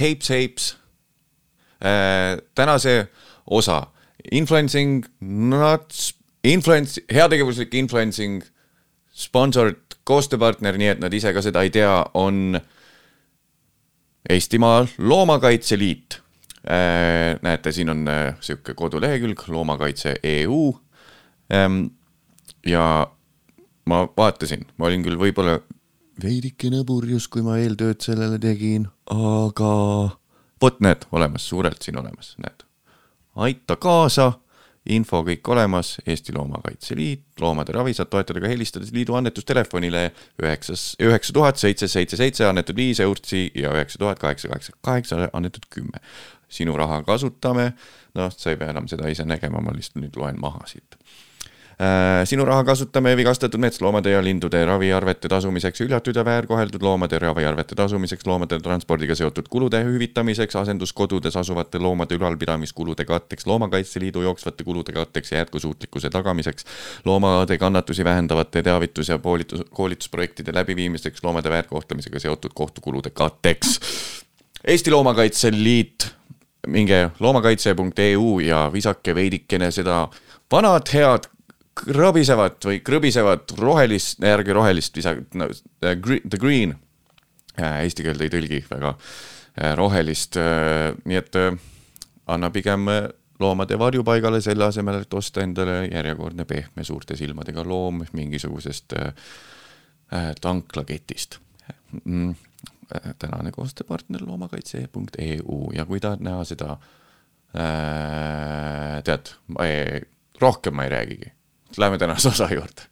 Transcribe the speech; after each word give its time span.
Heips 0.00 0.30
Heips 0.30 0.76
äh,. 1.80 2.38
tänase 2.54 3.08
osa 3.46 3.86
influencing, 4.32 5.04
not 5.20 5.94
influence, 6.44 7.00
heategevuslik 7.12 7.74
influencing, 7.74 8.42
sponsored 9.14 9.98
koostööpartner, 10.08 10.78
nii 10.78 10.92
et 10.94 11.02
nad 11.02 11.14
ise 11.14 11.32
ka 11.36 11.42
seda 11.44 11.64
ei 11.66 11.72
tea, 11.74 11.92
on 12.18 12.58
Eestimaa 14.28 14.86
Loomakaitse 14.98 15.78
Liit 15.78 16.20
äh,. 16.64 17.38
näete, 17.42 17.72
siin 17.72 17.90
on 17.90 18.08
äh, 18.08 18.34
sihuke 18.40 18.74
kodulehekülg 18.74 19.46
Loomakaitse 19.48 20.16
EU 20.22 20.72
ähm,. 21.52 21.86
ja 22.66 23.06
ma 23.88 24.04
vaatasin, 24.16 24.66
ma 24.76 24.90
olin 24.90 25.04
küll 25.06 25.16
võib-olla 25.20 25.60
veidikene 26.22 26.82
purjus, 26.86 27.28
kui 27.30 27.44
ma 27.46 27.58
eeltööd 27.60 28.02
sellele 28.02 28.38
tegin, 28.42 28.88
aga 29.12 29.72
vot 30.62 30.82
näed, 30.84 31.06
olemas, 31.14 31.46
suurelt 31.48 31.82
siin 31.82 31.98
olemas, 32.00 32.34
näed. 32.42 32.64
aita 33.38 33.76
kaasa, 33.78 34.32
info 34.88 35.20
kõik 35.26 35.50
olemas, 35.52 35.92
Eesti 36.06 36.32
Loomakaitse 36.34 36.96
Liit, 36.96 37.26
loomade 37.40 37.74
ravi 37.76 37.94
saad 37.94 38.10
toetada 38.10 38.40
ka 38.42 38.50
helistades 38.50 38.90
liidu 38.94 39.14
annetustelefonile 39.18 40.08
üheksas, 40.42 40.90
üheksa 41.02 41.36
tuhat 41.36 41.60
seitse 41.60 41.88
seitse 41.88 42.18
seitse 42.18 42.48
annetud 42.48 42.76
viis 42.76 43.00
eurtsi 43.04 43.48
ja 43.54 43.72
üheksa 43.76 44.00
tuhat 44.00 44.18
kaheksa 44.18 44.48
kaheksa 44.48 44.74
kaheksa 44.82 45.28
annetud 45.32 45.68
kümme. 45.70 46.02
sinu 46.48 46.76
raha 46.76 47.02
kasutame, 47.04 47.74
noh, 48.16 48.30
sa 48.32 48.50
ei 48.50 48.56
pea 48.56 48.70
enam 48.72 48.86
seda 48.88 49.08
ise 49.12 49.24
nägema, 49.28 49.60
ma 49.60 49.74
lihtsalt 49.76 50.00
nüüd 50.00 50.16
loen 50.16 50.40
maha 50.40 50.64
siit 50.66 50.96
sinu 52.24 52.42
raha 52.44 52.64
kasutame 52.64 53.12
vigastatud 53.16 53.60
metsloomade 53.62 54.10
ja 54.10 54.22
lindude 54.24 54.64
raviarvete 54.66 55.28
tasumiseks, 55.30 55.80
hüljatud 55.80 56.16
ja 56.16 56.24
väärkoheldud 56.24 56.82
loomade 56.82 57.18
raviarvete 57.22 57.74
tasumiseks, 57.78 58.26
loomade 58.26 58.58
transpordiga 58.60 59.14
seotud 59.14 59.46
kulude 59.50 59.84
hüvitamiseks, 59.86 60.56
asenduskodudes 60.58 61.36
asuvate 61.36 61.78
loomade 61.78 62.18
ülalpidamiskulude 62.18 63.04
katteks, 63.04 63.46
Loomakaitse 63.46 64.00
Liidu 64.00 64.22
jooksvate 64.26 64.64
kulude 64.64 64.92
katteks 64.92 65.32
ja 65.32 65.38
jätkusuutlikkuse 65.38 66.10
tagamiseks, 66.10 66.64
loomade 67.04 67.58
kannatusi 67.58 68.04
vähendavate 68.04 68.62
teavitus- 68.62 69.08
ja 69.08 69.18
koolitus, 69.18 69.62
koolitusprojektide 69.70 70.54
läbiviimiseks, 70.54 71.24
loomade 71.24 71.50
väärkohtlemisega 71.50 72.18
seotud 72.18 72.50
kohtukulude 72.54 73.10
katteks. 73.10 73.80
Eesti 74.66 74.90
Loomakaitse 74.90 75.50
Liit 75.52 76.10
minge 76.66 77.10
loomakaitse.eu 77.20 78.38
ja 78.38 78.70
visake 78.72 79.14
veidikene 79.14 79.70
seda 79.70 80.08
vanad 80.52 80.90
head 80.92 81.37
krõbisevat 81.78 82.64
või 82.68 82.80
krõbisevat 82.84 83.54
rohelist, 83.58 84.22
järgi 84.24 84.54
rohelist 84.56 84.96
visa- 84.96 85.16
no,, 85.34 85.48
the 85.80 86.38
green. 86.38 86.74
Eesti 87.58 88.04
keelde 88.06 88.28
ei 88.28 88.32
tõlgi 88.32 88.60
väga 88.70 88.92
äh, 88.94 89.72
rohelist, 89.78 90.38
äh, 90.38 90.92
nii 91.08 91.18
et 91.18 91.38
äh, 91.38 91.56
anna 92.30 92.50
pigem 92.54 92.86
loomade 93.38 93.78
varjupaigale 93.78 94.40
selle 94.42 94.68
asemel, 94.68 95.02
et 95.02 95.14
osta 95.14 95.42
endale 95.42 95.80
järjekordne 95.88 96.46
pehme 96.46 96.84
suurte 96.84 97.16
silmadega 97.18 97.64
loom 97.66 98.02
mingisugusest 98.12 98.94
tanklaketist. 100.40 101.38
Mm.. 102.04 102.34
tänane 103.18 103.52
koostööpartner 103.52 104.24
loomakaitse.eu 104.26 105.58
ja 105.76 105.84
kui 105.86 106.00
tahad 106.00 106.24
näha 106.24 106.44
seda, 106.48 106.76
tead, 109.04 109.32
rohkem 110.40 110.76
ma 110.76 110.88
ei 110.88 110.94
räägigi 110.96 111.32
Lähme 111.76 111.98
tänase 111.98 112.28
osa 112.28 112.48
juurde. 112.54 112.82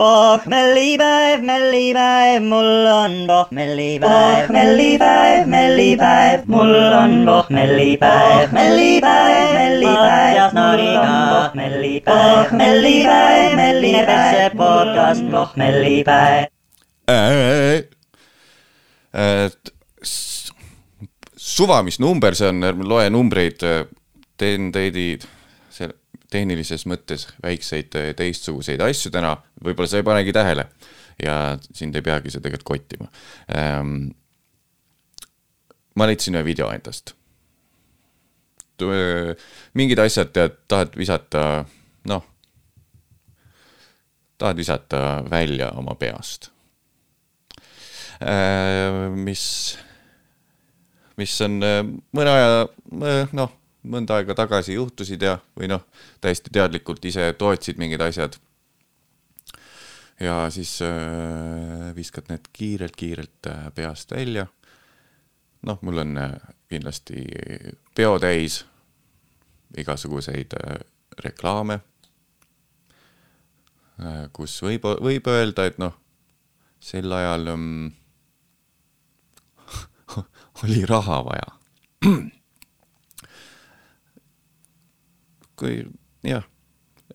pohmellipäev, 0.00 1.42
mellipäev, 1.44 2.42
mul 2.42 2.86
on 2.88 3.12
pohmellipäev, 3.26 4.48
mellipäev, 4.48 5.46
mellipäev, 5.46 6.46
mul 6.46 6.74
on 6.74 7.26
pohmellipäev, 7.26 8.52
mellipäev, 8.52 9.52
mellipäev 9.54 10.36
ja 10.36 10.46
noriga 10.56 11.10
pohmellipäev, 11.32 12.46
pohmellipäev, 12.46 13.56
mellipäev, 13.56 14.30
see 14.30 14.50
podcast 14.56 15.28
pohmellipäev. 15.30 16.46
et 19.12 19.74
suva, 21.36 21.82
mis 21.82 22.00
number 22.00 22.34
see 22.34 22.48
on, 22.48 22.64
ärme 22.64 22.88
loe 22.88 23.10
numbreid, 23.10 23.68
teen 24.40 24.72
teid 24.72 24.96
tehnilises 26.30 26.86
mõttes 26.88 27.26
väikseid 27.42 27.96
äh, 27.98 28.10
teistsuguseid 28.16 28.82
asju 28.84 29.12
täna, 29.14 29.34
võib-olla 29.62 29.90
sa 29.90 30.00
ei 30.00 30.06
panegi 30.06 30.34
tähele 30.34 30.66
ja 31.22 31.36
sind 31.74 31.96
ei 31.96 32.04
peagi 32.04 32.32
see 32.32 32.42
tegelikult 32.42 32.68
kottima 32.72 33.10
ähm,. 33.54 34.12
ma 35.98 36.06
leidsin 36.08 36.38
ühe 36.38 36.46
video 36.46 36.70
endast. 36.72 37.14
mingid 39.76 40.00
asjad 40.00 40.30
tead, 40.32 40.54
tahad 40.68 40.94
visata, 40.96 41.66
noh, 42.08 42.24
tahad 44.40 44.56
visata 44.56 45.02
välja 45.30 45.72
oma 45.76 45.94
peast 46.00 46.50
äh,. 48.22 49.10
mis, 49.14 49.44
mis 51.20 51.40
on 51.44 51.62
äh, 51.66 51.80
mõne 52.16 52.36
aja, 52.38 52.68
noh 53.36 53.59
mõnda 53.82 54.20
aega 54.20 54.34
tagasi 54.36 54.74
juhtusid 54.76 55.22
ja, 55.22 55.38
või 55.58 55.70
noh, 55.70 55.84
täiesti 56.20 56.52
teadlikult 56.52 57.04
ise 57.04 57.32
tootsid 57.38 57.78
mingid 57.80 58.00
asjad. 58.04 58.36
ja 60.20 60.50
siis 60.50 60.82
äh, 60.82 61.94
viskad 61.96 62.28
need 62.28 62.48
kiirelt-kiirelt 62.52 63.46
äh, 63.46 63.70
peast 63.74 64.10
välja. 64.12 64.46
noh, 65.62 65.78
mul 65.82 65.98
on 65.98 66.18
äh, 66.18 66.32
kindlasti 66.68 67.24
peo 67.94 68.18
täis 68.18 68.64
igasuguseid 69.76 70.52
äh, 70.60 70.80
reklaame 71.24 71.80
äh,, 74.00 74.28
kus 74.32 74.62
võib, 74.62 74.84
võib 75.00 75.26
öelda, 75.26 75.66
et 75.66 75.78
noh, 75.78 75.96
sel 76.80 77.12
ajal 77.12 77.48
um, 77.54 77.90
oli 80.64 80.84
raha 80.88 81.22
vaja 81.24 81.56
kui 85.60 85.82
jah, 86.26 86.44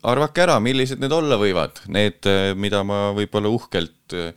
arvake 0.05 0.43
ära, 0.45 0.57
millised 0.63 1.01
need 1.01 1.13
olla 1.13 1.37
võivad, 1.39 1.81
need, 1.91 2.21
eh, 2.29 2.53
mida 2.57 2.83
ma 2.87 3.09
võib-olla 3.15 3.51
uhkelt 3.53 4.15
eh, 4.17 4.31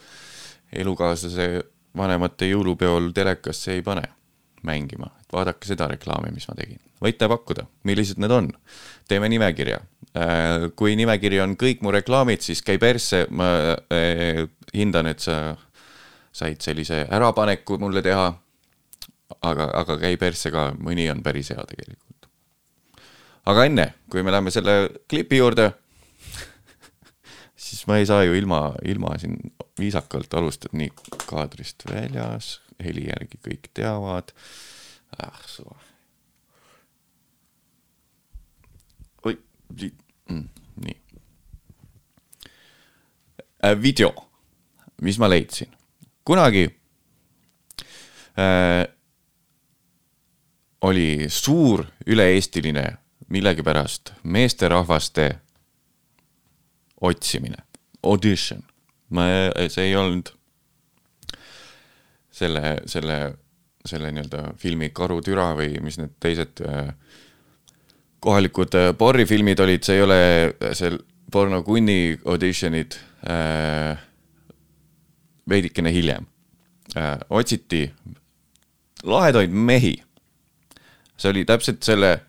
elukaaslase 0.82 1.48
vanemate 1.98 2.50
jõulupeol 2.50 3.12
telekasse 3.16 3.74
ei 3.76 3.82
pane 3.82 4.04
mängima, 4.66 5.10
et 5.22 5.32
vaadake 5.32 5.68
seda 5.68 5.88
reklaami, 5.90 6.32
mis 6.34 6.48
ma 6.50 6.56
tegin. 6.58 6.80
võite 7.04 7.28
pakkuda, 7.30 7.66
millised 7.84 8.18
need 8.18 8.32
on. 8.34 8.50
teeme 9.08 9.28
nimekirja. 9.28 9.78
Eh, 10.14 10.68
kui 10.76 10.96
nimekiri 10.96 11.40
on 11.40 11.56
kõik 11.56 11.82
mu 11.82 11.92
reklaamid, 11.94 12.42
siis 12.42 12.62
käi 12.62 12.78
persse, 12.78 13.26
ma 13.30 13.76
hindan, 14.74 15.06
et 15.06 15.20
sa 15.20 15.56
said 16.32 16.60
sellise 16.60 17.06
ärapaneku 17.10 17.78
mulle 17.78 18.02
teha. 18.02 18.34
aga, 19.42 19.70
aga 19.76 19.98
käi 20.00 20.16
persse 20.16 20.50
ka, 20.50 20.72
mõni 20.80 21.10
on 21.12 21.22
päris 21.22 21.50
hea 21.52 21.64
tegelikult 21.68 22.07
aga 23.48 23.64
enne, 23.68 23.86
kui 24.12 24.24
me 24.24 24.32
läheme 24.32 24.52
selle 24.52 24.74
klipi 25.08 25.40
juurde, 25.40 25.70
siis 27.56 27.84
ma 27.88 27.98
ei 28.00 28.06
saa 28.08 28.24
ju 28.26 28.36
ilma, 28.36 28.74
ilma 28.84 29.14
siin 29.20 29.38
viisakalt 29.78 30.34
alustada, 30.36 30.76
nii 30.76 30.90
kaadrist 31.28 31.86
väljas, 31.88 32.58
heli 32.84 33.06
järgi 33.08 33.40
kõik 33.44 33.70
teavad. 33.74 34.34
ah 35.18 35.40
suva. 35.48 35.78
oi, 39.24 39.38
mm, 40.28 40.44
nii 40.84 40.96
äh,. 43.64 43.82
video, 43.82 44.12
mis 45.02 45.18
ma 45.18 45.30
leidsin, 45.30 45.72
kunagi 46.24 46.68
äh, 48.36 48.84
oli 50.84 51.26
suur 51.32 51.86
üle-eestiline 52.06 52.86
millegipärast 53.28 54.12
meesterahvaste 54.22 55.28
otsimine, 57.00 57.62
audition. 58.02 58.62
ma, 59.10 59.24
see 59.68 59.88
ei 59.88 59.96
olnud 59.96 60.32
selle, 62.38 62.76
selle, 62.86 63.18
selle 63.86 64.10
nii-öelda 64.12 64.52
filmi 64.60 64.90
Karutüra 64.94 65.50
või 65.58 65.78
mis 65.84 65.98
need 66.00 66.16
teised 66.20 66.60
äh, 66.66 66.90
kohalikud 68.20 68.74
äh, 68.78 68.90
porrifilmid 68.98 69.60
olid, 69.64 69.84
see 69.86 69.98
ei 69.98 70.04
ole 70.04 70.20
seal 70.76 70.98
pornokunni 71.32 72.18
auditionid 72.24 72.98
äh, 73.28 73.96
veidikene 75.48 75.92
hiljem 75.92 76.26
äh,. 76.96 77.16
otsiti 77.30 77.86
lahedaid 79.04 79.50
mehi. 79.50 79.96
see 81.16 81.30
oli 81.30 81.44
täpselt 81.44 81.82
selle 81.82 82.20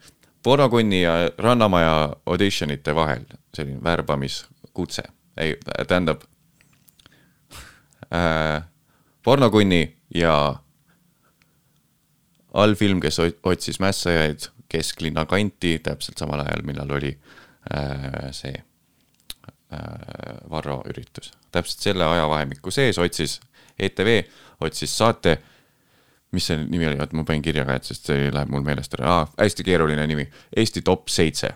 pornokunni 0.43 1.01
ja 1.01 1.11
Rannamaja 1.37 2.15
auditionite 2.25 2.95
vahel, 2.95 3.25
selline 3.55 3.83
värbamiskutse, 3.83 5.03
ei, 5.37 5.57
tähendab 5.87 6.21
äh, 8.13 8.63
pornokunni 9.23 9.97
ja 10.15 10.55
allfilm, 12.53 12.99
kes 12.99 13.19
ot- 13.19 13.39
otsis 13.43 13.79
mässajaid 13.79 14.49
kesklinna 14.69 15.25
kanti 15.25 15.79
täpselt 15.83 16.17
samal 16.17 16.43
ajal, 16.45 16.63
millal 16.65 16.91
oli 16.97 17.11
äh, 17.73 18.29
see 18.31 18.53
äh, 19.73 20.49
Varro 20.49 20.81
üritus. 20.89 21.33
täpselt 21.51 21.81
selle 21.81 22.05
ajavahemiku 22.05 22.71
sees 22.71 22.97
otsis 22.97 23.39
ETV, 23.79 24.23
otsis 24.61 24.97
saate, 24.97 25.39
mis 26.31 26.45
see 26.49 26.59
nimi 26.61 26.87
oli, 26.87 26.99
oota 26.99 27.17
ma 27.17 27.25
panin 27.25 27.41
kirja 27.45 27.65
ka, 27.65 27.79
et 27.79 27.89
sest 27.89 28.11
see 28.11 28.29
läheb 28.33 28.51
mul 28.53 28.65
meelest 28.65 28.93
ära. 28.99 29.13
Ah,, 29.15 29.33
hästi 29.39 29.65
keeruline 29.65 30.05
nimi, 30.07 30.27
Eesti 30.57 30.83
top 30.85 31.09
seitse. 31.09 31.53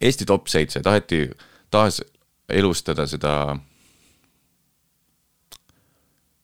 Eesti 0.00 0.26
top 0.28 0.50
seitse, 0.50 0.82
taheti 0.84 1.24
taas 1.70 2.02
elustada 2.48 3.06
seda 3.06 3.34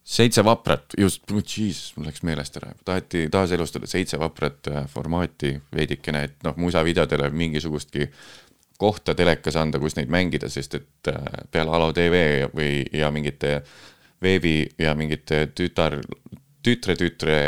seitse 0.04 0.44
vaprat, 0.44 0.94
just, 0.98 1.22
jesus, 1.56 1.94
mul 1.96 2.08
läks 2.08 2.22
meelest 2.28 2.58
ära, 2.60 2.74
taheti 2.84 3.26
taaselustada 3.32 3.88
seitse 3.88 4.20
vaprat 4.20 4.68
äh, 4.68 4.86
formaati 4.90 5.54
veidikene, 5.74 6.24
et 6.28 6.36
noh, 6.44 6.56
musavideodele 6.60 7.30
mingisugustki 7.32 8.10
kohta 8.78 9.14
telekas 9.16 9.56
anda, 9.56 9.80
kus 9.80 9.96
neid 9.96 10.12
mängida, 10.12 10.50
sest 10.52 10.76
et 10.80 11.10
äh, 11.10 11.24
peale 11.50 11.72
Alo 11.72 11.90
tv 11.96 12.44
või, 12.52 12.84
ja 12.92 13.10
mingite 13.14 13.62
veebi 14.22 14.58
ja 14.78 14.92
mingite 14.98 15.46
tütar, 15.56 15.96
tütre-tütre 16.64 17.38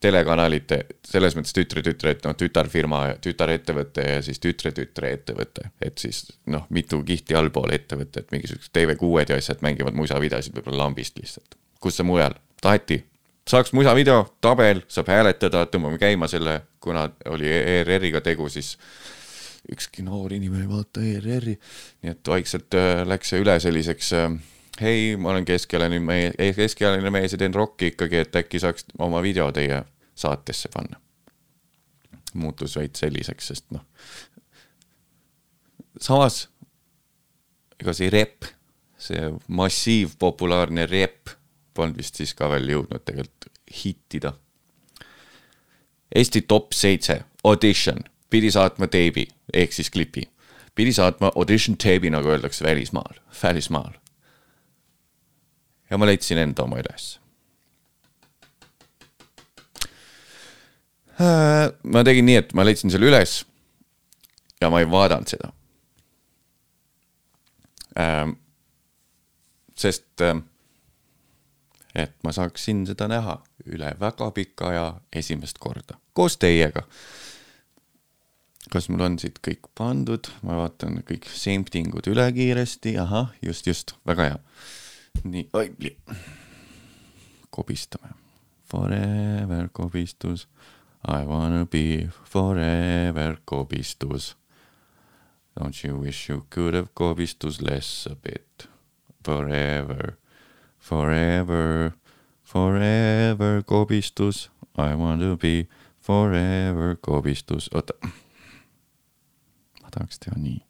telekanalite, 0.00 0.78
selles 1.04 1.34
mõttes 1.36 1.52
tütre-tütre, 1.56 2.14
et 2.14 2.24
noh, 2.24 2.34
tütarfirma, 2.38 3.02
tütarettevõte 3.20 4.06
ja 4.06 4.22
siis 4.24 4.40
tütre-tütre 4.40 5.12
ettevõte, 5.18 5.68
et 5.82 6.00
siis 6.00 6.22
noh, 6.48 6.64
mitu 6.72 7.02
kihti 7.04 7.36
allpool 7.36 7.74
ettevõtet, 7.76 8.30
mingisugused 8.32 8.72
TV6-d 8.76 9.34
ja 9.34 9.40
asjad 9.42 9.60
mängivad 9.64 9.98
musavideosid 9.98 10.56
võib-olla 10.56 10.86
lambist 10.86 11.20
lihtsalt. 11.20 11.58
kus 11.80 11.96
see 11.96 12.04
mujal, 12.04 12.34
taheti, 12.60 13.02
saaks 13.48 13.72
musavideo, 13.76 14.24
tabel, 14.44 14.82
saab 14.88 15.08
hääletada, 15.12 15.66
tõmbame 15.72 16.00
käima 16.00 16.28
selle, 16.28 16.60
kuna 16.80 17.06
oli 17.32 17.48
ERR-iga 17.48 18.20
tegu, 18.24 18.48
siis 18.52 18.74
ükski 19.72 20.04
noor 20.04 20.32
inimene 20.32 20.64
ei 20.64 20.70
vaata 20.70 21.04
ERR-i, 21.04 21.58
nii 22.02 22.12
et 22.14 22.32
vaikselt 22.32 22.76
äh, 22.76 23.02
läks 23.08 23.32
see 23.32 23.42
üle 23.44 23.58
selliseks 23.60 24.12
äh, 24.16 24.32
hei, 24.80 25.16
ma 25.16 25.30
olen 25.34 25.44
keskealine 25.44 26.00
mees, 26.04 26.34
keskealine 26.56 27.10
mees 27.10 27.32
ja 27.34 27.38
teen 27.38 27.54
rokki 27.54 27.92
ikkagi, 27.94 28.24
et 28.24 28.36
äkki 28.36 28.60
saaks 28.62 28.86
oma 28.98 29.22
video 29.22 29.50
teie 29.52 29.82
saatesse 30.14 30.68
panna. 30.74 31.00
muutus 32.34 32.76
veits 32.76 33.00
selliseks, 33.00 33.46
sest 33.46 33.64
noh, 33.74 33.82
samas 36.00 36.44
ega 37.80 37.94
see 37.96 38.10
rep, 38.12 38.46
see 39.00 39.32
massiivpopulaarne 39.48 40.86
rep 40.86 41.32
polnud 41.74 41.98
vist 41.98 42.20
siis 42.20 42.34
ka 42.36 42.50
veel 42.52 42.68
jõudnud 42.70 43.02
tegelikult 43.06 43.48
hittida. 43.82 44.34
Eesti 46.14 46.42
top 46.50 46.74
seitse, 46.74 47.20
audition, 47.46 48.02
pidi 48.30 48.50
saatma 48.50 48.86
teibi 48.90 49.28
ehk 49.54 49.72
siis 49.72 49.90
klipi, 49.90 50.24
pidi 50.74 50.92
saatma 50.94 51.30
audition 51.34 51.78
teibi, 51.78 52.10
nagu 52.10 52.28
öeldakse 52.28 52.64
välismaal, 52.66 53.20
välismaal. 53.42 53.94
Ja 55.90 55.98
ma 55.98 56.08
leidsin 56.08 56.38
enda 56.38 56.64
oma 56.64 56.80
üles. 56.82 57.16
ma 61.84 62.04
tegin 62.06 62.24
nii, 62.24 62.38
et 62.40 62.52
ma 62.56 62.64
leidsin 62.64 62.92
selle 62.92 63.10
üles 63.10 63.42
ja 64.60 64.70
ma 64.72 64.80
ei 64.80 64.88
vaadanud 64.90 65.28
seda. 65.28 65.52
sest 69.76 70.24
ähm, 70.24 70.46
et 71.94 72.14
ma 72.24 72.32
saaksin 72.32 72.86
seda 72.88 73.08
näha 73.10 73.40
üle 73.66 73.90
väga 74.00 74.30
pika 74.36 74.70
aja 74.70 74.86
esimest 75.12 75.58
korda 75.58 75.98
koos 76.14 76.36
teiega. 76.36 76.82
kas 78.70 78.88
mul 78.92 79.00
on 79.02 79.16
siit 79.18 79.40
kõik 79.42 79.70
pandud, 79.74 80.28
ma 80.46 80.58
vaatan 80.60 81.00
kõik 81.08 81.26
semptingud 81.26 82.06
üle 82.12 82.26
kiiresti, 82.36 82.92
ahah, 83.02 83.32
just, 83.42 83.66
just, 83.66 83.94
väga 84.06 84.26
hea. 84.28 84.36
nii, 85.24 85.48
oi, 85.52 85.96
kobistame. 87.50 88.14
Forever 88.64 89.68
kobistus, 89.72 90.46
I 91.04 91.24
wanna 91.26 91.66
be 91.66 92.08
forever 92.24 93.36
kobistus. 93.44 94.36
Don't 95.58 95.84
you 95.84 95.96
wish 95.98 96.28
you 96.28 96.46
could 96.50 96.74
have 96.74 96.94
kobistus 96.94 97.60
less 97.60 98.06
a 98.06 98.14
bit? 98.14 98.68
Forever, 99.24 100.18
forever, 100.78 101.94
forever 102.42 103.62
kobistus, 103.62 104.48
I 104.76 104.94
want 104.94 105.20
to 105.20 105.36
be 105.36 105.68
forever 105.98 106.96
kobistus, 106.96 107.68
oota. 107.74 107.94
ma 109.82 109.90
tahaks 109.90 110.18
teha 110.22 110.38
nii, 110.38 110.62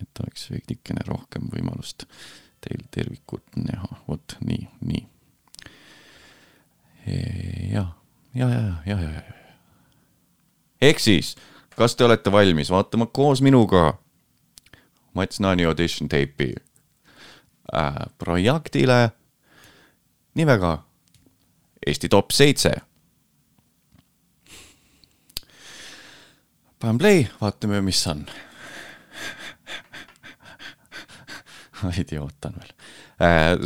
et 0.00 0.20
oleks 0.24 0.48
veidikene 0.50 1.04
rohkem 1.06 1.46
võimalust 1.52 2.08
teil 2.60 2.82
tervikut 2.90 3.44
näha, 3.56 3.88
vot 4.08 4.36
nii, 4.44 4.68
nii. 4.80 5.06
ja, 7.72 7.84
ja, 8.34 8.48
ja, 8.48 8.60
ja, 8.60 8.74
ja, 8.86 9.00
ja, 9.00 9.10
ja. 9.10 9.22
ehk 10.82 11.00
siis, 11.00 11.36
kas 11.76 11.96
te 11.96 12.04
olete 12.04 12.32
valmis 12.32 12.70
vaatama 12.70 13.06
koos 13.06 13.42
minuga 13.42 13.92
Mats 15.14 15.40
Naani 15.40 15.64
audition 15.64 16.08
teipi 16.08 16.52
äh, 17.74 17.94
projektile 18.18 19.10
nimega 20.34 20.78
Eesti 21.86 22.08
top 22.08 22.30
seitse. 22.30 22.74
panen 26.78 26.98
play, 26.98 27.24
vaatame, 27.40 27.80
mis 27.80 28.06
on. 28.06 28.26
Idioot 32.02 32.48
on 32.48 32.56
veel. 32.60 32.72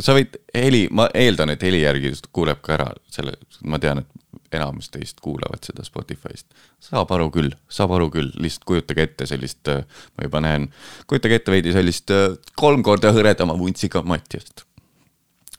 sa 0.01 0.15
võid 0.17 0.37
heli, 0.55 0.87
ma 0.91 1.07
eeldan, 1.13 1.53
et 1.53 1.63
heli 1.63 1.83
järgi 1.83 2.13
kuuleb 2.31 2.61
ka 2.61 2.77
ära 2.77 2.89
selle, 3.11 3.35
ma 3.69 3.79
tean, 3.81 4.03
et 4.03 4.23
enamus 4.53 4.89
teist 4.89 5.21
kuulavad 5.21 5.63
seda 5.65 5.83
Spotify'st. 5.83 6.45
saab 6.79 7.11
aru 7.11 7.29
küll, 7.31 7.53
saab 7.69 7.93
aru 7.97 8.09
küll, 8.13 8.31
lihtsalt 8.39 8.65
kujutage 8.69 9.07
ette 9.07 9.27
sellist, 9.29 9.69
ma 10.17 10.27
juba 10.27 10.41
näen, 10.43 10.69
kujutage 11.07 11.41
ette 11.41 11.53
veidi 11.53 11.73
sellist 11.75 12.13
äh, 12.13 12.37
kolm 12.59 12.83
korda 12.83 13.13
hõredama 13.15 13.57
vuntsiga 13.59 14.03
Mattiast. 14.05 14.65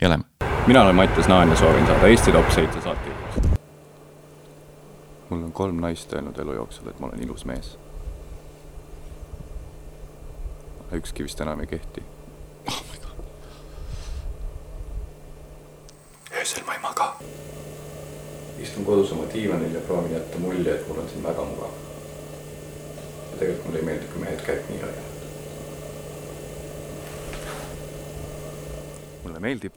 ja 0.00 0.08
lähme. 0.08 0.24
mina 0.66 0.82
olen 0.82 0.96
Mattias 0.96 1.28
Naan 1.28 1.50
ja 1.50 1.56
soovin 1.56 1.86
saada 1.86 2.06
Eesti 2.06 2.32
top 2.32 2.50
seitse 2.50 2.80
saatejuhiks. 2.80 3.58
mul 5.30 5.42
on 5.42 5.52
kolm 5.52 5.80
naist 5.80 6.12
öelnud 6.12 6.38
elu 6.38 6.54
jooksul, 6.60 6.88
et 6.88 7.00
ma 7.00 7.06
olen 7.06 7.22
ilus 7.22 7.44
mees. 7.44 7.78
ükski 10.94 11.24
vist 11.24 11.40
enam 11.40 11.60
ei 11.60 11.66
kehti. 11.66 12.02
Oh 12.66 12.82
my 12.90 12.98
god. 13.04 13.16
öösel 16.40 16.64
ma 16.66 16.74
ei 16.74 16.80
maga. 16.82 17.16
istun 18.58 18.84
kodus 18.84 19.12
oma 19.12 19.24
diivanil 19.32 19.74
ja 19.74 19.80
proovin 19.80 20.12
jätta 20.12 20.38
mulje, 20.38 20.74
et 20.74 20.88
mul 20.88 20.98
on 20.98 21.08
siin 21.08 21.22
väga 21.22 21.44
mugav. 21.44 21.70
ja 23.32 23.38
tegelikult 23.38 23.66
mulle 23.66 23.78
ei 23.78 23.84
meeldi, 23.84 24.06
kui 24.12 24.20
mehed 24.26 24.46
käed 24.46 24.70
nii 24.70 24.80
hoiavad. 24.82 25.14
mulle 29.24 29.40
meeldib. 29.40 29.72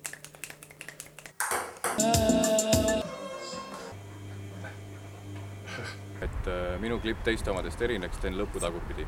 et 6.21 6.47
äh, 6.47 6.79
minu 6.79 6.99
klipp 6.99 7.23
teiste 7.23 7.51
omadest 7.51 7.81
erineks, 7.81 8.17
teen 8.21 8.37
lõpu 8.39 8.59
tagurpidi. 8.61 9.07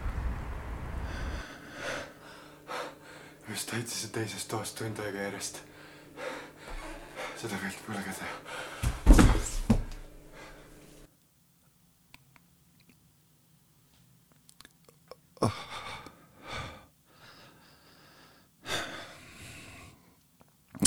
Just 3.50 3.72
täitsin 3.72 4.12
teisest 4.13 4.48
toast 4.48 4.77
tund 4.77 5.00
aega 5.01 5.24
järjest. 5.25 5.62
seda 7.39 7.56
meeldib 7.62 7.88
mulle 7.88 8.01
ka 8.03 8.12
teha. 8.20 8.34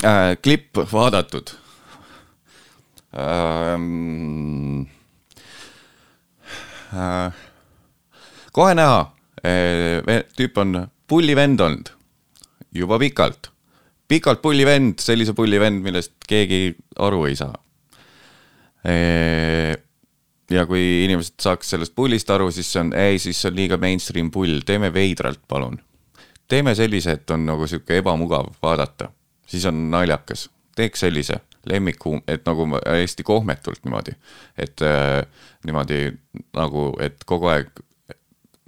äh,. 0.03 0.37
klipp 0.43 0.77
vaadatud 0.93 1.55
ähm,. 3.17 4.85
Äh, 6.93 7.33
kohe 8.53 8.75
näha 8.75 9.01
äh,, 9.43 10.23
tüüp 10.37 10.57
on 10.57 10.87
pullivend 11.07 11.59
olnud 11.59 11.93
juba 12.75 12.99
pikalt, 13.01 13.49
pikalt 14.07 14.41
pullivend, 14.41 14.99
sellise 15.01 15.33
pullivend, 15.37 15.81
millest 15.85 16.15
keegi 16.27 16.75
aru 17.01 17.25
ei 17.29 17.37
saa. 17.39 17.55
ja 20.53 20.65
kui 20.67 20.81
inimesed 21.05 21.37
saaks 21.39 21.69
sellest 21.71 21.93
pullist 21.95 22.29
aru, 22.33 22.49
siis 22.51 22.67
see 22.73 22.81
on, 22.81 22.91
ei, 22.99 23.19
siis 23.19 23.39
see 23.39 23.51
on 23.51 23.55
liiga 23.55 23.77
mainstream 23.79 24.31
pull, 24.31 24.59
teeme 24.65 24.91
veidralt, 24.93 25.39
palun. 25.47 25.79
teeme 26.47 26.75
sellise, 26.75 27.15
et 27.17 27.31
on 27.31 27.45
nagu 27.47 27.67
sihuke 27.67 28.01
ebamugav 28.01 28.51
vaadata, 28.61 29.07
siis 29.47 29.65
on 29.69 29.79
naljakas, 29.93 30.49
teeks 30.75 31.05
sellise, 31.05 31.39
lemmiku, 31.69 32.17
et 32.27 32.43
nagu 32.45 32.67
hästi 32.75 33.23
kohmetult 33.23 33.85
niimoodi, 33.85 34.17
et 34.59 34.83
äh, 34.83 35.23
niimoodi 35.65 36.01
nagu, 36.59 36.89
et 36.99 37.23
kogu 37.25 37.47
aeg 37.53 37.71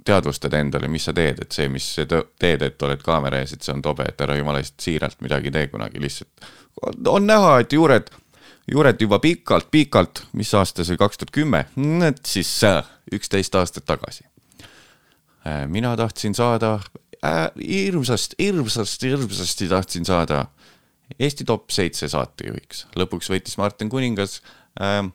teadvustad 0.06 0.54
endale, 0.58 0.88
mis 0.92 1.08
sa 1.08 1.14
teed, 1.16 1.42
et 1.42 1.56
see, 1.56 1.68
mis 1.72 1.86
sa 1.98 2.06
teed, 2.06 2.62
et 2.62 2.82
oled 2.86 3.02
kaamera 3.02 3.40
ees, 3.42 3.56
et 3.56 3.66
see 3.66 3.74
on 3.74 3.82
tobe, 3.84 4.06
et 4.08 4.22
ära 4.22 4.36
jumala 4.38 4.62
eest 4.62 4.78
siiralt 4.82 5.20
midagi 5.24 5.52
tee 5.54 5.66
kunagi, 5.72 6.02
lihtsalt 6.02 6.46
on 7.08 7.26
näha, 7.26 7.58
et 7.62 7.72
juured, 7.72 8.10
juured 8.72 9.00
juba 9.00 9.18
pikalt-pikalt, 9.22 10.26
mis 10.36 10.52
aasta 10.54 10.84
see 10.84 10.98
kaks 11.00 11.20
tuhat 11.20 11.32
kümme, 11.34 11.64
et 12.08 12.22
siis 12.28 12.50
äh, 12.68 12.82
üksteist 13.12 13.54
aastat 13.54 13.86
tagasi. 13.88 14.24
mina 15.66 15.96
tahtsin 15.96 16.34
saada 16.34 16.80
äh, 17.24 17.50
hirmsasti, 17.68 18.36
hirmsasti, 18.38 19.08
hirmsasti 19.08 19.68
tahtsin 19.68 20.04
saada 20.04 20.46
Eesti 21.20 21.44
top 21.46 21.70
seitse 21.70 22.08
saatejuhiks, 22.10 22.88
lõpuks 22.98 23.30
võitis 23.30 23.58
Martin 23.58 23.88
Kuningas 23.88 24.40
ähm,. 24.82 25.12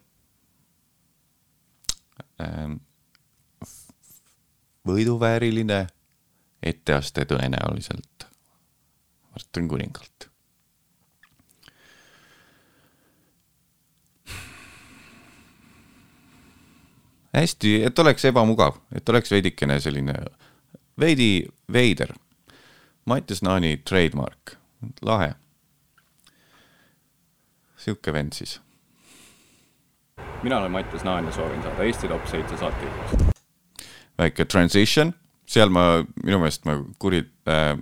Ähm, 2.42 2.80
võiduvääriline 4.88 5.88
etteaste 6.64 7.26
tõenäoliselt 7.26 8.28
Martin 9.32 9.68
Kuningalt. 9.68 10.32
hästi, 17.34 17.84
et 17.84 18.00
oleks 18.00 18.26
ebamugav, 18.26 18.76
et 18.96 19.10
oleks 19.10 19.32
veidikene 19.32 19.80
selline 19.80 20.14
veidi 21.00 21.48
veider. 21.74 22.12
Mattias 23.06 23.42
Naani 23.42 23.78
trademark, 23.78 24.58
lahe. 25.02 25.34
sihuke 27.78 28.14
vend 28.14 28.34
siis 28.34 28.60
mina 30.44 30.58
olen 30.58 30.72
Mattias 30.72 31.04
Naan 31.04 31.26
ja 31.26 31.32
soovin 31.32 31.64
saada 31.64 31.84
Eesti 31.84 32.08
top 32.08 32.28
seitse 32.28 32.58
saatejuhiks. 32.58 33.41
Väike 34.20 34.46
transition, 34.46 35.14
seal 35.48 35.72
ma 35.74 36.04
minu 36.24 36.40
meelest 36.42 36.66
ma 36.66 36.78
kuri- 37.00 37.26
äh,, 37.48 37.78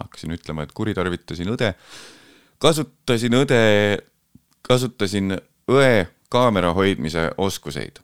hakkasin 0.00 0.32
ütlema, 0.36 0.64
et 0.64 0.72
kuritarvitasin 0.72 1.50
õde, 1.52 1.74
kasutasin 2.62 3.36
õde, 3.42 3.62
kasutasin 4.66 5.36
õe 5.70 6.06
kaamera 6.32 6.72
hoidmise 6.76 7.30
oskuseid 7.38 8.00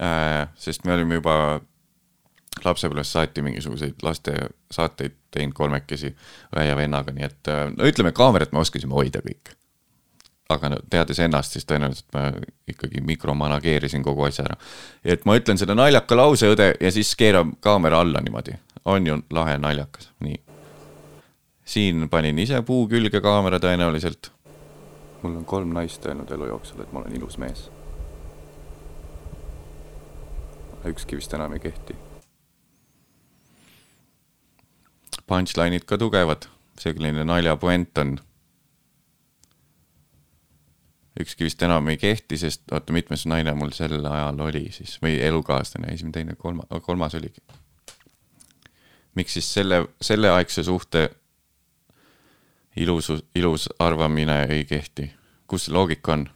äh,. 0.00 0.48
sest 0.56 0.84
me 0.84 0.94
olime 0.94 1.20
juba 1.20 1.60
lapsepõlvest 2.64 3.12
saati 3.12 3.42
mingisuguseid 3.44 4.02
lastesaateid 4.02 5.16
teinud 5.34 5.54
kolmekesi 5.56 6.12
õe 6.56 6.64
ja 6.68 6.76
vennaga, 6.78 7.12
nii 7.12 7.26
et 7.26 7.50
äh, 7.52 7.66
no 7.74 7.88
ütleme, 7.88 8.12
kaamerat 8.16 8.52
me 8.52 8.62
oskasime 8.62 8.96
hoida 8.96 9.20
kõik. 9.24 9.52
Aga 10.48 10.70
teades 10.90 11.18
ennast, 11.22 11.56
siis 11.56 11.66
tõenäoliselt 11.66 12.06
ma 12.14 12.28
ikkagi 12.70 13.02
mikromanageerisin 13.02 14.04
kogu 14.06 14.26
asja 14.28 14.44
ära. 14.46 14.56
et 15.04 15.24
ma 15.26 15.36
ütlen 15.38 15.58
selle 15.58 15.74
naljaka 15.74 16.16
lause 16.16 16.50
õde 16.54 16.72
ja 16.80 16.92
siis 16.92 17.14
keeran 17.18 17.56
kaamera 17.60 18.00
alla 18.00 18.22
niimoodi, 18.22 18.54
on 18.84 19.06
ju 19.06 19.18
lahe 19.30 19.58
naljakas, 19.58 20.10
nii. 20.20 20.40
siin 21.64 22.08
panin 22.08 22.38
ise 22.38 22.62
puu 22.62 22.86
külge 22.88 23.20
kaamera 23.20 23.58
tõenäoliselt. 23.58 24.30
mul 25.22 25.36
on 25.36 25.44
kolm 25.44 25.74
naist 25.74 26.06
öelnud 26.06 26.30
elu 26.30 26.52
jooksul, 26.52 26.82
et 26.82 26.92
ma 26.92 27.02
olen 27.02 27.16
ilus 27.16 27.38
mees. 27.38 27.70
ükski 30.86 31.16
vist 31.16 31.32
enam 31.34 31.52
ei 31.52 31.58
kehti. 31.58 31.96
Punchline'id 35.26 35.82
ka 35.82 35.98
tugevad, 35.98 36.46
selline 36.78 37.24
naljapuent 37.26 37.98
on 37.98 38.12
ükski 41.20 41.44
vist 41.44 41.62
enam 41.62 41.88
ei 41.88 41.96
kehti, 41.96 42.38
sest 42.38 42.72
oota, 42.72 42.92
mitmes 42.92 43.26
naine 43.26 43.54
mul 43.54 43.72
sel 43.76 43.98
ajal 44.04 44.40
oli 44.48 44.66
siis 44.72 44.98
või 45.02 45.16
elukaaslane, 45.22 45.92
esimene, 45.94 46.12
teine, 46.12 46.34
kolmas, 46.36 46.66
kolmas 46.82 47.14
oligi. 47.14 47.40
miks 49.14 49.32
siis 49.32 49.54
selle, 49.54 49.86
selleaegse 50.00 50.62
suhte 50.62 51.08
ilus, 52.76 53.12
ilus 53.34 53.68
arvamine 53.78 54.42
ei 54.44 54.64
kehti, 54.64 55.10
kus 55.46 55.64
see 55.64 55.74
loogika 55.74 56.12
on? 56.12 56.28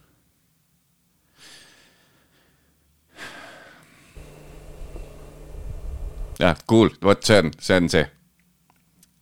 jah, 6.41 6.57
cool, 6.69 6.89
vot 7.03 7.23
see 7.25 7.39
on, 7.39 7.53
see 7.59 7.77
on 7.77 7.89
see. 7.89 8.07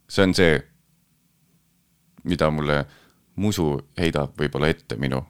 see 0.08 0.22
on 0.22 0.34
see, 0.34 0.62
mida 2.24 2.50
mulle 2.50 2.84
musu 3.36 3.72
heidab 3.98 4.38
võib-olla 4.38 4.70
ette 4.70 4.96
minu 4.96 5.20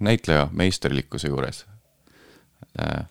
näitleja 0.00 0.48
meisterlikkuse 0.52 1.28
juures 1.28 1.66
äh,. 2.80 3.06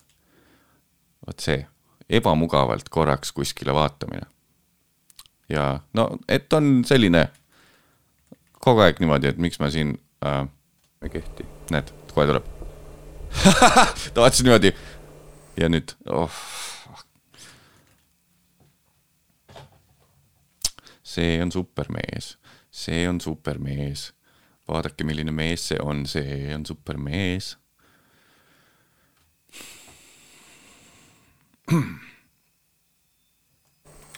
vot 1.28 1.40
see, 1.40 1.68
ebamugavalt 2.10 2.90
korraks 2.90 3.32
kuskile 3.32 3.74
vaatamine. 3.74 4.28
ja 5.50 5.80
no, 5.94 6.10
et 6.30 6.54
on 6.54 6.84
selline 6.86 7.28
kogu 8.60 8.82
aeg 8.82 9.00
niimoodi, 9.00 9.28
et 9.28 9.38
miks 9.38 9.60
ma 9.60 9.70
siin 9.70 9.98
äh, 10.26 10.48
ei 11.06 11.10
kehti, 11.10 11.46
näed, 11.72 11.92
kohe 12.14 12.28
tuleb. 12.30 12.46
ta 14.14 14.22
vaatas 14.22 14.42
niimoodi 14.44 14.74
ja 15.58 15.70
nüüd 15.70 15.96
oh,. 16.10 16.32
see 21.16 21.38
on 21.42 21.52
supermees, 21.52 22.36
see 22.72 23.06
on 23.10 23.22
supermees. 23.22 24.10
vaadake, 24.68 25.04
milline 25.04 25.32
mees 25.32 25.68
see 25.70 25.80
on, 25.82 26.06
see 26.10 26.54
on 26.56 26.66
supermees. 26.66 27.56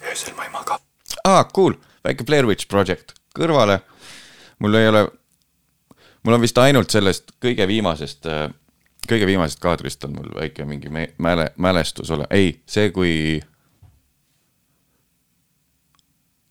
öösel 0.04 0.36
ma 0.36 0.44
ei 0.44 0.52
maga. 0.52 0.80
aa, 1.24 1.44
cool, 1.56 1.78
väike 2.04 2.26
Blair 2.28 2.46
Witch 2.46 2.68
Project 2.68 3.14
kõrvale. 3.38 3.80
mul 4.60 4.76
ei 4.76 4.88
ole, 4.90 5.08
mul 6.24 6.38
on 6.38 6.42
vist 6.42 6.58
ainult 6.58 6.92
sellest 6.92 7.36
kõige 7.44 7.68
viimasest, 7.68 8.28
kõige 9.08 9.30
viimasest 9.30 9.62
kaadrist 9.64 10.04
on 10.08 10.18
mul 10.18 10.34
väike 10.36 10.66
mingi 10.66 10.92
mäle, 11.18 11.52
mälestus 11.58 12.12
ole, 12.12 12.28
ei, 12.30 12.62
see, 12.66 12.92
kui 12.92 13.42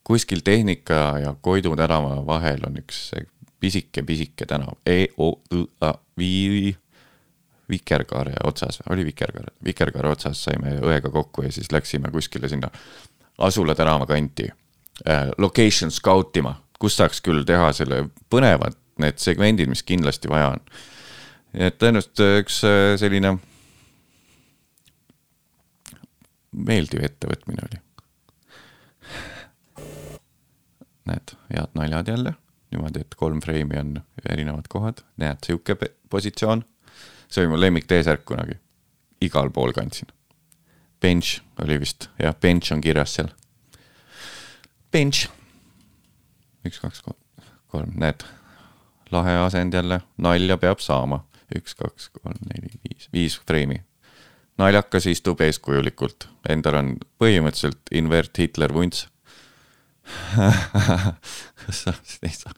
kuskil 0.06 0.40
Tehnika 0.44 1.18
ja 1.18 1.34
Koidu 1.40 1.76
tänava 1.76 2.20
vahel 2.26 2.62
on 2.66 2.78
üks 2.78 3.08
pisike-pisike 3.60 4.46
tänav. 4.46 4.76
E 4.86 5.06
O 5.18 5.32
Õ 5.54 5.66
A 5.80 5.94
Vi- 6.18 6.76
Vikerkaare 7.70 8.32
otsas, 8.44 8.78
oli 8.90 9.04
Vikerkaare, 9.04 9.50
Vikerkaare 9.64 10.08
otsas 10.08 10.44
saime 10.44 10.76
õega 10.78 11.10
kokku 11.10 11.42
ja 11.42 11.52
siis 11.52 11.72
läksime 11.72 12.10
kuskile 12.14 12.48
sinna 12.48 12.70
Asula 13.38 13.74
tänava 13.74 14.06
kanti 14.06 14.46
äh, 15.08 15.30
location 15.38 15.90
scout 15.90 16.36
ima, 16.36 16.54
kus 16.78 16.96
saaks 16.96 17.20
küll 17.20 17.42
teha 17.44 17.72
selle 17.72 18.04
põnevad 18.30 18.78
need 19.02 19.18
segmendid, 19.18 19.68
mis 19.68 19.82
kindlasti 19.82 20.28
vaja 20.30 20.52
on. 20.54 20.62
et 21.54 21.76
tõenäoliselt 21.82 22.22
üks 22.38 22.62
äh, 22.64 22.94
selline 23.00 23.34
meeldiv 26.56 27.02
ettevõtmine 27.04 27.66
oli. 27.66 27.82
Näed, 31.06 31.34
head 31.52 31.74
naljad 31.78 32.08
jälle, 32.08 32.32
niimoodi, 32.76 33.02
et 33.02 33.16
kolm 33.18 33.40
freimi 33.44 33.78
on 33.80 33.96
erinevad 34.28 34.68
kohad, 34.72 35.02
näed, 35.20 35.40
sihuke 35.46 35.76
positsioon. 36.10 36.64
see 37.28 37.42
oli 37.42 37.50
mu 37.50 37.58
lemmik 37.60 37.88
T-särk 37.90 38.22
kunagi, 38.24 38.54
igal 39.20 39.50
pool 39.50 39.72
kandsin. 39.74 40.06
Bench 41.00 41.40
oli 41.62 41.80
vist, 41.80 42.08
jah, 42.22 42.34
bench 42.40 42.72
on 42.72 42.80
kirjas 42.80 43.16
seal. 43.16 43.32
Bench, 44.92 45.26
üks, 46.64 46.78
kaks, 46.80 47.02
kolm, 47.72 47.96
näed, 47.98 48.22
lahe 49.10 49.34
asend 49.42 49.74
jälle, 49.74 50.00
nalja 50.22 50.56
peab 50.62 50.80
saama, 50.80 51.24
üks, 51.56 51.74
kaks, 51.74 52.12
kolm, 52.14 52.38
neli, 52.52 52.70
viis, 52.86 53.10
viis 53.12 53.40
freimi. 53.42 53.82
naljakas 54.56 55.10
istub 55.10 55.40
eeskujulikult, 55.44 56.28
endal 56.48 56.78
on 56.78 56.94
põhimõtteliselt 57.20 57.92
invert 57.92 58.38
Hitler 58.38 58.72
vunts 58.72 59.08
kas 61.66 61.82
sa 61.82 61.94
ei 62.22 62.32
saa? 62.34 62.52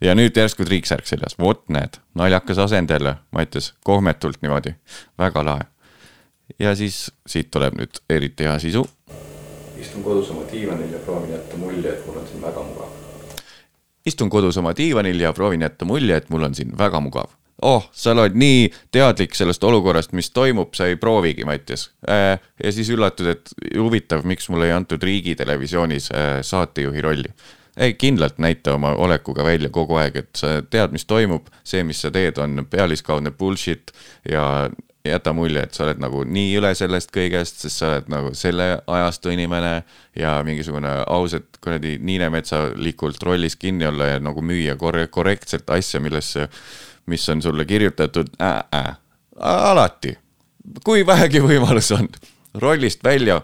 ja 0.00 0.14
nüüd 0.18 0.36
järsku 0.36 0.64
triiksärk 0.66 1.06
seljas, 1.06 1.36
vot 1.38 1.62
näed, 1.72 2.00
naljakas 2.18 2.58
asend 2.58 2.90
jälle, 2.90 3.16
Mattias, 3.30 3.74
kohmetult 3.84 4.42
niimoodi, 4.42 4.74
väga 5.18 5.44
lahe. 5.44 5.66
ja 6.58 6.74
siis 6.76 7.10
siit 7.26 7.50
tuleb 7.50 7.76
nüüd 7.78 8.02
eriti 8.10 8.44
hea 8.44 8.58
sisu. 8.58 8.86
istun 9.80 10.02
kodus 10.02 10.30
oma 10.30 10.46
diivanil 10.52 10.92
ja 10.92 10.98
proovin 10.98 11.30
jätta 11.34 11.56
mulje, 11.56 11.92
et 11.92 12.06
mul 12.06 12.16
on 12.18 12.26
siin 12.26 12.42
väga 12.42 12.62
mugav. 12.62 12.88
istun 14.06 14.30
kodus 14.30 14.56
oma 14.56 14.76
diivanil 14.76 15.20
ja 15.20 15.32
proovin 15.32 15.62
jätta 15.62 15.84
mulje, 15.84 16.16
et 16.16 16.30
mul 16.30 16.42
on 16.42 16.54
siin 16.54 16.78
väga 16.78 17.00
mugav 17.00 17.39
oh, 17.62 17.86
sa 17.92 18.14
oled 18.14 18.36
nii 18.38 18.66
teadlik 18.92 19.34
sellest 19.36 19.64
olukorrast, 19.64 20.12
mis 20.16 20.30
toimub, 20.34 20.74
sa 20.76 20.88
ei 20.90 20.98
proovigi, 21.00 21.46
Mattias 21.48 21.90
äh,. 22.08 22.40
ja 22.64 22.72
siis 22.72 22.90
üllatud, 22.90 23.30
et 23.34 23.54
huvitav, 23.76 24.26
miks 24.28 24.48
mulle 24.48 24.70
ei 24.70 24.76
antud 24.76 25.02
riigitelevisioonis 25.02 26.10
äh, 26.14 26.28
saatejuhi 26.46 27.00
rolli. 27.06 27.32
ei 27.76 27.94
kindlalt 27.94 28.38
näita 28.38 28.74
oma 28.74 28.92
olekuga 28.98 29.44
välja 29.44 29.70
kogu 29.70 29.96
aeg, 29.96 30.16
et 30.16 30.30
sa 30.36 30.60
tead, 30.62 30.92
mis 30.92 31.06
toimub, 31.08 31.48
see, 31.64 31.84
mis 31.86 32.00
sa 32.02 32.10
teed, 32.10 32.38
on 32.38 32.66
pealiskaudne 32.70 33.30
bullshit 33.30 33.92
ja 34.28 34.68
jäta 35.04 35.32
mulje, 35.32 35.62
et 35.64 35.74
sa 35.74 35.86
oled 35.86 36.00
nagu 36.02 36.22
nii 36.28 36.52
üle 36.60 36.72
sellest 36.76 37.12
kõigest, 37.14 37.62
sest 37.64 37.80
sa 37.80 37.88
oled 37.94 38.10
nagu 38.12 38.32
selle 38.36 38.66
ajastu 38.84 39.32
inimene 39.32 39.80
ja 40.18 40.34
mingisugune 40.44 40.90
ausalt 41.06 41.56
kuradi 41.64 41.96
niinemetsalikult 42.04 43.22
rollis 43.24 43.56
kinni 43.56 43.88
olla 43.88 44.14
ja 44.14 44.20
nagu 44.20 44.44
müüa 44.44 44.76
korre-, 44.80 45.08
korrektselt 45.12 45.70
asja, 45.72 46.02
millesse, 46.04 46.48
mis 47.06 47.28
on 47.28 47.42
sulle 47.42 47.64
kirjutatud 47.64 48.32
äh, 48.42 48.58
äh, 48.74 48.92
alati, 49.36 50.16
kui 50.84 51.06
vähegi 51.06 51.40
võimalus 51.44 51.92
on, 51.96 52.08
rollist 52.60 53.04
välja 53.04 53.40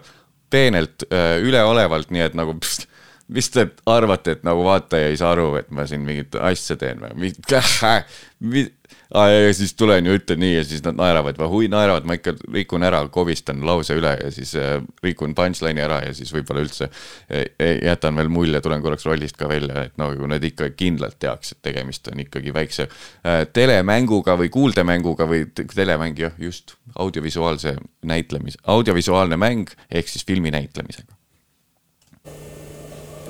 peenelt, 0.49 1.03
üleolevalt, 1.43 2.11
nii 2.15 2.21
et 2.23 2.35
nagu 2.37 2.53
pst, 2.61 2.85
mis 3.27 3.49
te 3.51 3.65
arvate, 3.89 4.37
et 4.37 4.45
nagu 4.47 4.63
vaataja 4.63 5.09
ei 5.11 5.17
saa 5.19 5.33
aru, 5.35 5.49
et 5.59 5.71
ma 5.75 5.83
siin 5.87 6.05
mingit 6.07 6.37
asja 6.39 6.77
teen 6.79 7.01
või? 7.03 7.33
ja 9.13 9.53
siis 9.53 9.73
tulen 9.73 10.05
ja 10.05 10.15
ütlen 10.17 10.39
nii 10.41 10.55
ja 10.57 10.63
siis 10.67 10.83
nad 10.85 10.97
naeravad 10.99 11.37
või 11.39 11.49
hui 11.51 11.69
naeravad, 11.71 12.07
ma 12.07 12.17
ikka 12.17 12.33
rikun 12.53 12.83
ära, 12.83 12.99
kobistan 13.13 13.63
lause 13.65 13.95
üle 13.97 14.13
ja 14.19 14.31
siis 14.33 14.53
äh, 14.59 14.81
rikun 15.03 15.35
punchline'i 15.37 15.83
ära 15.83 16.01
ja 16.03 16.13
siis 16.17 16.33
võib-olla 16.35 16.65
üldse 16.65 16.89
äh, 17.31 17.45
jätan 17.85 18.19
veel 18.19 18.31
mulje, 18.33 18.61
tulen 18.63 18.83
korraks 18.83 19.07
rollist 19.07 19.39
ka 19.39 19.49
välja, 19.49 19.87
et 19.87 19.97
nagu 20.01 20.27
nad 20.27 20.43
ikka 20.43 20.69
kindlalt 20.75 21.19
teaks, 21.23 21.55
et 21.55 21.61
tegemist 21.69 22.07
on 22.11 22.23
ikkagi 22.25 22.53
väikse 22.55 22.87
äh, 22.87 23.45
telemänguga 23.53 24.37
või 24.39 24.51
kuuldemänguga 24.53 25.29
või 25.29 25.45
te- 25.55 25.67
telemäng 25.71 26.19
jah, 26.19 26.35
just 26.41 26.75
audiovisuaalse 26.95 27.77
näitlemise, 28.07 28.59
audiovisuaalne 28.67 29.39
mäng 29.39 29.71
ehk 29.91 30.11
siis 30.11 30.27
filmi 30.27 30.51
näitlemisega. 30.51 31.13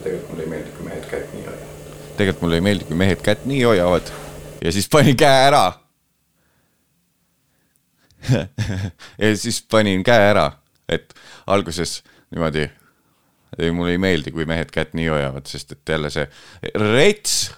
tegelikult 0.03 0.31
mulle 0.31 0.43
ei 0.43 0.49
meeldi, 0.49 0.71
kui 0.77 0.85
mehed 0.87 1.11
kätt 1.11 1.33
nii 1.33 1.43
hoiavad. 1.45 2.15
tegelikult 2.17 2.41
mulle 2.41 2.55
ei 2.55 2.65
meeldi, 2.71 2.87
kui 2.87 3.05
mehed 3.05 3.21
kätt 3.25 3.45
nii 3.45 3.63
hoiavad 3.67 4.15
ja 4.61 4.71
siis 4.71 4.89
panin 4.89 5.17
käe 5.17 5.43
ära. 5.47 5.65
ja 9.21 9.31
siis 9.37 9.61
panin 9.71 10.03
käe 10.03 10.29
ära, 10.31 10.51
et 10.89 11.13
alguses 11.47 12.01
niimoodi, 12.31 12.67
ei 13.57 13.71
mulle 13.71 13.95
ei 13.95 14.01
meeldi, 14.01 14.33
kui 14.35 14.45
mehed 14.49 14.71
kätt 14.73 14.95
nii 14.97 15.07
hoiavad, 15.07 15.47
sest 15.47 15.71
et 15.77 15.95
jälle 15.95 16.11
see 16.13 16.27
rets 16.75 17.53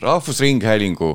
Rahvusringhäälingu 0.00 1.10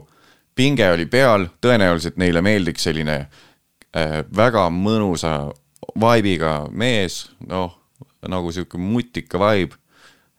pinge 0.55 0.85
oli 0.91 1.05
peal, 1.09 1.47
tõenäoliselt 1.61 2.19
neile 2.21 2.41
meeldiks 2.45 2.85
selline 2.85 3.15
äh, 3.17 4.19
väga 4.35 4.67
mõnusa 4.69 5.49
vibe'iga 5.97 6.67
mees, 6.69 7.25
noh 7.49 7.81
nagu 8.29 8.51
sihuke 8.51 8.77
mutika 8.81 9.39
vibe, 9.41 9.77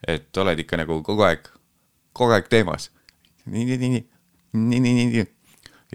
et 0.06 0.36
oled 0.38 0.58
ikka 0.62 0.78
nagu 0.80 1.00
kogu 1.06 1.26
aeg, 1.26 1.46
kogu 2.16 2.34
aeg 2.36 2.48
teemas. 2.50 2.90
nii, 3.46 3.64
nii, 3.64 3.78
nii, 3.78 3.90
nii, 3.94 4.04
nii, 4.56 4.80
nii, 4.80 5.06
nii. 5.12 5.26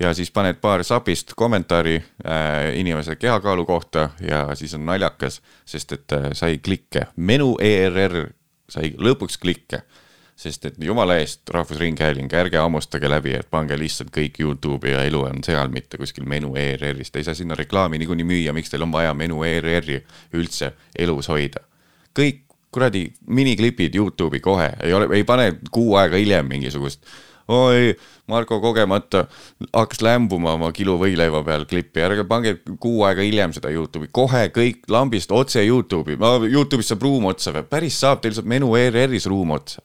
ja 0.01 0.13
siis 0.13 0.31
paned 0.31 0.61
paar 0.61 0.83
sapist 0.87 1.33
kommentaari 1.35 1.95
äh, 1.97 2.77
inimese 2.79 3.15
kehakaalu 3.15 3.65
kohta 3.65 4.09
ja 4.21 4.45
siis 4.55 4.73
on 4.77 4.85
naljakas, 4.85 5.41
sest 5.65 5.97
et 5.97 6.17
äh, 6.17 6.29
sai 6.33 6.57
klikke, 6.57 7.07
menu 7.15 7.55
ERR 7.59 8.29
sai 8.71 8.93
lõpuks 8.97 9.41
klikke 9.41 9.83
sest 10.41 10.65
et 10.65 10.77
jumala 10.81 11.19
eest, 11.21 11.43
Rahvusringhääling, 11.53 12.31
ärge 12.33 12.57
hammustage 12.57 13.09
läbi, 13.09 13.35
et 13.37 13.49
pange 13.51 13.77
lihtsalt 13.77 14.09
kõik 14.15 14.39
Youtube'i 14.41 14.95
ja 14.95 15.03
elu 15.05 15.23
on 15.27 15.43
seal, 15.45 15.69
mitte 15.73 15.99
kuskil 16.01 16.25
menu 16.29 16.55
ERR-is, 16.57 17.11
te 17.11 17.21
ei 17.21 17.27
saa 17.27 17.37
sinna 17.37 17.57
reklaami 17.57 17.99
niikuinii 18.01 18.25
müüa, 18.27 18.55
miks 18.57 18.71
teil 18.73 18.85
on 18.85 18.93
vaja 18.93 19.13
menu 19.17 19.43
ERR-i 19.45 19.99
üldse 20.37 20.73
elus 20.97 21.29
hoida. 21.29 21.61
kõik 22.17 22.47
kuradi 22.71 23.05
miniklipid 23.27 23.95
Youtube'i 23.95 24.39
kohe, 24.39 24.69
ei 24.83 24.93
ole, 24.93 25.09
ei 25.15 25.23
pane 25.27 25.51
kuu 25.71 25.95
aega 25.99 26.17
hiljem 26.17 26.47
mingisugust 26.47 27.05
oi, 27.51 27.93
Marko 28.31 28.59
kogemata 28.63 29.25
hakkas 29.73 30.01
lämbuma 30.05 30.55
oma 30.55 30.71
kilo 30.75 30.95
võileiva 31.01 31.43
peal 31.45 31.65
klippi, 31.69 32.03
ärge 32.05 32.25
pange 32.29 32.55
kuu 32.79 33.03
aega 33.07 33.25
hiljem 33.25 33.53
seda 33.55 33.71
Youtube'i, 33.73 34.11
kohe 34.13 34.45
kõik 34.55 34.87
lambist 34.91 35.33
otse 35.35 35.63
Youtube'i, 35.65 36.17
Youtube'is 36.51 36.91
saab 36.93 37.03
ruum 37.05 37.27
otsa 37.31 37.53
või, 37.55 37.65
päris 37.67 37.99
saab, 37.99 38.21
teil 38.23 38.35
saab 38.37 38.49
menu 38.51 38.73
ERR-is 38.79 39.27
ruum 39.31 39.55
otsa. 39.57 39.83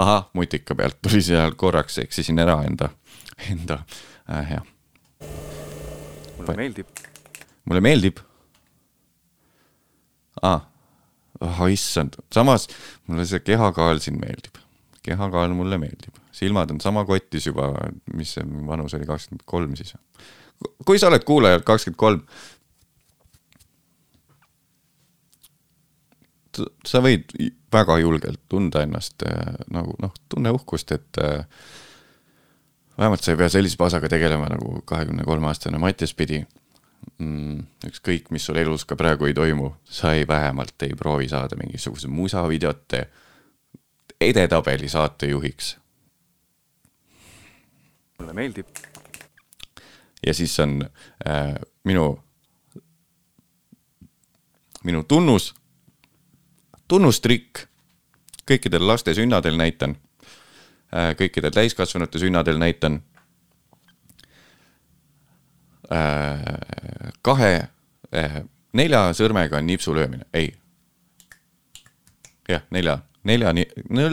ahah, 0.00 0.24
mutika 0.32 0.74
pealt 0.74 0.96
tuli 1.04 1.20
seal 1.22 1.52
korraks, 1.60 1.98
eksisin 2.00 2.40
ära 2.40 2.56
enda, 2.66 2.88
enda 3.50 3.82
äh,, 4.30 4.54
jah. 4.54 4.64
mulle 6.38 6.56
meeldib. 6.56 7.04
mulle 7.68 7.84
meeldib 7.84 8.24
ah.. 10.42 10.69
Oh 11.40 11.66
issand, 11.72 12.20
samas 12.34 12.68
mulle 13.06 13.26
see 13.28 13.40
kehakaal 13.44 14.00
siin 14.02 14.20
meeldib, 14.20 14.60
kehakaal 15.06 15.54
mulle 15.56 15.78
meeldib, 15.80 16.16
silmad 16.36 16.70
on 16.74 16.80
sama 16.80 17.04
kotis 17.08 17.48
juba, 17.48 17.72
mis 18.14 18.36
see 18.36 18.46
vanus 18.66 18.94
oli, 18.98 19.08
kakskümmend 19.08 19.46
kolm 19.48 19.76
siis. 19.78 19.94
kui 20.86 20.98
sa 21.00 21.08
oled 21.08 21.24
kuulaja 21.24 21.62
kakskümmend 21.64 22.00
kolm, 22.00 22.24
sa 26.86 27.00
võid 27.04 27.30
väga 27.72 27.98
julgelt 28.02 28.40
tunda 28.50 28.82
ennast 28.84 29.22
äh, 29.26 29.54
nagu 29.72 29.94
noh, 30.02 30.12
tunne 30.28 30.52
uhkust, 30.54 30.92
et 30.92 31.20
äh, 31.22 31.44
vähemalt 32.98 33.24
sa 33.24 33.32
ei 33.32 33.40
pea 33.40 33.48
sellise 33.52 33.78
pasaga 33.80 34.10
tegelema 34.12 34.50
nagu 34.50 34.80
kahekümne 34.84 35.24
kolme 35.24 35.48
aastane 35.48 35.78
Mattias 35.80 36.12
pidi 36.14 36.42
mm,. 37.20 37.66
ükskõik, 37.90 38.30
mis 38.34 38.48
sul 38.48 38.58
elus 38.60 38.84
ka 38.88 38.96
praegu 38.96 39.28
ei 39.28 39.36
toimu, 39.36 39.74
sa 39.84 40.14
ei 40.16 40.26
vähemalt 40.28 40.82
ei 40.88 40.96
proovi 40.98 41.28
saada 41.28 41.56
mingisuguse 41.60 42.08
musavideote 42.08 43.04
edetabeli 44.20 44.88
saatejuhiks 44.88 45.76
mulle 48.20 48.32
meeldib. 48.32 48.66
ja 50.26 50.34
siis 50.34 50.60
on 50.60 50.88
äh, 51.28 51.54
minu, 51.84 52.22
minu 54.84 55.04
tunnus, 55.08 55.54
tunnustrikk 56.88 57.64
kõikidel 58.50 58.86
laste 58.86 59.14
sünnadel 59.14 59.56
näitan 59.56 59.96
äh,, 60.92 61.14
kõikidel 61.16 61.54
täiskasvanute 61.54 62.18
sünnadel 62.18 62.58
näitan. 62.58 63.02
Kahe 67.22 67.52
äh,, 68.14 68.40
nelja 68.72 69.10
sõrmega 69.16 69.60
nipsu 69.64 69.94
löömine, 69.94 70.26
ei. 70.34 70.52
jah, 72.48 72.62
nelja, 72.70 73.00
nelja, 73.24 73.52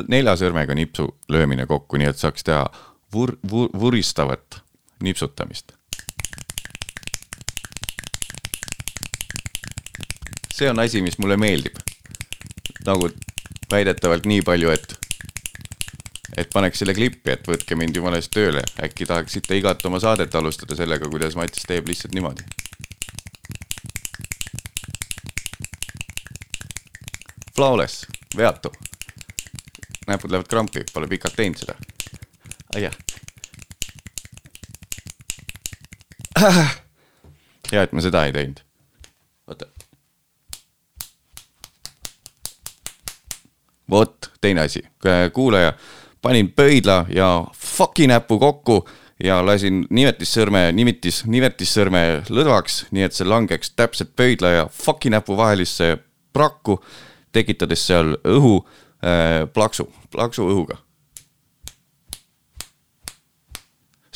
nelja 0.07 0.35
sõrmega 0.39 0.75
nipsu 0.77 1.09
löömine 1.29 1.67
kokku, 1.69 1.97
nii 2.01 2.09
et 2.09 2.21
saaks 2.21 2.47
teha 2.47 2.65
vur-, 3.13 3.37
vur-, 3.49 3.73
vuristavat 3.77 4.61
nipsutamist. 5.03 5.77
see 10.57 10.69
on 10.69 10.79
asi, 10.81 11.03
mis 11.05 11.19
mulle 11.21 11.37
meeldib. 11.37 11.75
nagu 12.85 13.09
väidetavalt 13.71 14.25
nii 14.25 14.41
palju, 14.41 14.71
et, 14.73 14.95
et 16.35 16.49
paneks 16.53 16.79
selle 16.81 16.93
klippi, 16.97 17.31
et 17.31 17.47
võtke 17.47 17.75
mind 17.79 17.95
jumala 17.95 18.19
eest 18.19 18.33
tööle, 18.33 18.63
äkki 18.83 19.05
tahaksite 19.07 19.57
igat 19.57 19.85
oma 19.87 19.99
saadet 20.03 20.35
alustada 20.35 20.75
sellega, 20.75 21.09
kuidas 21.09 21.35
Matis 21.39 21.63
teeb 21.67 21.87
lihtsalt 21.87 22.13
niimoodi. 22.17 22.43
Flawless, 27.55 28.05
veatu. 28.37 28.71
näpud 30.07 30.31
lähevad 30.31 30.47
krampi, 30.47 30.83
pole 30.93 31.07
pikalt 31.07 31.35
teinud 31.35 31.57
seda. 31.57 31.75
aiah. 32.75 32.93
hea, 37.71 37.81
et 37.81 37.91
ma 37.91 38.01
seda 38.01 38.25
ei 38.25 38.33
teinud. 38.33 38.61
oota. 39.47 39.65
vot, 43.89 44.31
teine 44.41 44.61
asi, 44.61 44.83
kuulaja, 45.33 45.73
panin 46.21 46.51
pöidla 46.51 47.05
ja 47.09 47.45
fuck'i 47.53 48.07
näpu 48.07 48.39
kokku 48.39 48.81
ja 49.23 49.39
lasin 49.45 49.85
nimetissõrme, 49.89 50.71
nimetis, 50.77 51.23
nimetissõrme 51.25 52.03
lõdvaks, 52.29 52.85
nii 52.93 53.05
et 53.07 53.17
see 53.17 53.27
langeks 53.27 53.71
täpselt 53.75 54.13
pöidla 54.15 54.53
ja 54.53 54.65
fuck'i 54.71 55.11
näpu 55.13 55.37
vahelisse 55.37 55.95
prakku, 56.33 56.79
tekitades 57.33 57.85
seal 57.87 58.15
õhu 58.27 58.59
äh, 58.61 59.45
plaksu, 59.53 59.89
plaksu 60.11 60.49
õhuga. 60.49 60.81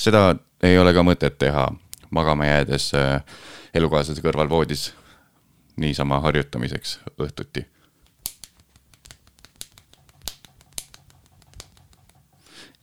seda 0.02 0.34
ei 0.66 0.80
ole 0.82 0.96
ka 0.98 1.04
mõtet 1.06 1.36
teha 1.38 1.68
magama 2.10 2.48
jäädes 2.48 2.88
äh, 2.98 3.22
elukaaslase 3.78 4.24
kõrval 4.24 4.50
voodis 4.50 4.88
niisama 5.78 6.18
harjutamiseks 6.26 7.00
õhtuti 7.22 7.68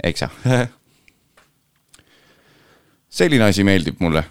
eks 0.05 0.27
sa 0.27 0.31
selline 3.19 3.49
asi 3.49 3.65
meeldib 3.67 4.03
mulle. 4.05 4.25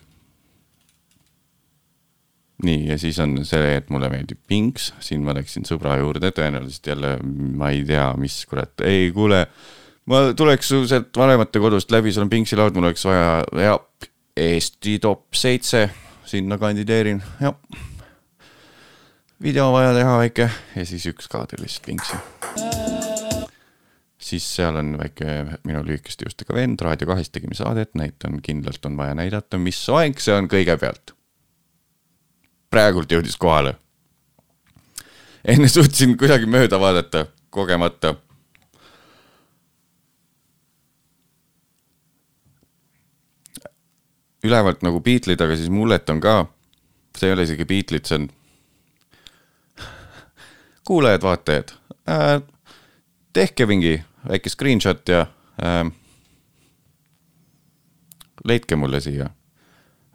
nii, 2.63 2.87
ja 2.89 2.95
siis 2.97 3.19
on 3.21 3.35
see, 3.45 3.73
et 3.77 3.91
mulle 3.93 4.09
meeldib 4.09 4.39
Pinks, 4.49 4.89
siin 5.03 5.21
ma 5.25 5.35
läksin 5.37 5.67
sõbra 5.67 5.99
juurde, 5.99 6.31
tõenäoliselt 6.33 6.89
jälle 6.89 7.11
ma 7.21 7.69
ei 7.73 7.83
tea, 7.85 8.07
mis 8.17 8.39
kurat, 8.49 8.73
ei 8.81 9.11
kuule. 9.13 9.43
ma 10.09 10.23
tuleks 10.37 10.71
su 10.73 10.81
sealt 10.89 11.11
vanematekodust 11.17 11.91
läbi, 11.93 12.13
sul 12.13 12.25
on 12.25 12.33
Pinksi 12.33 12.57
laud, 12.57 12.73
mul 12.77 12.89
oleks 12.89 13.05
vaja 13.05 13.43
ja 13.61 13.77
Eesti 14.37 14.99
top 15.01 15.33
seitse, 15.33 15.87
sinna 16.25 16.57
kandideerin, 16.61 17.21
jah. 17.41 17.57
video 19.41 19.71
vaja 19.73 19.93
teha 19.97 20.17
väike. 20.21 20.49
Ja 20.75 20.85
siis 20.85 21.05
üks 21.09 21.29
kaader 21.29 21.61
lihtsalt 21.61 21.85
Pinksi 21.89 23.06
siis 24.27 24.47
seal 24.55 24.75
on 24.75 24.95
väike 24.99 25.33
minu 25.67 25.81
lühikeste 25.87 26.27
juustega 26.27 26.55
vend, 26.57 26.81
Raadio 26.83 27.07
kahes 27.07 27.29
tegime 27.31 27.55
saadet, 27.57 27.93
näitan 27.95 28.41
kindlalt 28.43 28.85
on 28.85 28.97
vaja 28.99 29.15
näidata, 29.15 29.59
mis 29.61 29.79
soeng 29.85 30.19
see 30.19 30.35
on 30.35 30.49
kõigepealt. 30.51 31.15
praegult 32.69 33.11
jõudis 33.11 33.37
kohale. 33.39 33.75
enne 35.45 35.67
suutsin 35.71 36.17
kuidagi 36.17 36.45
mööda 36.45 36.79
vaadata, 36.79 37.25
kogemata. 37.49 38.15
ülevalt 44.43 44.83
nagu 44.85 44.99
Beatleid, 45.03 45.41
aga 45.41 45.55
siis 45.55 45.69
mullet 45.69 46.09
on 46.09 46.19
ka. 46.21 46.45
see 47.17 47.29
ei 47.29 47.33
ole 47.33 47.47
isegi 47.47 47.65
Beatleid, 47.65 48.05
see 48.05 48.19
on 48.19 48.29
kuulajad-vaatajad 50.87 51.73
äh,. 52.09 52.41
tehke 53.33 53.65
mingi 53.65 54.03
väike 54.29 54.49
screenshot 54.49 55.09
ja 55.09 55.25
äh, 55.63 55.91
leidke 58.45 58.75
mulle 58.75 58.99
siia 59.01 59.29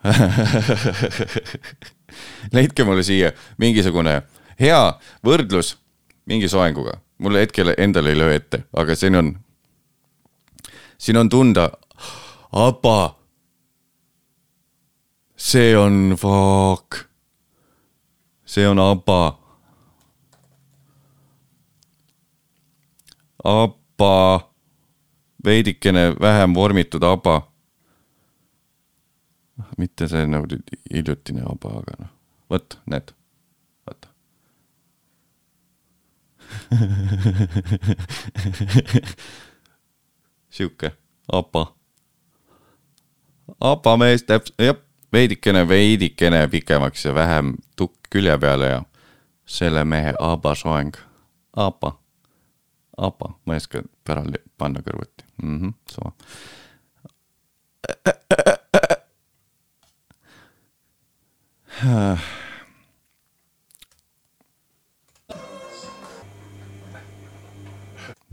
leidke 2.57 2.85
mulle 2.85 3.03
siia 3.03 3.33
mingisugune 3.59 4.22
hea 4.61 4.83
võrdlus 5.25 5.77
mingi 6.27 6.48
soenguga. 6.48 6.98
mulle 7.18 7.40
hetkel 7.40 7.75
endale 7.79 8.11
ei 8.11 8.18
löö 8.18 8.35
ette, 8.35 8.64
aga 8.77 8.94
siin 8.98 9.14
on, 9.14 9.38
siin 10.98 11.16
on 11.16 11.29
tunda, 11.29 11.70
apa. 12.53 13.16
see 15.37 15.77
on 15.77 16.16
fuck, 16.18 17.07
see 18.44 18.66
on 18.68 18.79
apa 18.79 19.38
ABBA, 23.44 23.82
veidikene 25.44 26.14
vähem 26.20 26.55
vormitud 26.55 27.02
ABBA. 27.02 27.42
mitte 29.78 30.09
see 30.09 30.26
nagu 30.26 30.46
hiljutine 30.92 31.42
ABBA, 31.46 31.68
aga 31.78 31.92
noh, 31.98 32.09
vot 32.50 32.78
näed, 32.87 33.12
vaata. 33.87 34.09
sihuke 40.57 40.92
ABBA. 41.33 41.66
ABBA 43.61 43.96
mees 43.96 44.22
täpselt, 44.26 44.59
jah, 44.59 44.76
veidikene, 45.12 45.68
veidikene 45.68 46.48
pikemaks 46.48 47.05
ja 47.05 47.14
vähem 47.14 47.55
tukk 47.76 47.94
külje 48.11 48.38
peale 48.38 48.66
ja 48.66 48.83
selle 49.46 49.85
mehe 49.85 50.14
ABBA 50.18 50.55
soeng, 50.55 50.96
ABBA, 52.96 53.35
ma 53.46 53.55
ei 53.55 53.57
oska 53.62 53.83
pärali 54.05 54.38
panna 54.59 54.81
kõrvuti 54.85 55.24
mm. 55.42 55.59
-hmm, 55.61 55.72
sama. 55.90 56.12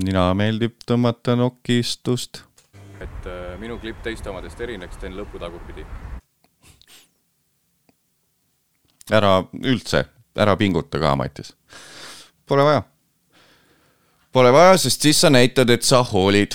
nina 0.03 0.33
meeldib 0.33 0.75
tõmmata 0.85 1.35
nokistust. 1.39 2.43
et 2.99 3.25
äh, 3.25 3.57
minu 3.59 3.79
klipp 3.79 4.03
teiste 4.03 4.29
omadest 4.29 4.61
erineks, 4.61 4.97
teen 4.97 5.15
lõpu 5.17 5.39
tagurpidi. 5.39 5.85
ära 9.11 9.43
üldse, 9.53 10.05
ära 10.35 10.55
pinguta 10.55 10.99
ka, 10.99 11.15
Matis. 11.15 11.55
Pole 12.45 12.63
vaja. 12.63 12.83
Pole 14.31 14.51
vaja, 14.53 14.77
sest 14.77 15.01
siis 15.01 15.21
sa 15.21 15.29
näitad, 15.29 15.69
et 15.69 15.83
sa 15.83 16.03
hoolid. 16.03 16.51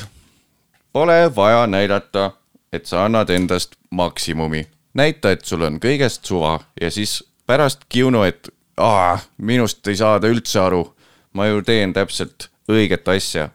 Pole 0.93 1.31
vaja 1.37 1.67
näidata, 1.67 2.31
et 2.73 2.87
sa 2.87 3.05
annad 3.05 3.31
endast 3.31 3.75
maksimumi. 3.91 4.67
näita, 4.95 5.31
et 5.31 5.45
sul 5.45 5.63
on 5.63 5.81
kõigest 5.83 6.25
suva 6.25 6.61
ja 6.81 6.91
siis 6.91 7.25
pärast 7.47 7.81
kiunu, 7.89 8.23
et 8.23 8.49
aa, 8.77 9.19
minust 9.39 9.87
ei 9.89 9.97
saada 9.97 10.27
üldse 10.27 10.61
aru. 10.61 10.95
ma 11.33 11.47
ju 11.47 11.63
teen 11.63 11.93
täpselt 11.93 12.49
õiget 12.71 13.09
asja. 13.09 13.49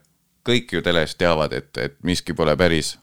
kõik 0.50 0.74
ju 0.74 0.82
teles 0.82 1.16
teavad, 1.16 1.54
et, 1.54 1.78
et 1.78 1.96
miski 2.04 2.34
pole 2.34 2.58
päris 2.58 2.98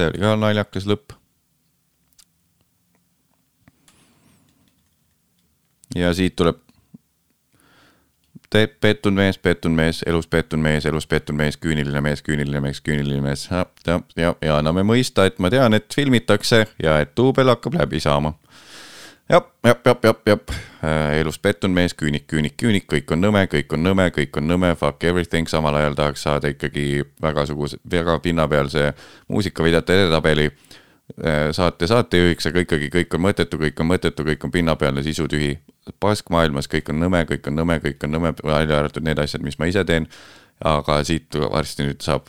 see 0.00 0.06
oli 0.06 0.20
ka 0.22 0.36
naljakas 0.36 0.86
lõpp. 0.86 1.19
Ja 5.94 6.14
siit 6.14 6.36
tuleb. 6.36 6.56
teeb 8.50 8.72
pettunud 8.82 9.14
mees, 9.14 9.38
pettunud 9.38 9.76
mees, 9.76 10.02
elus 10.06 10.26
pettunud 10.26 10.62
mees, 10.64 10.86
elus 10.86 11.06
pettunud 11.06 11.38
mees, 11.38 11.56
küüniline 11.56 12.00
mees, 12.02 12.22
küüniline 12.26 12.60
mees, 12.60 12.80
küüniline 12.82 13.22
mees 13.22 13.44
ja, 13.50 14.00
ja, 14.16 14.34
ja, 14.42 14.56
anname 14.56 14.82
mõista, 14.82 15.26
et 15.26 15.38
ma 15.38 15.50
tean, 15.50 15.74
et 15.74 15.86
filmitakse 15.94 16.64
ja 16.82 16.98
et 17.00 17.14
duubel 17.16 17.48
hakkab 17.52 17.78
läbi 17.78 18.00
saama. 18.00 18.34
jah, 19.30 19.46
jah, 19.64 19.76
jah, 19.86 19.96
jah, 20.02 20.16
jah, 20.26 20.58
elus 21.20 21.38
pettunud 21.38 21.74
mees, 21.74 21.94
küünik, 21.94 22.26
küünik, 22.26 22.56
küünik, 22.58 22.88
kõik 22.90 23.12
on 23.14 23.22
nõme, 23.22 23.44
kõik 23.46 23.72
on 23.76 23.84
nõme, 23.84 24.08
kõik 24.10 24.36
on 24.40 24.48
nõme, 24.48 24.74
fuck 24.74 25.04
everything, 25.04 25.48
samal 25.48 25.76
ajal 25.78 25.94
tahaks 25.94 26.26
saada 26.26 26.50
ikkagi 26.50 27.04
väga 27.22 27.46
suguse, 27.46 27.78
väga 27.90 28.18
pinnapealse 28.24 28.92
muusikavideote 29.28 29.94
edetabeli 30.00 30.50
äh, 30.50 31.50
saate 31.52 31.86
saatejuhiks, 31.86 32.50
aga 32.50 32.64
ikkagi 32.66 32.90
kõik 32.90 33.14
on 33.14 33.28
mõttetu, 33.28 33.60
kõik 33.60 33.82
on 33.82 33.92
mõttetu, 33.92 34.26
kõik 34.26 34.44
on 34.44 34.50
pinnapealne, 34.58 35.06
sisutühi. 35.06 35.58
pask 35.60 35.79
maailmas, 36.30 36.68
kõik 36.70 36.92
on 36.92 37.00
nõme, 37.02 37.24
kõik 37.28 37.48
on 37.50 37.58
nõme, 37.58 37.80
kõik 37.84 38.04
on 38.06 38.14
nõme, 38.16 38.34
välja 38.44 38.78
arvatud 38.78 39.06
need 39.06 39.18
asjad, 39.18 39.42
mis 39.42 39.58
ma 39.58 39.70
ise 39.70 39.84
teen. 39.84 40.08
aga 40.60 40.98
siit 41.08 41.34
varsti 41.34 41.86
nüüd 41.86 42.02
saab, 42.04 42.26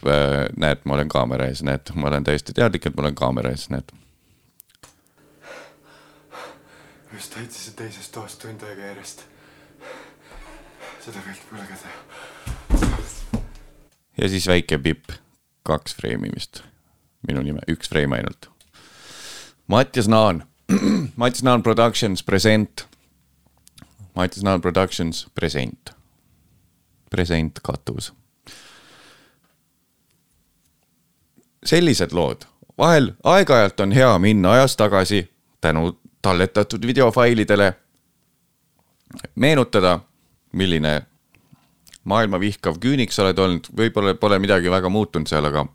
näed, 0.55 0.85
ma 0.85 0.93
olen 0.95 1.09
kaamera 1.11 1.49
ees, 1.51 1.65
näed, 1.67 1.91
ma 1.95 2.07
olen 2.07 2.23
täiesti 2.23 2.53
teadlik, 2.55 2.85
et 2.85 2.95
ma 2.95 3.03
olen 3.03 3.15
kaamera 3.15 3.51
ees, 3.51 3.67
näed 3.69 3.91
just 7.13 7.33
täitsin 7.33 7.73
teisest 7.73 8.11
toast 8.11 8.39
tund 8.41 8.63
aega 8.65 8.81
järjest. 8.81 9.25
seda 11.01 11.21
meeldib 11.25 11.49
põlgada. 11.49 11.89
ja 14.17 14.29
siis 14.29 14.47
väike 14.47 14.77
pipp, 14.77 15.11
kaks 15.67 15.95
freimimist, 15.97 16.63
minu 17.27 17.43
nime, 17.45 17.61
üks 17.69 17.89
freim 17.89 18.13
ainult. 18.17 18.49
Mattias 19.67 20.07
Naan, 20.07 20.43
Mattias 21.21 21.43
Naan 21.43 21.63
Productions 21.63 22.23
present. 22.23 22.87
Mattias 24.15 24.43
Naan 24.43 24.61
Productions 24.61 25.27
present, 25.35 25.93
present 27.09 27.59
katus. 27.63 28.13
sellised 31.65 32.11
lood, 32.11 32.41
vahel 32.77 33.11
aeg-ajalt 33.23 33.79
on 33.83 33.91
hea 33.93 34.11
minna 34.19 34.55
ajas 34.57 34.73
tagasi 34.77 35.29
tänu 35.61 35.99
talletatud 36.21 36.87
videofailidele. 36.87 37.73
meenutada, 39.35 39.99
milline 40.51 41.01
maailma 42.03 42.39
vihkav 42.39 42.79
küünik 42.79 43.11
sa 43.11 43.23
oled 43.23 43.39
olnud, 43.39 43.67
võib-olla 43.77 44.15
pole 44.15 44.39
midagi 44.39 44.71
väga 44.71 44.89
muutunud 44.89 45.27
seal, 45.27 45.45
aga, 45.45 45.65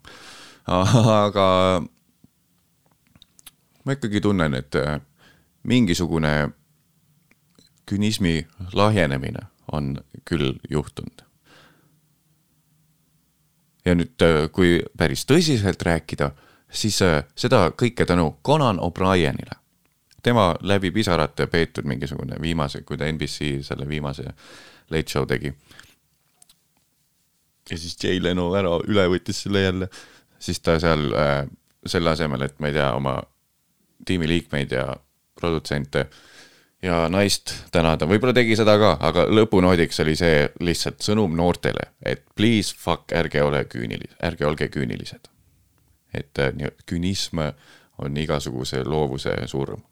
aga 0.66 1.46
ma 3.84 3.92
ikkagi 3.92 4.20
tunnen, 4.20 4.54
et 4.54 4.74
mingisugune 5.62 6.50
künismi 7.86 8.46
lahjenemine 8.72 9.46
on 9.72 9.96
küll 10.24 10.58
juhtunud. 10.70 11.22
ja 13.86 13.94
nüüd, 13.94 14.18
kui 14.52 14.80
päris 14.98 15.22
tõsiselt 15.30 15.82
rääkida, 15.86 16.32
siis 16.70 16.98
äh, 17.02 17.20
seda 17.38 17.70
kõike 17.70 18.06
tänu 18.06 18.36
Conan 18.44 18.80
O'Brienile. 18.82 19.60
tema 20.22 20.56
läbi 20.60 20.90
pisarate 20.90 21.46
peetud 21.46 21.84
mingisugune 21.84 22.40
viimase, 22.40 22.82
kui 22.82 22.96
ta 22.96 23.12
NBC 23.12 23.62
selle 23.62 23.88
viimase 23.88 24.24
Late 24.90 25.10
Show 25.10 25.26
tegi 25.26 25.54
ja 27.70 27.78
siis 27.78 27.96
Jay 28.04 28.22
Leno 28.22 28.50
ära 28.54 28.76
üle 28.88 29.06
võttis 29.10 29.42
selle 29.42 29.62
jälle, 29.62 29.88
siis 30.38 30.60
ta 30.60 30.78
seal 30.80 31.10
äh, 31.14 31.46
selle 31.86 32.10
asemel, 32.10 32.46
et 32.46 32.58
ma 32.60 32.70
ei 32.70 32.76
tea, 32.76 32.92
oma 32.94 33.18
tiimiliikmeid 34.06 34.72
ja 34.72 34.88
produtsente 35.38 36.06
ja 36.82 37.06
naist 37.12 37.52
tänada, 37.72 38.08
võib-olla 38.08 38.34
tegi 38.36 38.56
seda 38.58 38.76
ka, 38.80 38.96
aga 39.08 39.26
lõpunoodiks 39.32 40.00
oli 40.04 40.16
see 40.18 40.44
lihtsalt 40.64 41.04
sõnum 41.04 41.36
noortele, 41.36 41.90
et 42.04 42.24
please 42.36 42.74
fuck, 42.76 43.12
ärge 43.16 43.42
ole 43.42 43.64
küünilised, 43.70 44.16
ärge 44.26 44.46
olge 44.46 44.68
küünilised. 44.72 45.32
et 46.14 46.38
äh, 46.38 46.70
künism 46.86 47.40
on 47.98 48.16
igasuguse 48.16 48.84
loovuse 48.84 49.34
surm. 49.46 49.82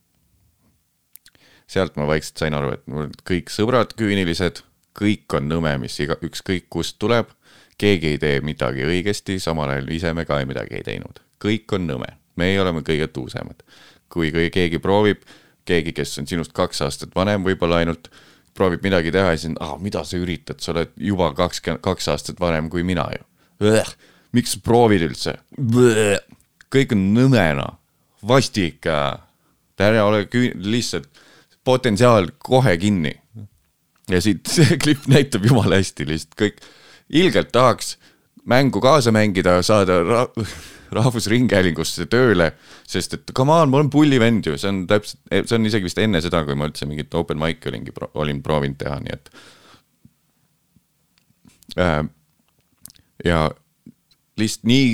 sealt 1.67 1.97
ma 1.97 2.07
vaikselt 2.07 2.39
sain 2.39 2.55
aru, 2.55 2.73
et 2.73 2.87
mul 2.87 3.09
kõik 3.25 3.51
sõbrad 3.51 3.95
küünilised, 3.97 4.61
kõik 4.95 5.35
on 5.35 5.49
nõme, 5.49 5.79
mis 5.79 5.97
iga, 6.01 6.17
ükskõik 6.23 6.69
kust 6.71 6.99
tuleb, 6.99 7.33
keegi 7.79 8.15
ei 8.15 8.19
tee 8.19 8.41
midagi 8.41 8.85
õigesti, 8.85 9.41
samal 9.41 9.73
ajal 9.73 9.89
ise 9.91 10.13
me 10.15 10.25
ka 10.25 10.39
midagi 10.47 10.77
ei 10.79 10.85
teinud, 10.85 11.21
kõik 11.43 11.73
on 11.73 11.89
nõme, 11.89 12.13
meie 12.37 12.61
oleme 12.61 12.85
kõige 12.85 13.09
tuusemad. 13.09 13.63
kui 14.09 14.31
keegi 14.31 14.79
proovib 14.79 15.25
keegi, 15.69 15.95
kes 15.97 16.19
on 16.21 16.29
sinust 16.31 16.55
kaks 16.57 16.83
aastat 16.87 17.15
vanem 17.17 17.45
võib-olla 17.47 17.81
ainult, 17.83 18.11
proovib 18.55 18.85
midagi 18.87 19.13
teha 19.15 19.35
ja 19.35 19.41
siis, 19.41 19.57
ah, 19.63 19.75
mida 19.83 20.05
sa 20.07 20.19
üritad, 20.21 20.61
sa 20.63 20.73
oled 20.75 20.93
juba 21.01 21.33
kakskümmend 21.35 21.83
kaks 21.85 22.09
aastat 22.13 22.41
vanem 22.41 22.71
kui 22.71 22.85
mina 22.87 23.07
ju. 23.17 23.25
miks 24.35 24.57
sa 24.57 24.63
proovid 24.65 25.07
üldse? 25.09 25.39
kõik 26.75 26.95
on 26.95 27.03
nõmena, 27.15 27.67
vastik, 28.27 28.87
ära 28.87 30.07
ole 30.07 30.25
küün-, 30.31 30.57
lihtsalt 30.59 31.09
potentsiaal 31.65 32.31
kohe 32.39 32.77
kinni. 32.79 33.15
ja 34.11 34.21
siit 34.21 34.47
see 34.55 34.79
klipp 34.79 35.07
näitab 35.09 35.47
jumala 35.47 35.81
hästi 35.81 36.07
lihtsalt 36.09 36.39
kõik, 36.41 36.63
ilgelt 37.09 37.53
tahaks 37.53 37.97
mängu 38.45 38.81
kaasa 38.81 39.13
mängida, 39.13 39.63
saada 39.63 40.03
ra 40.05 40.27
Rahvusringhäälingusse 40.95 42.07
tööle, 42.11 42.53
sest 42.89 43.19
et 43.19 43.33
come 43.37 43.55
on, 43.55 43.71
ma 43.71 43.81
olen 43.81 43.91
pullivend 43.93 44.47
ju, 44.49 44.59
see 44.61 44.71
on 44.71 44.85
täpselt, 44.91 45.21
see 45.33 45.57
on 45.59 45.69
isegi 45.69 45.89
vist 45.89 46.01
enne 46.03 46.23
seda, 46.25 46.45
kui 46.47 46.57
ma 46.59 46.69
üldse 46.71 46.89
mingit 46.91 47.15
open 47.19 47.41
mic'i 47.41 47.71
olingi, 47.71 47.95
olin 48.15 48.43
proovinud 48.45 48.79
teha, 48.81 49.01
nii 49.05 49.17
et 49.17 49.33
äh,. 51.83 52.01
ja 53.25 53.45
lihtsalt 54.41 54.71
nii 54.71 54.89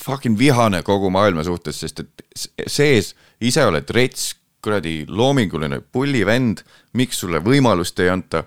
fucking 0.00 0.38
vihane 0.38 0.82
kogu 0.86 1.10
maailma 1.10 1.44
suhtes, 1.46 1.80
sest 1.80 2.04
et 2.04 2.26
sees 2.66 3.14
ise 3.40 3.64
oled 3.66 3.90
rets, 3.94 4.34
kuradi 4.62 5.04
loominguline 5.08 5.80
pullivend, 5.94 6.62
miks 6.98 7.20
sulle 7.22 7.40
võimalust 7.44 7.98
ei 8.02 8.10
anta 8.10 8.44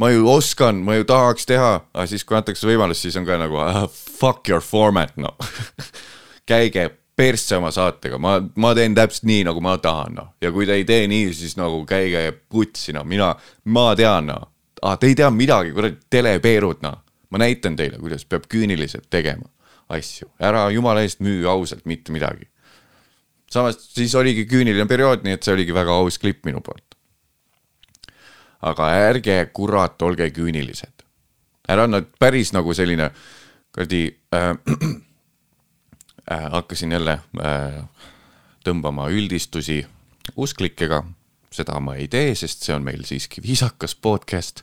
ma 0.00 0.10
ju 0.10 0.28
oskan, 0.32 0.80
ma 0.84 0.96
ju 0.96 1.04
tahaks 1.08 1.46
teha, 1.48 1.74
aga 1.92 2.06
siis, 2.08 2.24
kui 2.24 2.38
antakse 2.38 2.68
võimalus, 2.68 3.02
siis 3.04 3.18
on 3.20 3.26
ka 3.28 3.36
nagu 3.40 3.58
uh, 3.60 3.84
fuck 3.90 4.48
your 4.48 4.64
format, 4.64 5.12
noh 5.20 5.36
käige 6.50 6.88
persse 7.20 7.58
oma 7.58 7.68
saatega, 7.74 8.16
ma, 8.22 8.38
ma 8.56 8.72
teen 8.76 8.96
täpselt 8.96 9.28
nii, 9.28 9.44
nagu 9.50 9.60
ma 9.64 9.76
tahan, 9.82 10.16
noh. 10.16 10.32
ja 10.40 10.52
kui 10.54 10.68
te 10.68 10.78
ei 10.80 10.86
tee 10.88 11.04
nii, 11.10 11.28
siis 11.36 11.58
nagu 11.60 11.82
käige 11.88 12.30
putsi, 12.48 12.94
noh, 12.96 13.04
mina, 13.04 13.34
ma 13.68 13.90
tean, 13.98 14.30
noh. 14.32 14.48
ah, 14.80 14.96
te 14.96 15.10
ei 15.10 15.18
tea 15.18 15.28
midagi, 15.34 15.74
kuradi 15.76 16.00
telepeerud, 16.16 16.80
noh. 16.86 17.00
ma 17.30 17.42
näitan 17.44 17.76
teile, 17.76 18.00
kuidas 18.00 18.24
peab 18.24 18.48
küüniliselt 18.50 19.10
tegema 19.12 19.50
asju, 19.90 20.30
ära 20.40 20.68
jumala 20.72 21.02
eest 21.04 21.20
müü 21.20 21.44
ausalt 21.50 21.84
mitte 21.90 22.14
midagi. 22.14 22.46
samas 23.50 23.76
siis 23.90 24.14
oligi 24.14 24.46
küüniline 24.46 24.86
periood, 24.88 25.26
nii 25.26 25.36
et 25.36 25.44
see 25.44 25.52
oligi 25.52 25.74
väga 25.74 25.92
aus 26.00 26.16
klipp 26.22 26.46
minu 26.46 26.62
poolt 26.64 26.89
aga 28.62 28.90
ärge 29.08 29.50
kurat 29.52 30.02
olge 30.02 30.30
küünilised. 30.30 31.04
ära 31.68 31.86
nad 31.86 32.06
päris 32.18 32.52
nagu 32.52 32.74
selline 32.74 33.10
kuradi 33.72 34.16
äh, 34.34 34.50
äh, 36.32 36.50
hakkasin 36.52 36.92
jälle 36.92 37.20
äh, 37.40 37.84
tõmbama 38.64 39.08
üldistusi 39.10 39.86
usklikega. 40.36 41.04
seda 41.50 41.80
ma 41.80 41.96
ei 41.98 42.06
tee, 42.08 42.34
sest 42.34 42.62
see 42.62 42.74
on 42.74 42.84
meil 42.86 43.02
siiski 43.04 43.42
viisakas 43.42 43.94
podcast. 43.94 44.62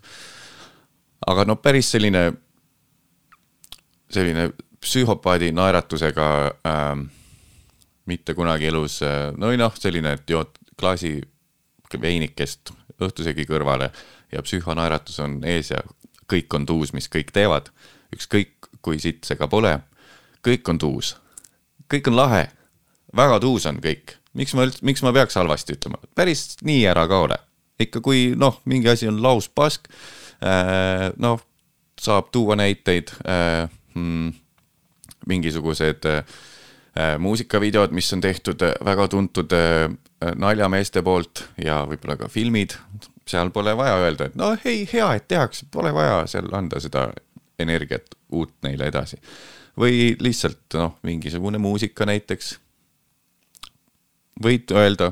aga 1.28 1.46
no 1.46 1.56
päris 1.56 1.92
selline, 1.92 2.34
selline 4.10 4.52
psühhopaadi 4.82 5.52
naeratusega 5.52 6.28
äh, 6.46 7.08
mitte 8.06 8.34
kunagi 8.34 8.68
elus, 8.68 9.02
äh, 9.02 9.34
no 9.38 9.52
noh, 9.58 9.74
selline, 9.76 10.14
et 10.14 10.30
jood 10.30 10.54
klaasi 10.80 11.22
veinikest 12.02 12.72
õhtusöögi 13.02 13.46
kõrvale 13.48 13.92
ja 14.32 14.42
psühhonaeratus 14.44 15.20
on 15.24 15.40
ees 15.48 15.72
ja 15.72 15.82
kõik 16.32 16.54
on 16.56 16.66
tuus, 16.66 16.94
mis 16.94 17.10
kõik 17.12 17.32
teevad. 17.34 17.70
ükskõik 18.16 18.70
kui 18.82 19.00
sitt 19.00 19.26
see 19.28 19.36
ka 19.36 19.48
pole, 19.48 19.80
kõik 20.46 20.70
on 20.70 20.78
tuus. 20.78 21.16
kõik 21.94 22.08
on 22.08 22.16
lahe, 22.16 22.48
väga 23.16 23.40
tuus 23.40 23.66
on 23.66 23.82
kõik. 23.84 24.18
miks 24.34 24.54
ma 24.54 24.64
üldse, 24.68 24.80
miks 24.82 25.04
ma 25.04 25.14
peaks 25.14 25.36
halvasti 25.36 25.74
ütlema, 25.74 25.98
päris 26.16 26.58
nii 26.62 26.86
ära 26.88 27.08
ka 27.08 27.20
ole. 27.20 27.38
ikka 27.80 28.02
kui 28.02 28.34
noh, 28.36 28.62
mingi 28.66 28.90
asi 28.90 29.08
on 29.08 29.22
lauspask 29.22 29.88
äh,, 30.44 31.12
noh, 31.18 31.42
saab 32.00 32.32
tuua 32.32 32.56
näiteid 32.56 33.12
äh,, 33.26 33.70
hmm, 33.94 34.34
mingisugused 35.28 36.06
äh, 36.06 36.24
muusikavideod, 37.20 37.92
mis 37.92 38.14
on 38.14 38.22
tehtud 38.22 38.62
väga 38.86 39.08
tuntud 39.08 39.54
äh, 39.54 39.92
Äh, 39.92 40.07
naljameeste 40.22 41.04
poolt 41.06 41.44
ja 41.62 41.84
võib-olla 41.86 42.18
ka 42.18 42.30
filmid, 42.32 42.74
seal 43.28 43.52
pole 43.54 43.76
vaja 43.78 43.98
öelda, 44.02 44.30
et 44.30 44.38
no 44.40 44.54
ei, 44.66 44.88
hea, 44.90 45.10
et 45.18 45.28
tehakse, 45.30 45.68
pole 45.72 45.92
vaja 45.94 46.24
seal 46.32 46.50
anda 46.58 46.82
seda 46.82 47.10
energiat 47.60 48.16
uut 48.34 48.54
neile 48.66 48.90
edasi. 48.90 49.20
või 49.78 50.16
lihtsalt 50.20 50.74
noh, 50.74 50.96
mingisugune 51.06 51.58
muusika 51.62 52.06
näiteks. 52.06 52.58
võid 54.44 54.72
öelda, 54.72 55.12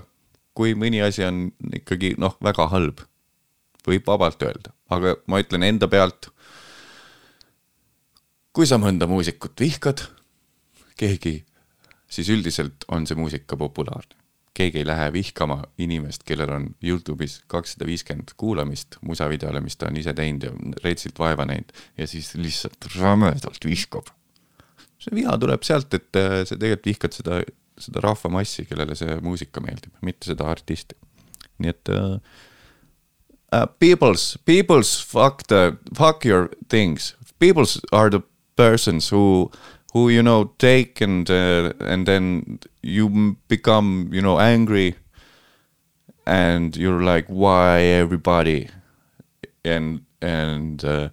kui 0.53 0.73
mõni 0.73 1.01
asi 1.05 1.23
on 1.25 1.51
ikkagi 1.73 2.15
noh, 2.17 2.37
väga 2.41 2.67
halb, 2.67 3.01
võib 3.87 4.07
vabalt 4.07 4.41
öelda, 4.41 4.73
aga 4.89 5.15
ma 5.27 5.39
ütlen 5.39 5.63
enda 5.63 5.87
pealt. 5.87 6.29
kui 8.53 8.65
sa 8.65 8.77
mõnda 8.77 9.07
muusikut 9.07 9.59
vihkad, 9.59 10.01
keegi, 10.97 11.43
siis 12.09 12.29
üldiselt 12.29 12.85
on 12.87 13.05
see 13.05 13.15
muusika 13.15 13.57
populaarne 13.57 14.24
keegi 14.55 14.81
ei 14.81 14.87
lähe 14.87 15.07
vihkama 15.13 15.59
inimest, 15.81 16.23
kellel 16.27 16.51
on 16.55 16.67
Youtube'is 16.83 17.41
kakssada 17.51 17.87
viiskümmend 17.87 18.33
kuulamist 18.39 18.97
musavideole, 19.05 19.61
mis 19.61 19.75
ta 19.75 19.89
on 19.89 19.99
ise 19.99 20.13
teinud 20.15 20.47
ja 20.47 20.53
retsilt 20.83 21.19
vaeva 21.19 21.45
näinud 21.49 21.75
ja 21.97 22.07
siis 22.07 22.33
lihtsalt 22.39 22.87
rämedalt 22.95 23.67
vihkab. 23.67 24.11
see 24.99 25.15
viha 25.15 25.35
tuleb 25.37 25.63
sealt, 25.67 25.93
et 25.93 26.17
äh, 26.17 26.41
sa 26.47 26.55
tegelikult 26.55 26.87
vihkad 26.87 27.13
seda, 27.13 27.41
seda 27.77 28.01
rahvamassi, 28.01 28.65
kellele 28.65 28.95
see 28.97 29.19
muusika 29.21 29.61
meeldib, 29.61 29.93
mitte 30.01 30.31
seda 30.31 30.47
artisti. 30.49 30.95
nii 31.59 31.71
et 31.71 31.91
uh, 31.91 32.15
uh, 33.51 33.67
people's, 33.79 34.37
people's 34.45 34.95
fuck 34.99 35.47
the, 35.47 35.77
fuck 35.95 36.25
your 36.25 36.49
things. 36.69 37.15
People's 37.39 37.79
are 37.91 38.09
the 38.09 38.23
persons 38.55 39.11
who 39.11 39.51
who 39.95 40.09
you 40.09 40.21
know 40.21 40.51
take 40.57 40.99
and 40.99 41.29
uh, 41.29 41.71
and 41.79 42.05
then 42.05 42.59
you 42.81 43.37
become 43.47 44.09
you 44.11 44.21
know 44.21 44.37
angry 44.41 44.95
and 46.27 46.75
you're 46.75 47.01
like 47.01 47.27
why 47.27 47.79
everybody? 47.79 48.69
And 49.63 50.01
and 50.21 50.83
uh, 50.83 51.09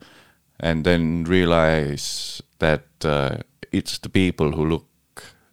and 0.58 0.84
then 0.84 1.24
realize 1.24 2.42
that 2.58 2.86
uh, 3.04 3.36
it's 3.70 3.98
the 3.98 4.08
people 4.08 4.50
who 4.50 4.66
look 4.66 4.88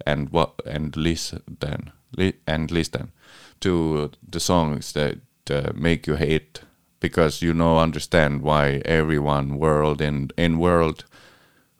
and 0.07 0.29
what 0.29 0.53
and 0.65 0.97
listen 0.97 1.43
then 1.59 1.91
li- 2.17 2.39
and 2.47 2.71
listen 2.71 3.11
to 3.59 4.09
the 4.27 4.39
songs 4.39 4.93
that 4.93 5.19
uh, 5.51 5.71
make 5.75 6.07
you 6.07 6.15
hate 6.15 6.61
because 6.99 7.43
you 7.43 7.53
know 7.53 7.77
understand 7.77 8.41
why 8.41 8.81
everyone 8.85 9.59
world 9.59 10.01
in 10.01 10.31
in 10.35 10.57
world 10.57 11.05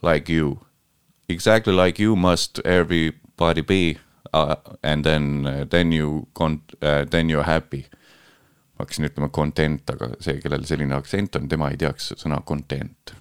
like 0.03 0.29
you 0.29 0.59
exactly 1.29 1.73
like 1.73 2.01
you 2.03 2.15
must 2.15 2.59
everybody 2.65 3.61
be 3.61 3.97
uh, 4.33 4.55
and 4.83 5.03
then 5.05 5.45
uh, 5.47 5.65
then 5.69 5.93
you 5.93 6.27
con- 6.33 6.63
uh, 6.81 7.05
then 7.09 7.29
you 7.29 7.39
are 7.39 7.47
happy. 7.47 7.85
ma 8.79 8.85
hakkasin 8.85 9.09
ütlema 9.09 9.27
content, 9.35 9.89
aga 9.91 10.07
see, 10.23 10.37
kellel 10.39 10.63
selline 10.63 10.95
aktsent 10.95 11.35
on, 11.35 11.49
tema 11.51 11.67
ei 11.73 11.77
teaks 11.77 12.13
sõna 12.21 12.39
content. 12.47 13.15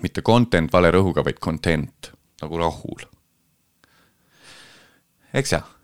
mitte 0.00 0.22
content 0.22 0.72
vale 0.72 0.90
rõhuga, 0.94 1.24
vaid 1.24 1.40
content 1.40 2.12
nagu 2.42 2.58
rahul. 2.58 3.04
eks 5.34 5.52
jah 5.52 5.79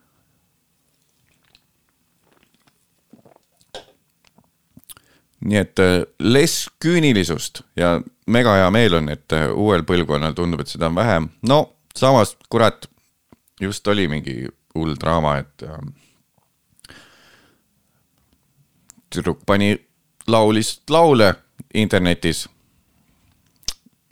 nii 5.45 5.59
et 5.61 5.79
äh, 5.83 6.03
less 6.21 6.69
küünilisust 6.83 7.63
ja 7.77 7.97
mega 8.27 8.57
hea 8.57 8.71
meel 8.73 8.97
on, 9.01 9.11
et 9.13 9.33
äh, 9.37 9.49
uuel 9.53 9.85
põlvkonnal 9.87 10.35
tundub, 10.37 10.63
et 10.63 10.73
seda 10.73 10.89
on 10.89 10.97
vähem. 10.97 11.29
no 11.43 11.77
samas, 11.97 12.37
kurat, 12.49 12.89
just 13.61 13.89
oli 13.89 14.09
mingi 14.09 14.47
hull 14.75 14.97
draama, 15.01 15.37
et 15.45 15.67
äh, 15.67 16.97
tüdruk 19.13 19.45
pani, 19.47 19.77
laulis 20.27 20.81
laule 20.91 21.35
internetis. 21.75 22.49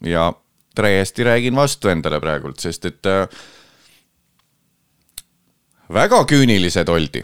ja 0.04 0.32
täiesti 0.74 1.24
räägin 1.24 1.56
vastu 1.56 1.88
endale 1.88 2.20
praegult, 2.20 2.60
sest 2.60 2.84
et 2.84 3.06
väga 5.88 6.24
küünilised 6.28 6.88
oldi 6.88 7.22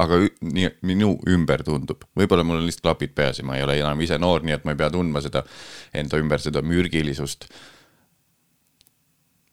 aga 0.00 0.18
nii 0.42 0.70
minu 0.86 1.14
ümber 1.30 1.62
tundub, 1.66 2.02
võib-olla 2.18 2.44
mul 2.46 2.60
on 2.60 2.66
lihtsalt 2.66 2.88
klapid 2.88 3.14
peas 3.14 3.38
ja 3.38 3.46
ma 3.46 3.58
ei 3.58 3.64
ole 3.66 3.78
enam 3.78 4.00
ise 4.04 4.18
noor, 4.18 4.42
nii 4.46 4.56
et 4.56 4.66
ma 4.66 4.74
ei 4.74 4.80
pea 4.80 4.90
tundma 4.94 5.22
seda 5.24 5.44
enda 5.94 6.18
ümber 6.20 6.42
seda 6.42 6.62
mürgilisust. 6.66 7.46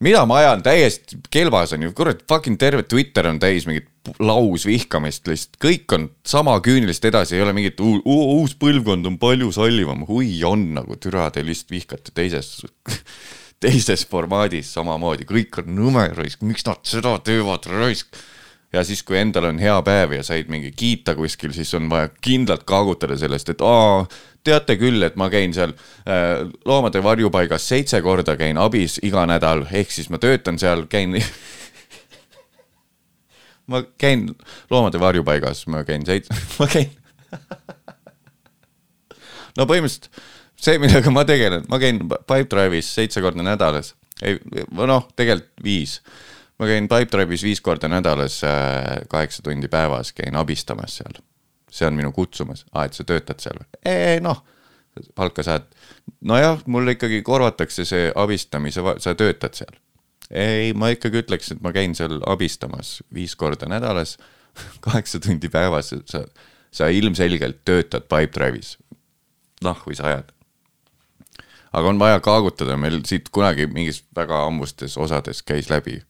mida 0.01 0.23
ma 0.25 0.39
ajan 0.41 0.63
täiesti 0.65 1.19
kelbas 1.29 1.75
on 1.75 1.83
ju, 1.85 1.91
kurat, 1.93 2.23
fucking 2.29 2.57
terve 2.57 2.83
Twitter 2.89 3.27
on 3.29 3.37
täis 3.39 3.67
mingit 3.69 3.89
lausvihkamist 4.17 5.27
lihtsalt, 5.29 5.59
kõik 5.61 5.93
on 5.93 6.07
sama 6.25 6.55
küünilist 6.65 7.05
edasi, 7.05 7.35
ei 7.37 7.43
ole 7.45 7.53
mingit 7.53 7.77
uu- 7.85 8.01
uu- 8.01 8.39
uus 8.39 8.55
põlvkond 8.57 9.05
on 9.05 9.19
palju 9.21 9.51
sallivam, 9.53 10.07
hui 10.09 10.33
on 10.47 10.71
nagu 10.79 10.97
türa, 10.97 11.29
te 11.29 11.45
lihtsalt 11.45 11.75
vihkate 11.75 12.15
teises, 12.17 12.65
teises 13.61 14.07
formaadis 14.09 14.73
samamoodi, 14.73 15.29
kõik 15.29 15.61
on 15.61 15.69
nõme 15.77 16.07
raisk, 16.17 16.41
miks 16.41 16.65
nad 16.65 16.81
seda 16.81 17.19
teevad 17.21 17.69
raisk 17.69 18.17
ja 18.73 18.83
siis, 18.87 19.03
kui 19.03 19.17
endal 19.19 19.49
on 19.49 19.59
hea 19.59 19.75
päev 19.85 20.15
ja 20.15 20.23
said 20.23 20.51
mingi 20.51 20.71
kiita 20.75 21.15
kuskil, 21.17 21.53
siis 21.55 21.73
on 21.77 21.89
vaja 21.91 22.09
kindlalt 22.23 22.63
kaagutada 22.67 23.17
sellest, 23.19 23.51
et 23.53 23.63
aa, 23.65 24.05
teate 24.47 24.77
küll, 24.79 25.03
et 25.05 25.17
ma 25.19 25.29
käin 25.33 25.53
seal 25.55 25.73
äh, 26.07 26.47
loomade 26.65 27.03
varjupaigas 27.03 27.67
seitse 27.67 28.01
korda 28.01 28.37
käin 28.39 28.59
abis 28.61 28.99
iga 29.03 29.25
nädal, 29.29 29.65
ehk 29.71 29.91
siis 29.91 30.09
ma 30.13 30.21
töötan 30.21 30.59
seal, 30.61 30.87
käin 30.91 31.19
ma 33.71 33.83
käin 34.01 34.29
loomade 34.71 34.99
varjupaigas, 34.99 35.65
ma 35.71 35.83
käin 35.87 36.07
seitse, 36.07 36.35
ma 36.59 36.67
käin 36.71 36.91
no 39.57 39.67
põhimõtteliselt 39.67 40.09
see, 40.61 40.77
millega 40.81 41.13
ma 41.13 41.25
tegelen, 41.27 41.65
ma 41.69 41.79
käin 41.81 42.01
Pipedrive'is 42.07 42.91
seitse 42.95 43.23
korda 43.23 43.43
nädalas, 43.45 43.95
ei, 44.21 44.37
noh, 44.77 45.07
tegelikult 45.17 45.65
viis 45.65 45.99
ma 46.61 46.69
käin 46.69 46.85
Pipedrive'is 46.89 47.43
viis 47.43 47.61
korda 47.61 47.89
nädalas, 47.89 48.41
kaheksa 49.09 49.41
tundi 49.43 49.67
päevas 49.67 50.13
käin 50.13 50.35
abistamas 50.37 50.99
seal. 51.01 51.21
see 51.71 51.87
on 51.87 51.95
minu 51.95 52.11
kutsumus, 52.11 52.65
aa, 52.73 52.83
et 52.85 52.93
sa 52.93 53.03
töötad 53.07 53.39
seal 53.39 53.55
või? 53.55 54.19
noh, 54.21 54.43
palka 55.15 55.43
saad. 55.43 55.69
nojah, 56.21 56.59
mul 56.67 56.93
ikkagi 56.93 57.21
korvatakse 57.25 57.85
see 57.87 58.11
abistamise, 58.15 58.83
sa 58.99 59.15
töötad 59.15 59.57
seal. 59.57 59.79
ei, 60.29 60.73
ma 60.73 60.91
ikkagi 60.93 61.23
ütleks, 61.23 61.51
et 61.55 61.63
ma 61.65 61.73
käin 61.73 61.95
seal 61.97 62.19
abistamas 62.29 62.99
viis 63.13 63.35
korda 63.35 63.65
nädalas, 63.71 64.17
kaheksa 64.85 65.19
tundi 65.19 65.49
päevas, 65.49 65.95
sa, 66.05 66.25
sa 66.71 66.91
ilmselgelt 66.93 67.65
töötad 67.65 68.05
Pipedrive'is. 68.05 68.77
nahku 69.63 69.95
sa 69.97 70.11
ajad 70.11 70.31
aga 71.71 71.87
on 71.87 71.99
vaja 71.99 72.19
kaagutada, 72.19 72.77
meil 72.77 72.99
siit 73.07 73.29
kunagi 73.31 73.65
mingis 73.65 74.03
väga 74.15 74.45
ammustes 74.45 74.97
osades 74.99 75.41
käis 75.41 75.69
läbi 75.71 76.01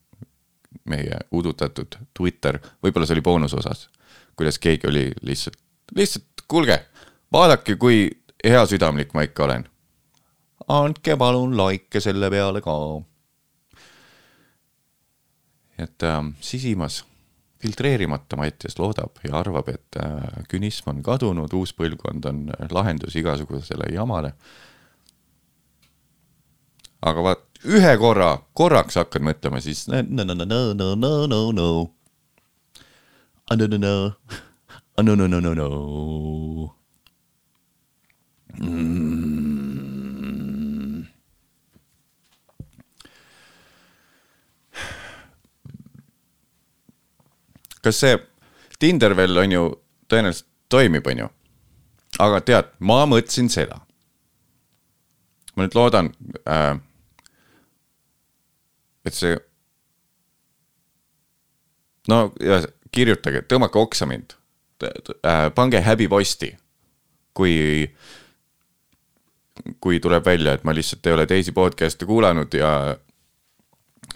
meie 0.90 1.20
udutatud 1.32 1.98
Twitter, 2.18 2.60
võib-olla 2.84 3.08
see 3.08 3.18
oli 3.18 3.26
boonusosas, 3.26 3.88
kuidas 4.38 4.60
keegi 4.62 4.90
oli 4.90 5.06
lihtsalt, 5.22 5.60
lihtsalt 5.96 6.46
kuulge, 6.48 6.78
vaadake, 7.34 7.76
kui 7.82 8.08
heasüdamlik 8.44 9.14
ma 9.14 9.26
ikka 9.28 9.46
olen. 9.46 9.68
andke 10.72 11.18
palun 11.18 11.56
like 11.58 12.00
selle 12.00 12.30
peale 12.30 12.62
ka. 12.62 12.76
et 15.78 16.04
äh, 16.04 16.20
sisimas 16.40 17.04
filtreerimata 17.62 18.38
Mattias 18.38 18.78
loodab 18.80 19.22
ja 19.28 19.38
arvab, 19.38 19.70
et 19.70 19.98
äh, 20.02 20.44
künism 20.50 20.90
on 20.90 21.04
kadunud, 21.04 21.54
uus 21.54 21.74
põlvkond 21.74 22.26
on 22.26 22.44
lahendus 22.72 23.16
igasugusele 23.16 23.94
jamale 23.94 24.34
aga 27.02 27.26
vaat 27.26 27.51
ühe 27.66 27.98
korra, 28.02 28.36
korraks 28.58 28.98
hakkad 28.98 29.26
mõtlema, 29.26 29.62
siis 29.62 29.88
no, 29.88 30.02
no, 30.02 30.24
no, 30.24 30.34
no, 30.34 30.46
no, 30.46 30.96
no, 30.96 31.28
no, 31.28 31.52
no. 31.52 31.68
no, 33.52 33.56
no, 33.56 33.68
no, 33.68 33.78
no, 35.02 35.16
no, 35.18 35.40
no, 35.40 35.40
no, 35.40 35.54
no. 35.54 36.72
kas 47.82 47.98
see 48.04 48.18
Tinder 48.82 49.14
veel 49.18 49.38
on 49.38 49.54
ju, 49.54 49.64
tõenäoliselt 50.10 50.48
toimib, 50.72 51.08
on 51.08 51.24
ju. 51.24 51.28
aga 52.22 52.42
tead, 52.46 52.72
ma 52.80 53.04
mõtlesin 53.10 53.50
seda. 53.50 53.82
ma 55.56 55.66
nüüd 55.66 55.76
loodan 55.76 56.12
äh, 56.48 56.80
et 59.06 59.18
see, 59.18 59.38
no 62.12 62.32
ja 62.42 62.62
kirjutage, 62.92 63.44
tõmmake 63.50 63.80
oksa 63.80 64.08
mind 64.10 64.36
äh,, 64.84 65.48
pange 65.56 65.82
häbiposti, 65.82 66.52
kui, 67.34 67.88
kui 69.80 70.00
tuleb 70.00 70.26
välja, 70.26 70.54
et 70.58 70.66
ma 70.68 70.76
lihtsalt 70.76 71.08
ei 71.08 71.16
ole 71.18 71.28
teisi 71.30 71.56
podcast'e 71.56 72.06
kuulanud 72.10 72.54
ja 72.58 72.74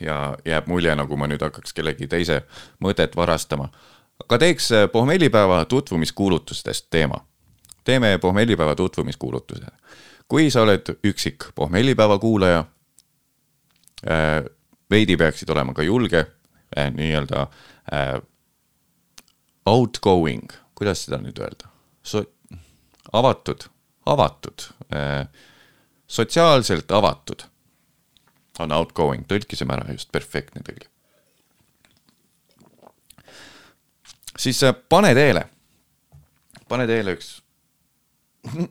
ja 0.01 0.35
jääb 0.45 0.65
mulje, 0.67 0.91
nagu 0.97 1.15
ma 1.15 1.27
nüüd 1.31 1.43
hakkaks 1.45 1.71
kellegi 1.73 2.07
teise 2.11 2.41
mõtet 2.83 3.15
varastama. 3.15 3.69
aga 4.23 4.37
teeks 4.37 4.71
äh, 4.71 4.89
pohmellipäeva 4.91 5.65
tutvumiskuulutustest 5.65 6.87
teema. 6.89 7.25
teeme 7.83 8.17
pohmellipäeva 8.17 8.75
tutvumiskuulutuse 8.75 9.65
kui 10.27 10.49
sa 10.51 10.65
oled 10.65 10.89
üksik 11.05 11.49
pohmellipäeva 11.55 12.17
kuulaja 12.19 12.65
äh,, 14.09 14.45
veidi 14.91 15.17
peaksid 15.17 15.49
olema 15.49 15.73
ka 15.73 15.83
julge 15.83 16.21
äh,, 16.77 16.91
nii-öelda 16.93 17.47
äh, 17.93 18.21
outgoing, 19.65 20.51
kuidas 20.75 21.05
seda 21.05 21.19
nüüd 21.21 21.39
öelda? 21.41 21.69
So,, 22.03 22.23
avatud, 23.13 23.67
avatud 24.05 24.69
äh,, 24.93 25.27
sotsiaalselt 26.07 26.91
avatud 26.91 27.47
on 28.59 28.71
outgoing, 28.71 29.25
tõlkisime 29.27 29.75
ära 29.75 29.91
just 29.91 30.11
perfektne 30.11 30.63
tõlge. 30.63 30.87
siis 34.37 34.63
äh, 34.63 34.75
pane 34.89 35.13
teele, 35.15 35.47
pane 36.67 36.87
teele 36.87 37.15
üks 37.15 37.35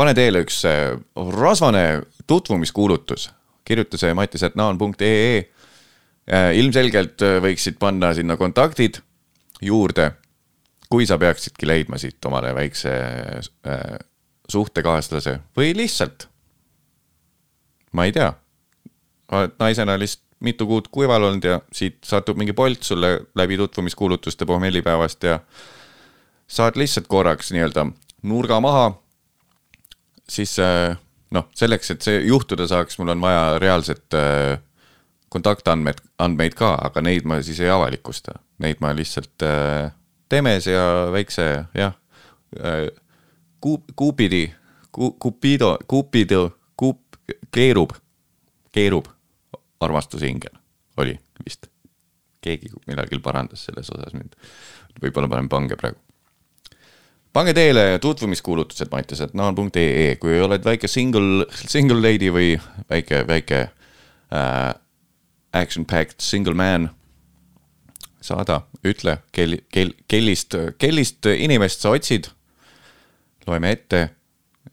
pane 0.00 0.14
teele 0.14 0.42
üks 0.44 0.62
äh, 0.68 0.96
rasvane 1.36 2.02
tutvumiskuulutus, 2.26 3.30
kirjuta 3.70 4.00
see 4.00 4.14
mattisetnaan.ee. 4.18 5.44
ilmselgelt 6.58 7.22
äh, 7.26 7.38
võiksid 7.42 7.78
panna 7.80 8.12
sinna 8.14 8.36
kontaktid 8.38 9.00
juurde, 9.62 10.10
kui 10.90 11.06
sa 11.06 11.18
peaksidki 11.18 11.68
leidma 11.68 11.98
siit 11.98 12.24
omale 12.26 12.52
väikse 12.54 12.92
äh, 12.92 13.98
suhtekaaslase 14.50 15.38
või 15.56 15.74
lihtsalt, 15.78 16.26
ma 17.92 18.06
ei 18.06 18.14
tea, 18.14 18.32
oled 19.32 19.54
naisena 19.62 19.98
lihtsalt 19.98 20.26
mitu 20.40 20.64
kuud 20.66 20.88
kuival 20.88 21.26
olnud 21.28 21.44
ja 21.44 21.58
siit 21.72 21.98
satub 22.06 22.38
mingi 22.40 22.54
Bolt 22.56 22.82
sulle 22.82 23.10
läbi 23.36 23.58
tutvumiskuulutuste 23.60 24.46
pohmellipäevast 24.48 25.26
ja 25.28 25.38
saad 26.48 26.78
lihtsalt 26.80 27.10
korraks 27.12 27.52
nii-öelda 27.52 27.84
nurga 28.22 28.60
maha 28.64 28.86
siis 30.30 30.58
äh, 30.58 30.96
noh, 31.34 31.46
selleks, 31.56 31.92
et 31.94 32.02
see 32.06 32.20
juhtuda 32.26 32.66
saaks, 32.70 32.98
mul 32.98 33.14
on 33.14 33.22
vaja 33.22 33.58
reaalset 33.62 34.16
äh, 34.18 34.58
kontaktandmed, 35.30 36.02
andmeid 36.18 36.56
ka, 36.58 36.74
aga 36.88 37.02
neid 37.06 37.28
ma 37.28 37.40
siis 37.46 37.60
ei 37.62 37.70
avalikusta, 37.70 38.34
neid 38.62 38.82
ma 38.82 38.92
lihtsalt 38.96 39.46
äh, 39.46 39.92
temes 40.30 40.66
ja 40.70 40.84
väikse 41.14 41.46
jah 41.74 41.94
äh,, 42.58 42.88
kuup-, 43.60 43.94
kuupidi, 43.96 44.48
kupido, 44.90 45.76
kupido, 45.86 46.50
kuup-, 46.82 47.18
keerub, 47.54 47.94
keerub 48.72 49.10
armastusingel 49.80 50.56
oli 50.96 51.18
vist. 51.44 51.66
keegi 52.40 52.70
millalgi 52.86 53.18
parandas 53.20 53.66
selles 53.68 53.90
osas 53.92 54.14
mind, 54.16 54.32
võib-olla 55.02 55.28
panen 55.28 55.48
pange 55.52 55.76
praegu 55.76 56.00
pange 57.32 57.54
teele 57.54 57.98
tutvumiskuulutused 58.02 58.90
Mattiased 58.92 59.34
naan.ee, 59.38 60.16
kui 60.20 60.40
oled 60.40 60.64
väike 60.64 60.88
single, 60.88 61.46
single 61.50 62.00
lady 62.02 62.30
või 62.34 62.54
väike, 62.90 63.24
väike 63.28 63.60
äh, 64.34 64.74
action-packed 65.52 66.20
single 66.22 66.54
man, 66.54 66.90
saada, 68.20 68.62
ütle, 68.86 69.18
kel-, 69.32 69.60
kel-, 69.72 69.94
kellist, 70.08 70.56
kellist 70.78 71.26
inimest 71.32 71.82
sa 71.82 71.94
otsid, 71.96 72.30
loeme 73.46 73.72
ette 73.74 74.08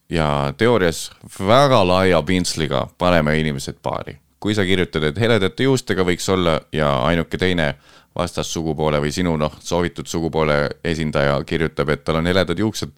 ja 0.10 0.54
teoorias 0.58 1.08
väga 1.40 1.82
laia 1.88 2.22
pintsliga 2.24 2.88
paneme 2.98 3.38
inimesed 3.40 3.80
paari. 3.84 4.18
Kui 4.40 4.56
sa 4.56 4.66
kirjutad, 4.66 5.04
et 5.04 5.20
heledate 5.20 5.66
juustega 5.66 6.06
võiks 6.06 6.28
olla 6.30 6.60
ja 6.74 6.92
ainuke 7.08 7.38
teine 7.38 7.76
vastassugupoole 8.18 9.00
või 9.02 9.12
sinu 9.14 9.36
noh, 9.38 9.54
soovitud 9.60 10.08
sugupoole 10.10 10.58
esindaja 10.84 11.38
kirjutab, 11.46 11.90
et 11.94 12.04
tal 12.04 12.22
on 12.22 12.30
heledad 12.30 12.60
juuksed, 12.60 12.94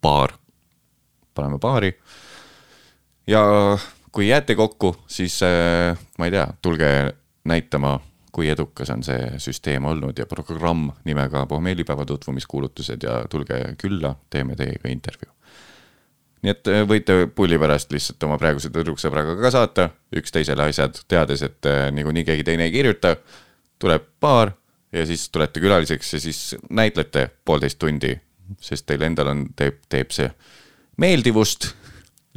paar. 0.00 0.34
paneme 1.34 1.58
paari. 1.58 1.92
ja 3.26 3.42
kui 4.12 4.28
jääte 4.28 4.54
kokku, 4.54 4.96
siis 5.06 5.42
äh, 5.42 5.98
ma 6.18 6.26
ei 6.26 6.30
tea, 6.30 6.46
tulge 6.62 6.90
näitama 7.44 7.98
kui 8.36 8.50
edukas 8.52 8.90
on 8.92 9.04
see 9.06 9.38
süsteem 9.40 9.84
olnud 9.88 10.18
ja 10.20 10.26
programm 10.28 10.90
nimega 11.08 11.46
pohmeelipäeva 11.48 12.04
tutvumiskuulutused 12.04 13.06
ja 13.08 13.22
tulge 13.32 13.62
külla, 13.80 14.12
teeme 14.30 14.56
teiega 14.56 14.92
intervjuu. 14.92 15.35
Nii 16.46 16.54
et 16.54 16.68
äh, 16.70 16.84
võite 16.86 17.16
pulli 17.34 17.58
pärast 17.58 17.90
lihtsalt 17.90 18.22
oma 18.22 18.38
praeguse 18.38 18.70
tüdruksõbraga 18.70 19.34
ka 19.40 19.50
saata 19.50 19.88
üksteisele 20.14 20.68
asjad, 20.70 21.00
teades, 21.10 21.42
et 21.42 21.66
äh, 21.66 21.88
niikuinii 21.94 22.22
keegi 22.28 22.46
teine 22.46 22.68
ei 22.68 22.74
kirjuta. 22.74 23.16
tuleb 23.78 24.02
paar 24.20 24.52
ja 24.92 25.06
siis 25.06 25.28
tulete 25.30 25.60
külaliseks 25.60 26.12
ja 26.12 26.20
siis 26.20 26.56
näitlete 26.70 27.28
poolteist 27.44 27.78
tundi, 27.78 28.14
sest 28.60 28.86
teil 28.86 29.02
endal 29.02 29.28
on, 29.28 29.42
teeb, 29.56 29.82
teeb 29.88 30.14
see 30.14 30.30
meeldivust 30.96 31.74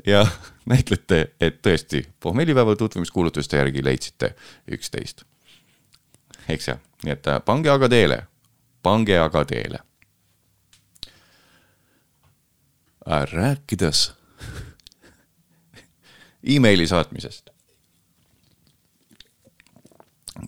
ja 0.06 0.26
näitlete, 0.74 1.36
et 1.40 1.62
tõesti 1.62 2.04
pohmellipäeva 2.20 2.76
tutvumiskuulutuste 2.76 3.58
järgi 3.58 3.84
leidsite 3.86 4.34
üksteist. 4.72 5.24
eks 6.50 6.68
ju, 6.68 6.76
nii 7.06 7.14
et 7.14 7.28
äh, 7.28 7.44
pange 7.46 7.70
aga 7.70 7.90
teele, 7.90 8.24
pange 8.84 9.20
aga 9.20 9.46
teele. 9.46 9.86
Rääkides 13.10 14.14
emaili 16.56 16.88
saatmisest. 16.88 17.50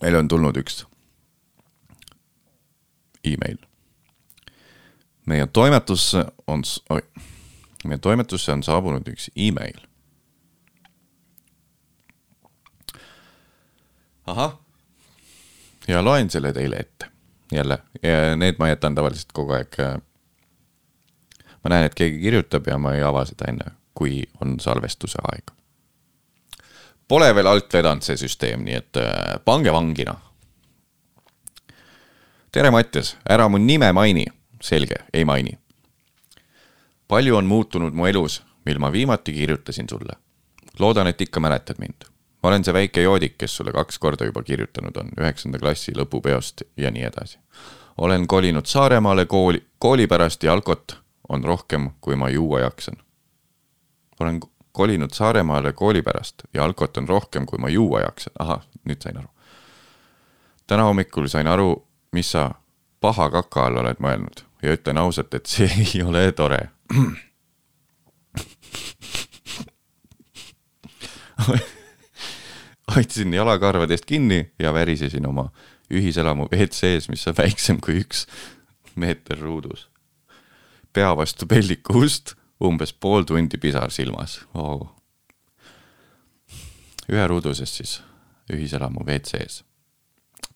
meil 0.02 0.14
on 0.14 0.28
tulnud 0.28 0.56
üks 0.56 0.86
email. 3.24 3.58
meie 5.26 5.46
toimetusse 5.46 6.24
on, 6.46 6.62
oi, 6.90 7.02
meie 7.84 7.98
toimetusse 7.98 8.52
on 8.52 8.62
saabunud 8.62 9.08
üks 9.08 9.30
email. 9.36 9.80
ahah, 14.26 14.58
ja 15.88 16.04
loen 16.04 16.30
selle 16.30 16.52
teile 16.52 16.76
ette 16.76 17.10
jälle 17.52 17.78
need 18.36 18.54
ma 18.58 18.68
jätan 18.68 18.94
tavaliselt 18.94 19.32
kogu 19.32 19.52
aeg. 19.52 19.76
Ma 21.64 21.70
näen, 21.70 21.86
et 21.86 21.94
keegi 21.94 22.20
kirjutab 22.22 22.66
ja 22.66 22.78
ma 22.78 22.94
ei 22.94 23.02
ava 23.02 23.24
seda 23.28 23.48
enne, 23.48 23.74
kui 23.94 24.22
on 24.40 24.60
salvestuse 24.60 25.18
aeg. 25.32 25.54
Pole 27.08 27.34
veel 27.34 27.46
alt 27.46 27.72
vedanud 27.74 28.02
see 28.02 28.16
süsteem, 28.16 28.64
nii 28.64 28.76
et 28.78 29.00
äh, 29.00 29.40
pange 29.44 29.72
vangina 29.72 30.16
tere, 32.52 32.70
Mattias, 32.70 33.16
ära 33.28 33.48
mu 33.48 33.58
nime 33.58 33.92
maini. 33.92 34.26
selge, 34.60 34.94
ei 35.12 35.24
maini. 35.24 35.58
palju 37.08 37.36
on 37.36 37.46
muutunud 37.46 37.92
mu 37.92 38.06
elus, 38.06 38.42
mil 38.64 38.78
ma 38.78 38.92
viimati 38.92 39.32
kirjutasin 39.32 39.88
sulle. 39.88 40.12
loodan, 40.78 41.06
et 41.06 41.20
ikka 41.20 41.40
mäletad 41.40 41.78
mind. 41.78 42.04
ma 42.42 42.48
olen 42.48 42.64
see 42.64 42.74
väike 42.74 43.02
joodik, 43.02 43.38
kes 43.38 43.56
sulle 43.56 43.72
kaks 43.72 43.98
korda 43.98 44.24
juba 44.24 44.42
kirjutanud 44.42 44.96
on, 44.96 45.08
üheksanda 45.20 45.58
klassi 45.58 45.92
lõpupeost 45.96 46.62
ja 46.76 46.90
nii 46.90 47.02
edasi. 47.02 47.38
olen 47.98 48.26
kolinud 48.26 48.66
Saaremaale 48.66 49.26
kooli, 49.26 49.64
kooli 49.78 50.06
pärast 50.06 50.42
ja 50.42 50.52
alkot 50.52 51.01
on 51.28 51.44
rohkem, 51.44 51.90
kui 52.00 52.16
ma 52.16 52.30
juua 52.30 52.60
jaksan. 52.60 52.96
olen 54.20 54.40
kolinud 54.72 55.10
Saaremaale 55.12 55.72
kooli 55.72 56.02
pärast 56.02 56.42
ja 56.54 56.64
alkot 56.64 56.96
on 56.96 57.08
rohkem, 57.08 57.46
kui 57.46 57.58
ma 57.58 57.68
juua 57.68 58.00
jaksan. 58.00 58.32
ahah, 58.38 58.66
nüüd 58.84 59.02
sain 59.02 59.18
aru. 59.18 59.28
täna 60.66 60.84
hommikul 60.84 61.28
sain 61.28 61.46
aru, 61.46 61.88
mis 62.12 62.32
sa 62.32 62.50
paha 63.00 63.30
kaka 63.30 63.66
all 63.66 63.76
oled 63.76 63.96
mõelnud 63.98 64.44
ja 64.62 64.72
ütlen 64.72 64.98
ausalt, 64.98 65.34
et 65.34 65.46
see 65.46 65.70
ei 65.94 66.02
ole 66.02 66.32
tore. 66.32 66.68
hoidsin 72.96 73.34
jalakarvadest 73.34 74.04
kinni 74.04 74.52
ja 74.58 74.74
värisesin 74.74 75.26
oma 75.26 75.48
ühiselamu 75.90 76.48
WC-s, 76.52 77.08
mis 77.08 77.28
on 77.28 77.34
väiksem 77.38 77.80
kui 77.80 78.00
üks 78.00 78.26
meeter 78.96 79.38
ruudus. 79.40 79.88
Pea 80.92 81.16
vastu 81.16 81.46
pelliku 81.46 81.98
ust, 82.04 82.34
umbes 82.64 82.92
pool 82.92 83.24
tundi 83.28 83.58
pisar 83.58 83.90
silmas 83.90 84.40
oh.. 84.54 84.88
ühe 87.08 87.26
ruuduses 87.26 87.76
siis 87.76 87.98
ühiselamu 88.52 89.04
WC-s, 89.06 89.62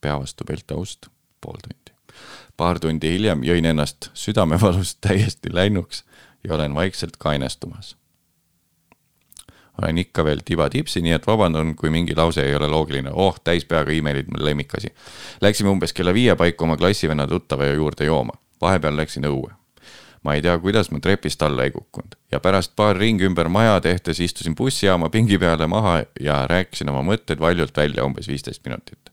pea 0.01 0.19
vastu 0.21 0.45
peltaust 0.45 1.09
pool 1.41 1.59
tundi. 1.63 1.95
paar 2.57 2.81
tundi 2.81 3.13
hiljem 3.17 3.45
jõin 3.45 3.73
ennast 3.73 4.11
südamevalust 4.15 5.01
täiesti 5.07 5.53
läinuks 5.55 6.05
ja 6.45 6.55
olen 6.55 6.75
vaikselt 6.75 7.17
kainestumas. 7.17 7.97
olen 9.83 9.99
ikka 9.99 10.25
veel 10.25 10.41
tiba-tipsi, 10.45 11.01
nii 11.03 11.13
et 11.17 11.27
vabandan, 11.27 11.75
kui 11.77 11.91
mingi 11.91 12.17
lause 12.17 12.45
ei 12.45 12.55
ole 12.55 12.69
loogiline. 12.69 13.11
oh, 13.13 13.41
täis 13.45 13.65
peaga 13.65 13.93
emailid, 13.93 14.29
mu 14.29 14.45
lemmikasi. 14.45 14.95
Läksime 15.41 15.73
umbes 15.73 15.93
kella 15.93 16.15
viie 16.15 16.37
paiku 16.37 16.65
oma 16.65 16.77
klassivenna 16.77 17.27
tuttava 17.27 17.65
juurde 17.73 18.05
jooma. 18.05 18.33
vahepeal 18.61 18.97
läksin 18.97 19.25
õue 19.25 19.56
ma 20.27 20.35
ei 20.35 20.43
tea, 20.43 20.57
kuidas 20.59 20.91
ma 20.91 20.99
trepist 21.03 21.43
alla 21.47 21.67
ei 21.67 21.73
kukkunud 21.75 22.17
ja 22.35 22.41
pärast 22.43 22.75
paar 22.77 22.99
ringi 22.99 23.27
ümber 23.29 23.49
maja 23.53 23.79
tehtes 23.81 24.21
istusin 24.21 24.57
bussijaama 24.59 25.11
pingi 25.15 25.39
peale 25.39 25.69
maha 25.71 26.01
ja 26.21 26.43
rääkisin 26.51 26.91
oma 26.91 27.05
mõtted 27.07 27.41
valjult 27.41 27.77
välja 27.77 28.05
umbes 28.05 28.29
viisteist 28.29 28.65
minutit 28.67 29.13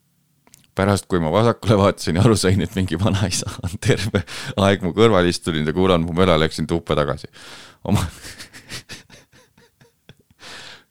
pärast, 0.76 1.06
kui 1.06 1.22
ma 1.22 1.32
vasakule 1.32 1.78
vaatasin 1.78 2.18
ja 2.18 2.24
aru 2.26 2.36
sain, 2.40 2.62
et 2.66 2.76
mingi 2.76 2.98
vanaisa 3.00 3.52
on 3.66 3.78
terve 3.82 4.24
aeg 4.58 4.86
mu 4.86 4.94
kõrval 4.98 5.30
istunud 5.30 5.70
ja 5.70 5.76
kuulanud 5.76 6.10
mu 6.10 6.18
möla, 6.18 6.40
läksin 6.42 6.68
tuppa 6.70 6.98
tagasi. 6.98 7.30
oma 7.84 8.02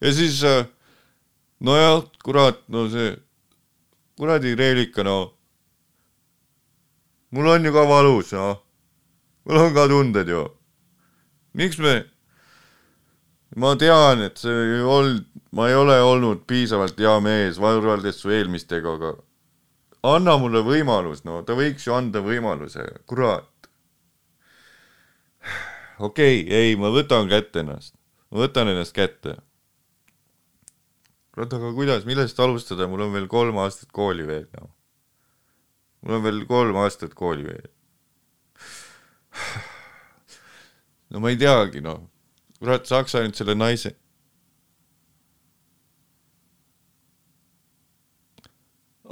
ja 0.05 0.15
siis, 0.15 0.43
äh, 0.47 0.67
nojah, 1.61 2.05
kurat, 2.25 2.63
no 2.69 2.87
see 2.93 3.17
kuradi 4.19 4.55
reelika, 4.55 5.03
no. 5.03 5.35
mul 7.31 7.49
on 7.49 7.67
ju 7.67 7.73
ka 7.75 7.89
valus, 7.89 8.33
noh. 8.39 8.62
Mul 9.45 9.59
on 9.67 9.75
ka 9.75 9.89
tunded 9.89 10.29
ju. 10.29 10.47
miks 11.55 11.79
me, 11.79 12.05
ma 13.57 13.75
tean, 13.77 14.23
et 14.23 14.39
see 14.41 14.53
ei 14.53 14.81
olnud, 14.81 15.27
ma 15.53 15.69
ei 15.69 15.77
ole 15.77 15.99
olnud 16.01 16.47
piisavalt 16.49 16.99
hea 16.99 17.19
mees 17.21 17.61
võrreldes 17.61 18.23
su 18.23 18.33
eelmistega, 18.33 18.97
aga 18.97 19.13
anna 20.03 20.37
mulle 20.41 20.63
võimalus, 20.67 21.25
no 21.29 21.43
ta 21.47 21.57
võiks 21.59 21.87
ju 21.87 21.95
anda 21.97 22.23
võimaluse, 22.25 22.87
kurat. 23.07 23.49
okei 25.99 26.43
okay,, 26.43 26.63
ei, 26.63 26.77
ma 26.77 26.93
võtan 26.95 27.29
kätte 27.31 27.63
ennast, 27.63 27.95
ma 28.31 28.45
võtan 28.47 28.73
ennast 28.73 28.95
kätte. 28.97 29.37
kurat, 31.35 31.53
aga 31.59 31.75
kuidas, 31.77 32.07
millest 32.09 32.41
alustada, 32.41 32.89
mul 32.89 33.07
on 33.09 33.15
veel 33.19 33.29
kolm 33.29 33.61
aastat 33.63 33.93
kooli 33.93 34.27
veel, 34.27 34.49
noh. 34.59 34.73
mul 36.03 36.19
on 36.19 36.27
veel 36.27 36.45
kolm 36.49 36.83
aastat 36.83 37.15
kooli 37.15 37.47
veel. 37.51 37.71
No 41.11 41.21
ma 41.21 41.31
ei 41.31 41.37
teagi, 41.41 41.81
noh. 41.85 42.01
kurat, 42.59 42.87
saaks 42.87 43.15
ainult 43.19 43.37
selle 43.37 43.55
naise 43.59 43.97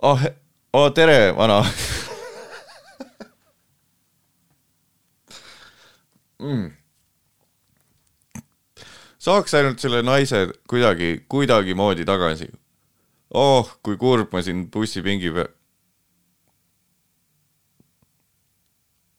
oh, 0.02 0.22
oo, 0.72 0.90
tere, 0.90 1.32
vana 1.36 1.60
mm. 6.40 6.70
saaks 9.18 9.54
ainult 9.54 9.82
selle 9.82 10.02
naise 10.06 10.46
kuidagi, 10.70 11.24
kuidagimoodi 11.28 12.04
tagasi. 12.08 12.50
oh, 13.34 13.74
kui 13.82 13.96
kurb 14.00 14.32
ma 14.32 14.42
siin 14.42 14.66
bussipingi 14.72 15.34
peal. 15.36 15.52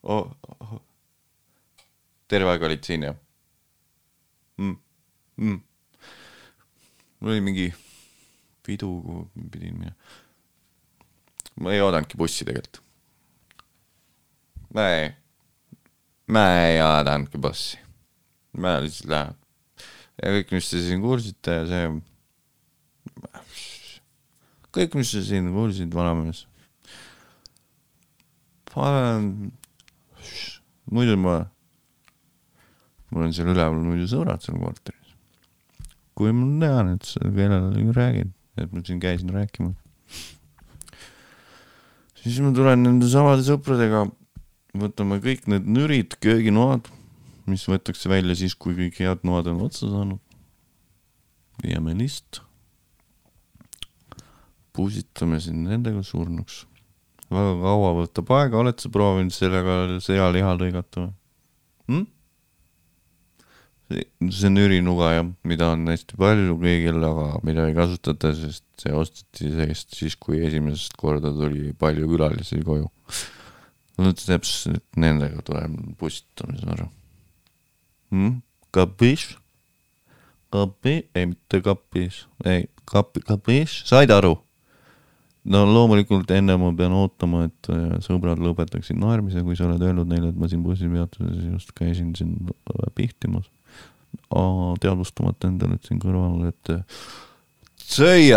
oh, 0.04 0.32
oh. 0.50 0.51
Terve 2.32 2.54
aeg 2.54 2.68
olid 2.70 2.88
siin 2.88 3.08
jah 3.10 3.18
mm.? 4.58 4.76
Mm. 5.42 5.62
mul 7.20 7.36
oli 7.36 7.46
mingi 7.46 7.70
pidu, 8.66 8.90
kuhu 9.06 9.50
pidin 9.52 9.78
minema 9.78 9.96
ma 11.62 11.74
ei 11.74 11.82
oodanudki 11.82 12.18
bussi 12.18 12.46
tegelikult. 12.46 12.82
ma 14.74 14.88
ei, 14.96 15.12
ma 16.28 16.44
ei 16.66 16.80
oodanudki 16.82 17.38
bussi. 17.42 17.80
ma 18.58 18.80
lihtsalt 18.84 19.12
lähen. 19.12 19.36
ja 20.22 20.34
kõik, 20.38 20.56
mis 20.56 20.70
te 20.72 20.82
siin 20.86 21.04
kuulsite, 21.04 21.58
see. 21.70 21.92
kõik, 24.72 24.98
mis 25.00 25.14
te 25.14 25.24
siin 25.28 25.52
kuulsite, 25.54 25.92
vanamees. 25.96 26.46
panen, 28.72 29.52
muidu 30.90 31.18
ma, 31.20 31.42
mul 33.12 33.28
on 33.28 33.36
seal 33.36 33.52
üleval 33.52 33.80
muidu 33.84 34.08
sõbrad 34.10 34.44
seal 34.44 34.60
korteris. 34.62 35.16
kui 36.16 36.34
ma 36.36 36.48
tean, 36.66 36.96
et 36.96 37.08
sa 37.08 37.20
kellelegi 37.24 37.96
räägid, 37.96 38.36
et 38.58 38.74
ma 38.74 38.84
siin 38.86 39.00
käisin 39.04 39.32
rääkimas 39.36 39.78
siis 42.22 42.40
ma 42.44 42.52
tulen 42.56 42.84
nende 42.86 43.10
samade 43.10 43.46
sõpradega, 43.46 44.06
võtame 44.78 45.20
kõik 45.24 45.48
need 45.52 45.68
nürid, 45.70 46.18
kööginoad, 46.24 46.90
mis 47.50 47.66
võetakse 47.70 48.12
välja 48.12 48.38
siis, 48.38 48.56
kui 48.56 48.78
kõik 48.78 49.02
head 49.02 49.26
noad 49.28 49.50
on 49.52 49.66
otsa 49.68 49.90
saanud. 49.90 50.22
viiame 51.62 51.94
list. 51.94 52.42
pusitame 54.74 55.40
sind 55.40 55.68
nendega 55.68 56.04
surnuks. 56.04 56.66
väga 57.30 57.58
kaua 57.62 57.92
võtab 58.02 58.32
aega, 58.38 58.58
oled 58.58 58.80
sa 58.80 58.90
proovinud 58.90 59.34
sellega 59.34 60.00
sealiha 60.00 60.56
lõigata 60.58 61.08
või 61.08 61.14
hm?? 61.88 62.08
See 64.30 64.48
on 64.50 64.62
ürinuga 64.62 65.12
jah, 65.16 65.28
mida 65.48 65.72
on 65.76 65.86
hästi 65.92 66.18
palju 66.20 66.58
kõigil, 66.62 67.02
aga 67.08 67.28
mida 67.48 67.68
ei 67.70 67.76
kasutata, 67.78 68.34
sest 68.38 68.66
see 68.82 68.96
osteti 68.98 69.52
seest 69.56 69.98
siis, 69.98 70.18
kui 70.20 70.42
esimesest 70.48 70.98
korda 71.00 71.34
tuli 71.36 71.76
palju 71.80 72.10
külalisi 72.12 72.62
koju. 72.66 72.90
no 74.02 74.14
täpselt 74.18 74.86
nendega 75.00 75.44
tuleb 75.46 75.76
pussitamine, 76.00 76.62
saan 76.62 76.74
aru 76.78 76.88
hm?. 78.12 78.40
Kapiš? 78.72 79.34
Kapi, 80.52 80.94
ei 81.16 81.26
mitte 81.28 81.60
kapis, 81.64 82.26
ei 82.48 82.70
kapi, 82.88 83.24
kapiš, 83.28 83.82
said 83.88 84.12
aru? 84.16 84.38
no 85.44 85.64
loomulikult 85.66 86.30
enne 86.36 86.56
ma 86.62 86.70
pean 86.78 86.94
ootama, 86.96 87.46
et 87.50 87.70
äh, 87.74 87.96
sõbrad 88.06 88.42
lõpetaksid 88.42 89.00
naermise, 89.02 89.42
kui 89.46 89.58
sa 89.58 89.68
oled 89.68 89.82
öelnud 89.86 90.10
neile, 90.12 90.30
et 90.30 90.38
ma 90.38 90.50
siin 90.52 90.62
bussipeatuses 90.66 91.48
just 91.48 91.74
käisin 91.78 92.14
siin 92.18 92.36
äh, 92.46 92.92
pihtimas. 92.98 93.50
Teadvustamata 94.82 95.50
endale, 95.50 95.78
et 95.78 95.88
siin 95.88 96.00
kõrval, 96.02 96.48
et 96.52 96.74
see 97.82 98.30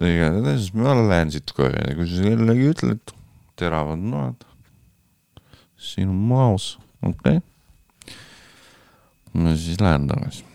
igatahes 0.00 0.70
ma 0.76 0.94
lähen 0.96 1.32
siit 1.34 1.52
koju 1.56 1.76
ja 1.76 1.96
kui 1.96 2.08
sa 2.08 2.30
jällegi 2.30 2.70
ütled, 2.72 3.14
teravad 3.60 4.00
noad, 4.00 4.46
siin 5.76 6.08
on 6.12 6.22
maos, 6.30 6.72
okei 7.02 7.40
okay.. 7.40 8.16
no 9.34 9.52
siis 9.56 9.80
lähen 9.82 10.08
tagasi 10.08 10.46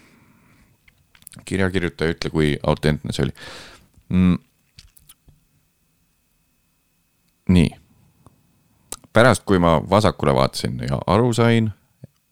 kirjakirjutaja, 1.46 2.16
ütle, 2.16 2.32
kui 2.34 2.54
autentne 2.66 3.14
see 3.14 3.28
oli 3.28 3.34
mm.. 4.10 4.38
nii, 7.54 7.70
pärast, 9.16 9.46
kui 9.48 9.60
ma 9.60 9.78
vasakule 9.90 10.34
vaatasin 10.36 10.82
ja 10.90 11.00
aru 11.08 11.32
sain, 11.34 11.72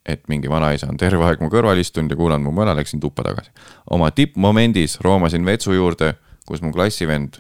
et 0.06 0.28
mingi 0.28 0.50
vanaisa 0.52 0.90
on 0.92 1.00
terve 1.00 1.24
aeg 1.24 1.40
mu 1.40 1.48
kõrval 1.52 1.80
istunud 1.80 2.12
ja 2.12 2.20
kuulanud 2.20 2.44
mu 2.44 2.52
mõne, 2.56 2.76
läksin 2.76 3.00
tuppa 3.00 3.24
tagasi. 3.24 3.52
oma 3.90 4.12
tippmomendis 4.12 5.00
roomasin 5.02 5.46
vetsu 5.46 5.74
juurde, 5.74 6.14
kus 6.48 6.62
mu 6.62 6.74
klassivend 6.76 7.40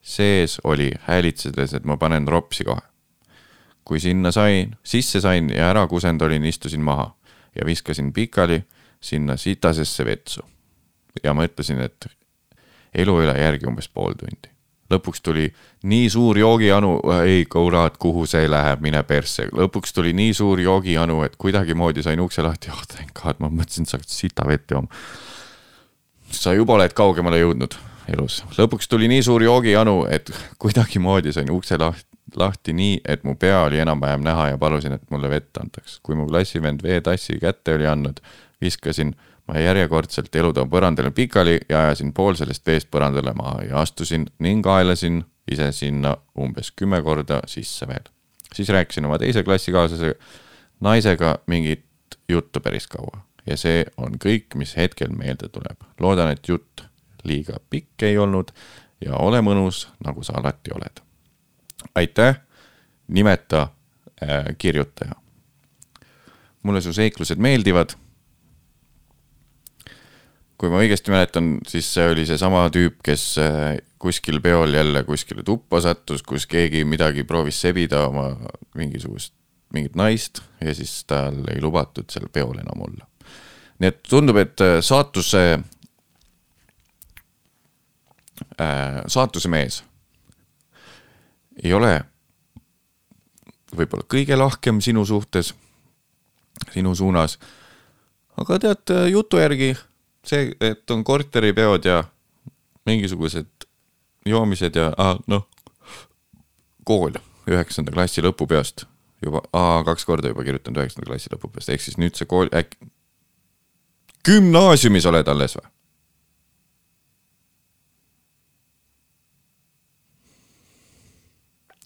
sees 0.00 0.58
oli, 0.64 0.90
häälitsedes, 1.08 1.74
et 1.74 1.84
ma 1.84 1.96
panen 1.96 2.28
ropsi 2.28 2.64
kohe. 2.64 2.80
kui 3.84 4.00
sinna 4.00 4.32
sain, 4.32 4.76
sisse 4.82 5.20
sain 5.20 5.50
ja 5.50 5.68
ära 5.68 5.86
kusend 5.86 6.22
olin, 6.22 6.44
istusin 6.44 6.80
maha 6.80 7.10
ja 7.54 7.66
viskasin 7.66 8.12
pikali 8.12 8.62
sinna 9.00 9.36
sitasesse 9.36 10.04
vetsu 10.04 10.40
ja 11.24 11.34
mõtlesin, 11.34 11.84
et 11.84 12.06
elu 12.94 13.20
üle 13.20 13.36
järgi 13.38 13.68
umbes 13.68 13.88
pool 13.88 14.16
tundi. 14.16 14.53
Lõpuks 14.92 15.22
tuli 15.24 15.48
nii 15.88 16.10
suur 16.12 16.38
joogijanu, 16.38 16.98
ei 17.24 17.44
kurat, 17.50 17.96
kuhu 18.00 18.26
see 18.28 18.48
läheb, 18.50 18.82
mine 18.84 19.02
persse. 19.08 19.48
lõpuks 19.52 19.94
tuli 19.94 20.12
nii 20.12 20.34
suur 20.34 20.60
joogijanu, 20.60 21.22
et 21.24 21.36
kuidagimoodi 21.40 22.02
sain 22.02 22.20
ukse 22.20 22.42
lahti, 22.42 22.72
oh 22.72 22.84
thank 22.90 23.14
god, 23.22 23.40
ma 23.40 23.50
mõtlesin, 23.50 23.88
et 23.88 23.94
saaks 23.94 24.18
sita 24.20 24.46
vett 24.48 24.70
jooma. 24.70 24.88
sa 26.30 26.52
juba 26.52 26.74
oled 26.74 26.92
kaugemale 26.92 27.38
jõudnud 27.40 27.76
elus. 28.08 28.42
lõpuks 28.58 28.88
tuli 28.88 29.08
nii 29.08 29.22
suur 29.22 29.42
joogijanu, 29.42 30.04
et 30.10 30.30
kuidagimoodi 30.58 31.32
sain 31.32 31.50
ukse 31.50 31.78
lahti 31.78 32.08
lahti 32.36 32.72
nii, 32.72 33.00
et 33.06 33.24
mu 33.24 33.36
pea 33.38 33.60
oli 33.62 33.78
enam-vähem 33.78 34.24
näha 34.24 34.48
ja 34.48 34.58
palusin, 34.58 34.92
et 34.96 35.10
mulle 35.10 35.30
vett 35.30 35.56
antaks. 35.60 36.00
kui 36.02 36.16
mu 36.18 36.26
klassivend 36.26 36.82
veetassi 36.82 37.38
kätte 37.38 37.74
oli 37.74 37.86
andnud, 37.86 38.20
viskasin 38.60 39.14
ma 39.48 39.60
järjekordselt 39.60 40.36
elutoa 40.36 40.66
põrandale 40.70 41.10
pikali 41.10 41.58
ja 41.68 41.86
ajasin 41.86 42.12
pool 42.16 42.36
sellest 42.38 42.66
veest 42.66 42.90
põrandale 42.90 43.34
maha 43.36 43.62
ja 43.68 43.80
astusin 43.80 44.26
ning 44.38 44.66
aelasin 44.66 45.22
ise 45.50 45.72
sinna 45.72 46.16
umbes 46.40 46.72
kümme 46.76 47.02
korda 47.02 47.40
sisse 47.46 47.88
veel. 47.88 48.08
siis 48.54 48.68
rääkisin 48.68 49.04
oma 49.04 49.18
teise 49.18 49.42
klassikaaslase 49.42 50.14
naisega 50.80 51.38
mingit 51.46 51.84
juttu 52.28 52.60
päris 52.60 52.86
kaua 52.86 53.24
ja 53.46 53.56
see 53.60 53.84
on 53.96 54.16
kõik, 54.20 54.54
mis 54.54 54.76
hetkel 54.76 55.12
meelde 55.12 55.48
tuleb. 55.48 55.76
loodan, 56.00 56.32
et 56.32 56.48
jutt 56.48 56.86
liiga 57.24 57.60
pikk 57.70 58.02
ei 58.08 58.18
olnud 58.18 58.52
ja 59.04 59.16
ole 59.20 59.40
mõnus, 59.44 59.88
nagu 60.04 60.24
sa 60.24 60.38
alati 60.40 60.72
oled. 60.74 61.02
aitäh, 61.94 62.40
nimeta 63.08 63.68
äh, 64.22 64.56
kirjutaja. 64.58 65.12
mulle 66.62 66.80
su 66.80 66.92
seiklused 66.92 67.38
meeldivad 67.38 67.94
kui 70.64 70.72
ma 70.72 70.80
õigesti 70.80 71.12
mäletan, 71.12 71.48
siis 71.68 71.90
see 71.92 72.06
oli 72.08 72.22
seesama 72.24 72.62
tüüp, 72.72 73.02
kes 73.04 73.24
äh, 73.42 73.76
kuskil 74.00 74.40
peol 74.44 74.72
jälle 74.72 75.02
kuskile 75.04 75.44
tuppa 75.44 75.82
sattus, 75.84 76.22
kus 76.24 76.46
keegi 76.48 76.86
midagi 76.88 77.24
proovis 77.28 77.58
sebida 77.60 78.06
oma 78.08 78.30
mingisugust, 78.78 79.34
mingit 79.76 79.98
naist 79.98 80.40
ja 80.64 80.72
siis 80.76 81.02
tal 81.10 81.42
ei 81.52 81.60
lubatud 81.60 82.08
seal 82.08 82.30
peol 82.32 82.56
enam 82.62 82.80
olla. 82.88 83.04
nii 83.82 83.92
et 83.92 84.00
tundub, 84.08 84.40
et 84.40 84.64
äh, 84.64 84.78
saatuse 84.80 85.44
äh,, 88.56 89.00
saatuse 89.04 89.52
mees 89.52 89.82
ei 91.60 91.76
ole 91.76 91.98
võib-olla 93.76 94.08
kõige 94.08 94.38
lahkem 94.38 94.80
sinu 94.80 95.04
suhtes, 95.04 95.52
sinu 96.72 96.94
suunas, 96.96 97.36
aga 98.40 98.62
tead, 98.62 98.94
jutu 99.12 99.42
järgi 99.42 99.74
see, 100.28 100.52
et 100.60 100.90
on 100.90 101.04
korteripeod 101.04 101.84
ja 101.84 102.04
mingisugused 102.86 103.68
joomised 104.26 104.76
ja 104.76 104.92
ah, 104.98 105.18
noh, 105.26 105.46
kool 106.84 107.16
üheksanda 107.48 107.92
klassi 107.92 108.24
lõpupeost 108.24 108.86
juba, 109.24 109.42
kaks 109.84 110.04
korda 110.08 110.32
juba 110.32 110.44
kirjutanud 110.44 110.82
üheksanda 110.82 111.08
klassi 111.08 111.32
lõpupeost, 111.32 111.72
ehk 111.72 111.84
siis 111.84 111.98
nüüd 112.00 112.16
see 112.16 112.28
kool 112.28 112.50
äkki, 112.56 112.90
gümnaasiumis 114.24 115.08
oled 115.10 115.28
alles 115.28 115.56
või? 115.58 115.70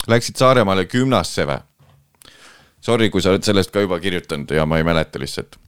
Läksid 0.09 0.39
Saaremaale 0.41 0.87
gümnasse 0.89 1.45
või? 1.45 1.61
Sorry, 2.81 3.11
kui 3.13 3.21
sa 3.21 3.35
oled 3.35 3.45
sellest 3.45 3.75
ka 3.75 3.83
juba 3.83 3.99
kirjutanud 4.01 4.55
ja 4.55 4.65
ma 4.67 4.79
ei 4.79 4.87
mäleta 4.87 5.21
lihtsalt 5.21 5.59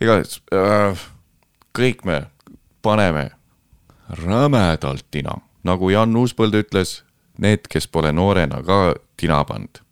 igatahes 0.00 0.40
äh, 0.54 0.98
kõik 1.76 2.04
me 2.06 2.22
paneme 2.82 3.30
rämedalt 4.08 5.04
tina, 5.10 5.36
nagu 5.66 5.90
Jan 5.92 6.16
Uuspõld 6.16 6.56
ütles, 6.56 7.02
need, 7.38 7.66
kes 7.70 7.88
pole 7.92 8.12
noorena 8.14 8.62
ka 8.64 8.96
tina 9.20 9.42
pannud. 9.44 9.82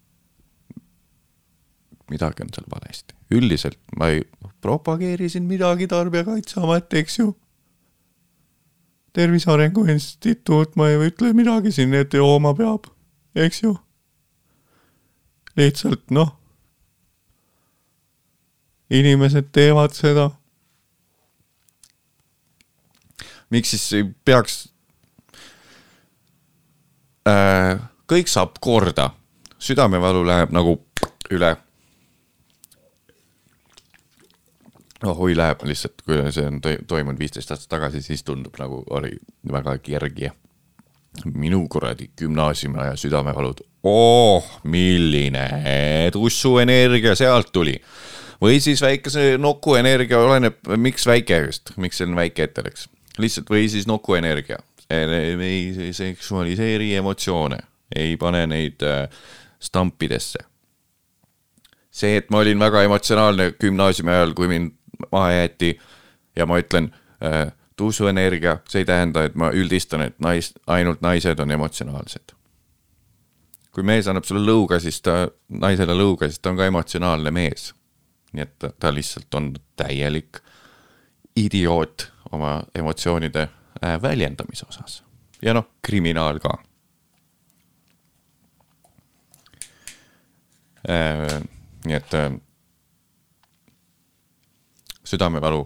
midagi 2.11 2.44
on 2.44 2.52
seal 2.54 2.68
valesti, 2.70 3.16
üldiselt 3.34 3.80
ma 3.98 4.12
ei 4.14 4.20
propageeri 4.62 5.28
siin 5.28 5.48
midagi 5.50 5.88
Tarbijakaitseameti, 5.90 6.98
eks 7.02 7.18
ju. 7.18 7.32
tervise 9.12 9.50
Arengu 9.50 9.84
Instituut, 9.90 10.76
ma 10.76 10.88
ei 10.88 11.11
ütle 11.11 11.32
midagi 11.32 11.72
siin, 11.72 11.94
et 11.94 12.14
jooma 12.14 12.54
peab, 12.54 12.86
eks 13.34 13.62
ju. 13.62 13.74
lihtsalt 15.57 16.11
noh 16.11 16.36
inimesed 18.91 19.51
teevad 19.53 19.95
seda. 19.95 20.30
miks 23.51 23.70
siis 23.70 23.93
ei 23.93 24.05
peaks 24.24 24.68
äh,? 27.28 27.78
kõik 28.07 28.30
saab 28.30 28.59
korda, 28.62 29.11
südamevalu 29.59 30.24
läheb 30.26 30.53
nagu 30.55 30.76
üle. 31.30 31.57
noh, 35.03 35.18
oi 35.20 35.37
läheb 35.37 35.62
lihtsalt, 35.68 36.03
kui 36.07 36.18
see 36.32 36.47
on 36.47 36.61
toi- 36.61 36.78
toimunud 36.89 37.18
viisteist 37.18 37.51
aastat 37.51 37.68
tagasi, 37.68 38.03
siis 38.03 38.22
tundub 38.22 38.57
nagu 38.59 38.82
oli 38.91 39.12
väga 39.53 39.78
kerge. 39.78 40.32
minu 41.24 41.68
kuradi 41.68 42.11
gümnaasiumi 42.18 42.78
aja 42.78 42.97
südamevalud, 42.97 43.61
oh 43.82 44.61
milline 44.64 45.49
tussuenergia 46.12 47.14
sealt 47.14 47.53
tuli 47.53 47.80
või 48.43 48.61
siis 48.61 48.82
väikese 48.82 49.37
nukuenergia, 49.39 50.18
oleneb, 50.18 50.59
miks 50.76 51.07
väike 51.07 51.39
just, 51.47 51.72
miks 51.76 52.01
on 52.05 52.16
väike 52.16 52.49
ette 52.49 52.64
läks. 52.64 52.89
lihtsalt 53.18 53.51
või 53.51 53.68
siis 53.68 53.87
nukuenergia, 53.87 54.59
ei 54.91 55.93
seksualiseeri 55.93 56.95
emotsioone, 56.95 57.59
ei 57.97 58.16
pane 58.16 58.47
neid 58.47 58.82
äh, 58.82 59.09
stampidesse. 59.61 60.39
see, 61.91 62.16
et 62.16 62.30
ma 62.30 62.39
olin 62.39 62.59
väga 62.59 62.82
emotsionaalne 62.82 63.53
gümnaasiumi 63.61 64.11
ajal, 64.11 64.34
kui 64.34 64.49
mind 64.49 64.72
maha 65.12 65.30
jäeti 65.32 65.78
ja 66.37 66.47
ma 66.47 66.59
ütlen 66.59 66.93
äh, 67.24 67.53
tuusuenergia, 67.76 68.59
see 68.68 68.84
ei 68.84 68.84
tähenda, 68.84 69.24
et 69.24 69.34
ma 69.34 69.51
üldistan, 69.51 70.03
et 70.03 70.18
nais, 70.20 70.53
ainult 70.66 71.01
naised 71.01 71.39
on 71.39 71.51
emotsionaalsed. 71.51 72.32
kui 73.72 73.82
mees 73.84 74.07
annab 74.09 74.24
sulle 74.24 74.41
lõuga, 74.41 74.78
siis 74.80 75.03
ta, 75.05 75.28
naisele 75.49 75.93
lõuga, 75.93 76.30
siis 76.30 76.39
ta 76.41 76.49
on 76.51 76.57
ka 76.57 76.64
emotsionaalne 76.64 77.30
mees 77.30 77.74
nii 78.37 78.45
et 78.45 78.66
ta, 78.78 78.93
lihtsalt 78.93 79.34
on 79.39 79.53
täielik 79.80 80.41
idioot 81.37 82.11
oma 82.37 82.61
emotsioonide 82.74 83.49
äh, 83.49 83.97
väljendamise 84.03 84.66
osas. 84.68 85.03
ja 85.43 85.55
noh, 85.55 85.68
kriminaal 85.82 86.41
ka 86.41 86.59
äh,. 90.89 91.41
nii 91.84 91.97
et 91.97 92.14
äh, 92.14 92.32
südamevalu 95.07 95.62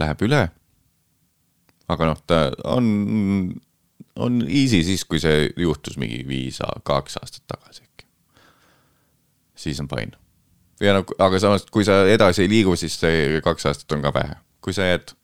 läheb 0.00 0.24
üle. 0.26 0.42
aga 1.92 2.08
noh, 2.08 2.20
ta 2.26 2.38
on, 2.64 2.86
on 4.16 4.40
easy 4.48 4.80
siis, 4.86 5.04
kui 5.04 5.20
see 5.20 5.50
juhtus 5.60 5.98
mingi 6.00 6.22
viis, 6.28 6.62
kaks 6.88 7.18
aastat 7.20 7.44
tagasi 7.50 7.84
äkki. 7.84 8.06
siis 9.54 9.80
on 9.82 9.90
fine. 9.92 10.21
Ja 10.82 10.96
no 10.98 11.04
aga 11.22 11.40
samas, 11.42 11.66
kui 11.70 11.86
sa 11.86 12.02
edasi 12.10 12.44
ei 12.44 12.52
liigu, 12.52 12.76
siis 12.78 12.98
see 13.00 13.42
kaks 13.44 13.70
aastat 13.70 13.96
on 13.96 14.04
ka 14.04 14.14
vähe, 14.14 14.38
kui 14.64 14.74
sa 14.76 14.88
jääd 14.90 15.14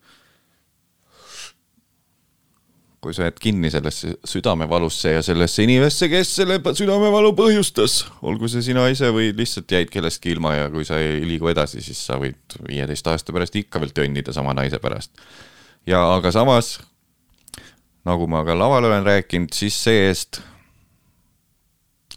kui 3.03 3.15
sa 3.15 3.29
jääd 3.29 3.39
kinni 3.41 3.71
sellesse 3.71 4.17
südamevalusse 4.27 5.13
ja 5.13 5.23
sellesse 5.23 5.63
inimesse, 5.63 6.09
kes 6.11 6.33
selle 6.41 6.59
südamevalu 6.67 7.31
põhjustas, 7.39 8.01
olgu 8.27 8.51
see 8.51 8.65
sina 8.67 8.89
ise 8.91 9.13
või 9.15 9.31
lihtsalt 9.39 9.71
jäid 9.71 9.93
kellestki 9.93 10.33
ilma 10.35 10.57
ja 10.57 10.67
kui 10.73 10.87
sa 10.87 10.99
ei 10.99 11.23
liigu 11.27 11.51
edasi, 11.53 11.83
siis 11.85 12.01
sa 12.09 12.19
võid 12.19 12.59
viieteist 12.67 13.07
aasta 13.07 13.35
pärast 13.35 13.57
ikka 13.59 13.81
veel 13.83 13.95
tönnida 13.95 14.35
sama 14.35 14.55
naise 14.57 14.83
pärast. 14.83 15.15
ja 15.87 16.03
aga 16.17 16.33
samas, 16.35 16.81
nagu 18.09 18.27
ma 18.27 18.43
ka 18.45 18.59
laval 18.59 18.91
olen 18.91 19.07
rääkinud, 19.07 19.55
siis 19.55 19.79
see-eest 19.85 20.43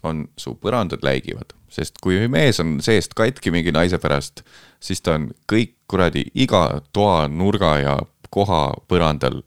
on 0.04 0.26
su 0.38 0.56
põrandad 0.58 1.06
läigivad, 1.06 1.54
sest 1.72 2.02
kui 2.04 2.28
mees 2.28 2.60
on 2.60 2.80
seest 2.84 3.16
katki 3.18 3.52
mingi 3.52 3.72
naise 3.72 4.00
pärast, 4.02 4.44
siis 4.84 5.02
ta 5.02 5.16
on 5.18 5.30
kõik 5.52 5.78
kuradi 5.88 6.26
iga 6.36 6.82
toa 6.94 7.28
nurga 7.32 7.78
ja 7.80 7.98
koha 8.32 8.64
põrandal 8.88 9.42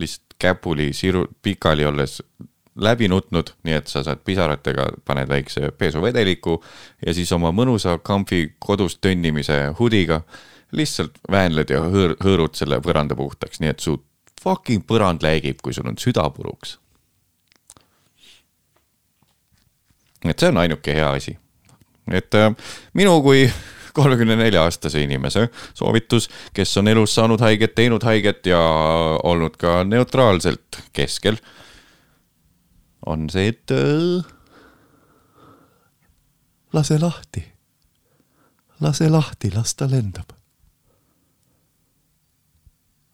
lihtsalt 0.00 0.36
käpuli 0.42 0.90
siru-, 0.96 1.28
pikali 1.42 1.84
olles 1.86 2.20
läbi 2.76 3.08
nutnud, 3.08 3.52
nii 3.64 3.74
et 3.78 3.90
sa 3.90 4.02
saad 4.02 4.22
pisaratega, 4.24 4.86
paned 5.04 5.28
väikse 5.28 5.72
pesuvedeliku 5.78 6.56
ja 7.06 7.14
siis 7.14 7.32
oma 7.32 7.52
mõnusa 7.52 7.98
comfy 8.04 8.54
kodus 8.58 8.96
tönnimise 9.00 9.58
hoodiga 9.78 10.22
lihtsalt 10.72 11.20
väänled 11.30 11.70
ja 11.70 11.82
hõõr-, 11.84 12.16
hõõrud 12.24 12.56
selle 12.56 12.80
põranda 12.84 13.16
puhtaks, 13.16 13.60
nii 13.60 13.74
et 13.74 13.84
su 13.84 13.98
fucking 14.42 14.86
põrand 14.88 15.22
läigib, 15.22 15.60
kui 15.62 15.76
sul 15.76 15.88
on 15.88 16.00
süda 16.00 16.24
puruks. 16.30 16.78
et 20.30 20.38
see 20.38 20.48
on 20.52 20.60
ainuke 20.62 20.94
hea 20.94 21.10
asi. 21.10 21.36
Et 22.12 22.34
äh, 22.34 22.50
minu 22.94 23.20
kui 23.22 23.46
kolmekümne 23.96 24.36
nelja 24.36 24.62
aastase 24.66 25.02
inimese 25.02 25.48
soovitus, 25.74 26.28
kes 26.54 26.76
on 26.80 26.88
elus 26.88 27.14
saanud 27.14 27.40
haiget, 27.40 27.74
teinud 27.74 28.04
haiget 28.04 28.46
ja 28.46 28.60
olnud 29.22 29.56
ka 29.60 29.82
neutraalselt 29.84 30.82
keskel. 30.92 31.36
on 33.06 33.30
see, 33.30 33.48
et 33.48 33.70
äh, 33.70 34.24
lase 36.72 36.98
lahti, 36.98 37.44
lase 38.80 39.08
lahti, 39.08 39.50
las 39.54 39.74
ta 39.74 39.90
lendab. 39.90 40.32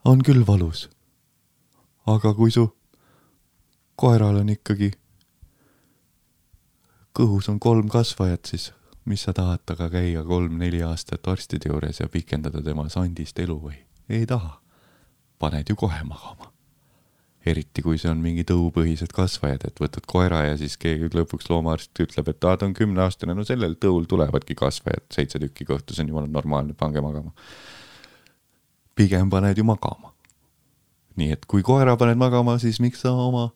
on 0.04 0.22
küll 0.22 0.46
valus. 0.46 0.88
aga 2.06 2.34
kui 2.34 2.50
su 2.50 2.68
koeral 3.96 4.36
on 4.40 4.48
ikkagi 4.48 4.92
kõhus 7.18 7.48
on 7.50 7.58
kolm 7.60 7.88
kasvajat, 7.90 8.46
siis 8.46 8.72
mis 9.08 9.24
sa 9.24 9.32
tahad 9.32 9.62
temaga 9.66 9.88
käia 9.96 10.22
kolm-neli 10.24 10.82
aastat 10.84 11.28
arstide 11.32 11.70
juures 11.70 12.00
ja 12.00 12.08
pikendada 12.12 12.60
tema 12.62 12.88
sandist 12.92 13.38
elu 13.40 13.56
või? 13.62 13.76
ei 14.08 14.26
taha. 14.26 14.60
paned 15.38 15.68
ju 15.68 15.76
kohe 15.76 16.02
magama. 16.04 16.52
eriti 17.46 17.82
kui 17.82 17.96
see 17.98 18.10
on 18.10 18.20
mingi 18.20 18.44
tõupõhised 18.44 19.14
kasvajad, 19.16 19.64
et 19.64 19.80
võtad 19.80 20.04
koera 20.06 20.42
ja 20.44 20.56
siis 20.60 20.76
keegi 20.76 21.08
lõpuks 21.14 21.48
loomaarst 21.48 22.00
ütleb, 22.04 22.28
et 22.28 22.44
aa, 22.44 22.56
ta 22.60 22.68
on 22.68 22.74
kümneaastane, 22.76 23.34
no 23.34 23.44
sellel 23.48 23.78
tõul 23.80 24.04
tulevadki 24.10 24.58
kasvajad, 24.58 25.06
seitse 25.14 25.40
tükki 25.40 25.64
kõhtu, 25.70 25.96
see 25.96 26.04
on 26.04 26.12
jumala 26.12 26.28
normaalne, 26.28 26.76
pange 26.76 27.00
magama. 27.00 27.32
pigem 28.94 29.30
paned 29.30 29.56
ju 29.56 29.64
magama. 29.64 30.12
nii 31.16 31.32
et 31.32 31.46
kui 31.46 31.62
koera 31.62 31.96
paned 31.96 32.20
magama, 32.20 32.58
siis 32.58 32.80
miks 32.80 33.00
sa 33.06 33.12
oma 33.12 33.48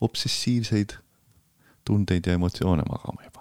obsessiivseid 0.00 0.98
tundeid 1.84 2.26
ja 2.26 2.36
emotsioone 2.36 2.84
magama 2.84 3.24
ei 3.24 3.30
pane? 3.30 3.37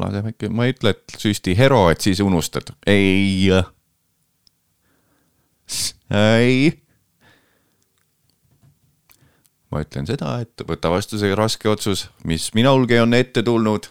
Laseme 0.00 0.32
äkki, 0.34 0.50
ma 0.52 0.66
ei 0.66 0.74
ütle, 0.74 0.94
et 0.94 1.16
süsti 1.20 1.54
hero, 1.58 1.84
et 1.92 2.00
siis 2.00 2.20
unustad, 2.24 2.72
ei. 2.90 3.50
ei. 6.10 6.72
ma 9.70 9.84
ütlen 9.84 10.08
seda, 10.08 10.34
et 10.42 10.66
võta 10.66 10.90
vastu 10.90 11.20
see 11.20 11.34
raske 11.38 11.70
otsus, 11.70 12.08
mis 12.26 12.50
minulgi 12.58 12.98
on 13.02 13.14
ette 13.14 13.42
tulnud. 13.46 13.90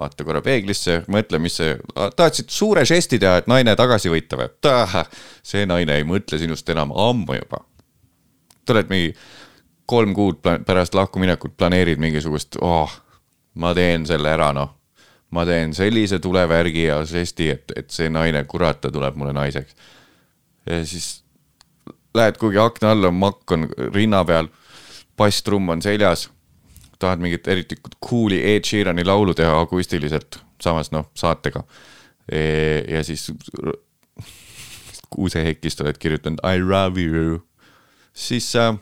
vaata 0.00 0.24
korra 0.24 0.40
peeglisse, 0.40 1.02
mõtle, 1.12 1.38
mis 1.42 1.58
see, 1.60 1.76
tahtsid 2.16 2.48
suure 2.48 2.84
žesti 2.88 3.18
teha, 3.20 3.42
et 3.42 3.48
naine 3.50 3.76
tagasi 3.76 4.12
võita 4.12 4.38
või? 4.40 4.48
see 5.42 5.66
naine 5.66 5.98
ei 6.00 6.04
mõtle 6.08 6.38
sinust 6.38 6.68
enam 6.68 6.92
ammu 6.92 7.40
juba. 7.40 7.64
sa 8.66 8.76
oled 8.76 8.92
mingi 8.92 9.14
kolm 9.86 10.14
kuud 10.14 10.38
pärast 10.40 10.94
lahkuminekut 10.94 11.56
planeerid 11.56 11.98
mingisugust, 12.00 12.56
oh, 12.60 12.92
ma 13.54 13.74
teen 13.74 14.06
selle 14.06 14.30
ära, 14.30 14.52
noh 14.56 14.81
ma 15.32 15.44
teen 15.48 15.72
sellise 15.74 16.18
tulevärgi 16.22 16.84
ja 16.84 17.00
žesti, 17.08 17.48
et, 17.54 17.72
et 17.76 17.90
see 17.90 18.10
naine, 18.12 18.44
kurat, 18.48 18.80
ta 18.82 18.92
tuleb 18.92 19.16
mulle 19.16 19.32
naiseks. 19.36 19.74
ja 20.66 20.84
siis 20.86 21.22
lähed 22.14 22.36
kuhugi 22.38 22.60
akna 22.60 22.92
alla, 22.92 23.10
makk 23.10 23.52
on 23.56 23.66
rinna 23.94 24.24
peal, 24.28 24.50
basstrumm 25.16 25.72
on 25.72 25.82
seljas, 25.82 26.28
tahad 26.98 27.22
mingit 27.22 27.48
eriti 27.48 27.78
cool'i 28.04 28.42
Ed 28.54 28.68
Sheerani 28.68 29.04
laulu 29.04 29.34
teha 29.34 29.60
akustiliselt, 29.60 30.38
samas 30.62 30.92
noh, 30.92 31.08
saatega 31.14 31.64
e. 32.28 32.42
ja 32.88 33.04
siis 33.04 33.30
kuusehekist 35.12 35.80
oled 35.80 35.98
kirjutanud 35.98 36.44
I 36.44 36.60
love 36.60 37.00
you, 37.00 37.40
siis 38.12 38.52
äh, 38.56 38.76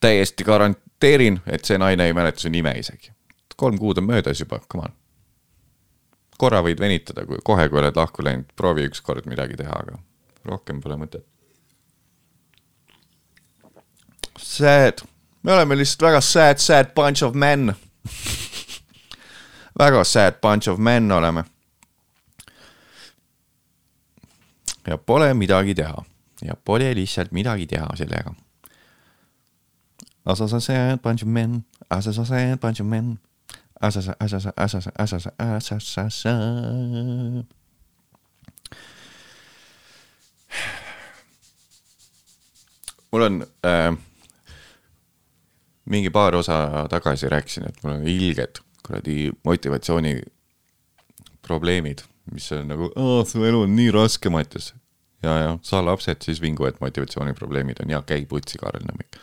täiesti 0.00 0.44
garanteerin, 0.44 1.40
et 1.46 1.64
see 1.64 1.78
naine 1.78 2.10
ei 2.10 2.14
mäleta 2.14 2.42
su 2.42 2.50
nime 2.52 2.74
isegi 2.78 3.14
kolm 3.58 3.78
kuud 3.78 3.98
on 3.98 4.06
möödas 4.06 4.40
juba, 4.40 4.60
come 4.70 4.84
on. 4.86 4.94
korra 6.38 6.60
võid 6.62 6.78
venitada, 6.78 7.24
kui 7.26 7.40
kohe, 7.44 7.66
kui 7.68 7.80
oled 7.80 7.96
lahku 7.98 8.22
läinud, 8.22 8.52
proovi 8.56 8.84
ükskord 8.86 9.26
midagi 9.26 9.58
teha, 9.58 9.74
aga 9.74 9.98
rohkem 10.46 10.78
pole 10.80 10.94
mõtet. 11.00 11.26
Sad, 14.38 15.02
me 15.42 15.52
oleme 15.56 15.80
lihtsalt 15.80 16.06
väga 16.06 16.20
sad, 16.22 16.62
sad 16.62 16.94
bunch 16.94 17.26
of 17.26 17.34
men 17.34 17.72
väga 19.82 20.04
sad 20.06 20.38
bunch 20.42 20.70
of 20.70 20.78
men 20.78 21.10
oleme. 21.12 21.44
ja 24.86 24.96
pole 24.98 25.34
midagi 25.34 25.74
teha 25.74 26.04
ja 26.42 26.54
pole 26.64 26.94
lihtsalt 26.94 27.32
midagi 27.32 27.66
teha 27.66 27.90
sellega. 27.96 28.34
As 30.24 30.40
a 30.40 30.60
sad 30.60 31.02
bunch 31.02 31.22
of 31.22 31.28
men, 31.28 31.64
as 31.90 32.06
a 32.06 32.12
sad 32.12 32.60
bunch 32.60 32.80
of 32.80 32.86
men 32.86 33.18
asasa, 33.80 34.16
asasa, 34.20 34.52
asasa, 34.56 34.90
asasa, 34.98 35.76
asasa. 35.76 36.30
mul 43.12 43.22
on 43.22 43.46
äh, 43.64 43.96
mingi 45.84 46.10
paar 46.10 46.34
osa 46.34 46.86
tagasi 46.90 47.28
rääkisin, 47.28 47.68
et 47.68 47.82
mul 47.82 47.92
on 47.92 48.08
ilged 48.08 48.60
kuradi 48.86 49.30
motivatsiooni 49.44 50.18
probleemid, 51.42 51.98
mis 52.32 52.52
on 52.52 52.68
nagu, 52.68 52.90
su 53.28 53.44
elu 53.44 53.64
on 53.64 53.76
nii 53.76 53.90
raske, 53.90 54.30
Mattias. 54.30 54.74
ja, 55.22 55.38
ja 55.38 55.58
saa 55.62 55.84
lapsed, 55.84 56.22
siis 56.22 56.42
vingu, 56.42 56.64
et 56.68 56.80
motivatsiooniprobleemid 56.80 57.80
on 57.82 57.90
ja 57.90 58.02
käi 58.02 58.26
putsi, 58.26 58.58
Kaarel 58.58 58.84
Nõmmik 58.84 59.18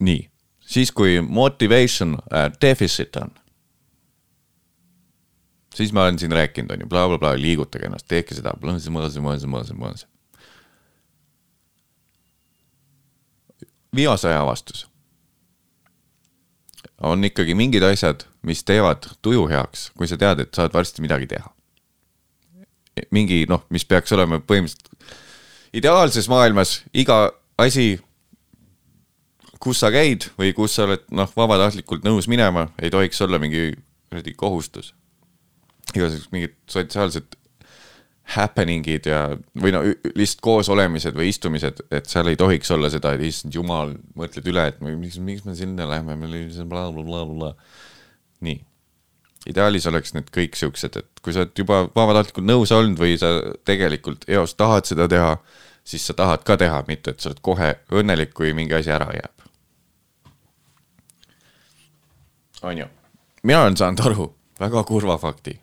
nii, 0.00 0.24
siis 0.60 0.92
kui 0.92 1.20
motivation 1.20 2.16
äh, 2.32 2.48
deficit 2.62 3.16
on, 3.16 3.32
siis 5.74 5.92
ma 5.92 6.06
olen 6.06 6.18
siin 6.18 6.32
rääkinud, 6.32 6.72
on 6.72 6.84
ju 6.84 6.88
bla, 6.88 7.06
bla, 7.08 7.18
blablabla, 7.18 7.42
liigutage 7.42 7.86
ennast, 7.86 8.08
tehke 8.08 8.34
seda, 8.34 8.54
viimase 13.96 14.28
aja 14.28 14.42
avastus. 14.42 14.86
On 17.00 17.24
ikkagi 17.24 17.54
mingid 17.56 17.82
asjad, 17.82 18.26
mis 18.44 18.64
teevad 18.64 19.06
tuju 19.22 19.46
heaks, 19.48 19.88
kui 19.96 20.08
sa 20.08 20.18
tead, 20.20 20.42
et 20.44 20.54
saad 20.54 20.74
varsti 20.74 21.02
midagi 21.02 21.26
teha. 21.30 21.48
mingi 23.10 23.46
noh, 23.48 23.62
mis 23.72 23.84
peaks 23.88 24.12
olema 24.12 24.36
põhimõtteliselt 24.44 24.90
ideaalses 25.72 26.26
maailmas 26.28 26.82
iga 26.92 27.30
asi 27.56 27.94
kus 29.60 29.82
sa 29.82 29.90
käid 29.92 30.30
või 30.40 30.54
kus 30.56 30.78
sa 30.78 30.86
oled 30.88 31.04
noh, 31.14 31.28
vabatahtlikult 31.36 32.06
nõus 32.06 32.28
minema, 32.32 32.68
ei 32.80 32.92
tohiks 32.92 33.20
olla 33.26 33.38
mingi 33.42 33.74
kuradi 34.08 34.34
kohustus. 34.36 34.94
igasugused 35.94 36.30
mingid 36.32 36.54
sotsiaalsed 36.70 37.36
happening'id 38.30 39.08
ja, 39.10 39.20
või 39.58 39.72
no 39.74 39.82
lihtsalt 40.14 40.42
koosolemised 40.44 41.16
või 41.18 41.30
istumised, 41.32 41.82
et 41.90 42.06
seal 42.10 42.30
ei 42.30 42.38
tohiks 42.38 42.70
olla 42.70 42.90
seda, 42.92 43.14
et 43.16 43.24
issand 43.26 43.54
jumal, 43.54 43.96
mõtled 44.18 44.46
üle, 44.52 44.66
et 44.70 44.80
miks, 44.84 45.18
miks 45.18 45.46
me 45.46 45.56
sinna 45.58 45.88
lähme, 45.90 46.16
meil 46.18 46.30
oli 46.30 46.44
see 46.54 46.66
blablabla. 46.68 47.54
nii, 48.46 48.60
ideaalis 49.50 49.88
oleks 49.90 50.14
need 50.14 50.30
kõik 50.34 50.56
siuksed, 50.58 51.00
et 51.00 51.24
kui 51.24 51.34
sa 51.34 51.42
oled 51.44 51.58
juba 51.58 51.82
vabatahtlikult 51.96 52.46
nõus 52.46 52.72
olnud 52.76 53.00
või 53.00 53.18
sa 53.20 53.34
tegelikult 53.68 54.28
eos 54.30 54.54
tahad 54.54 54.86
seda 54.88 55.08
teha, 55.10 55.34
siis 55.84 56.06
sa 56.06 56.14
tahad 56.14 56.46
ka 56.46 56.56
teha, 56.60 56.84
mitte 56.88 57.14
et 57.14 57.20
sa 57.20 57.32
oled 57.32 57.42
kohe 57.42 57.74
õnnelik, 57.90 58.34
kui 58.36 58.54
mingi 58.56 58.78
asi 58.78 58.94
ära 58.94 59.10
jääb. 59.16 59.39
On 62.62 62.78
ju, 62.78 62.86
mina 63.42 63.62
olen 63.62 63.76
saanud 63.76 64.00
aru 64.06 64.34
väga 64.60 64.84
kurva 64.84 65.18
fakti. 65.18 65.60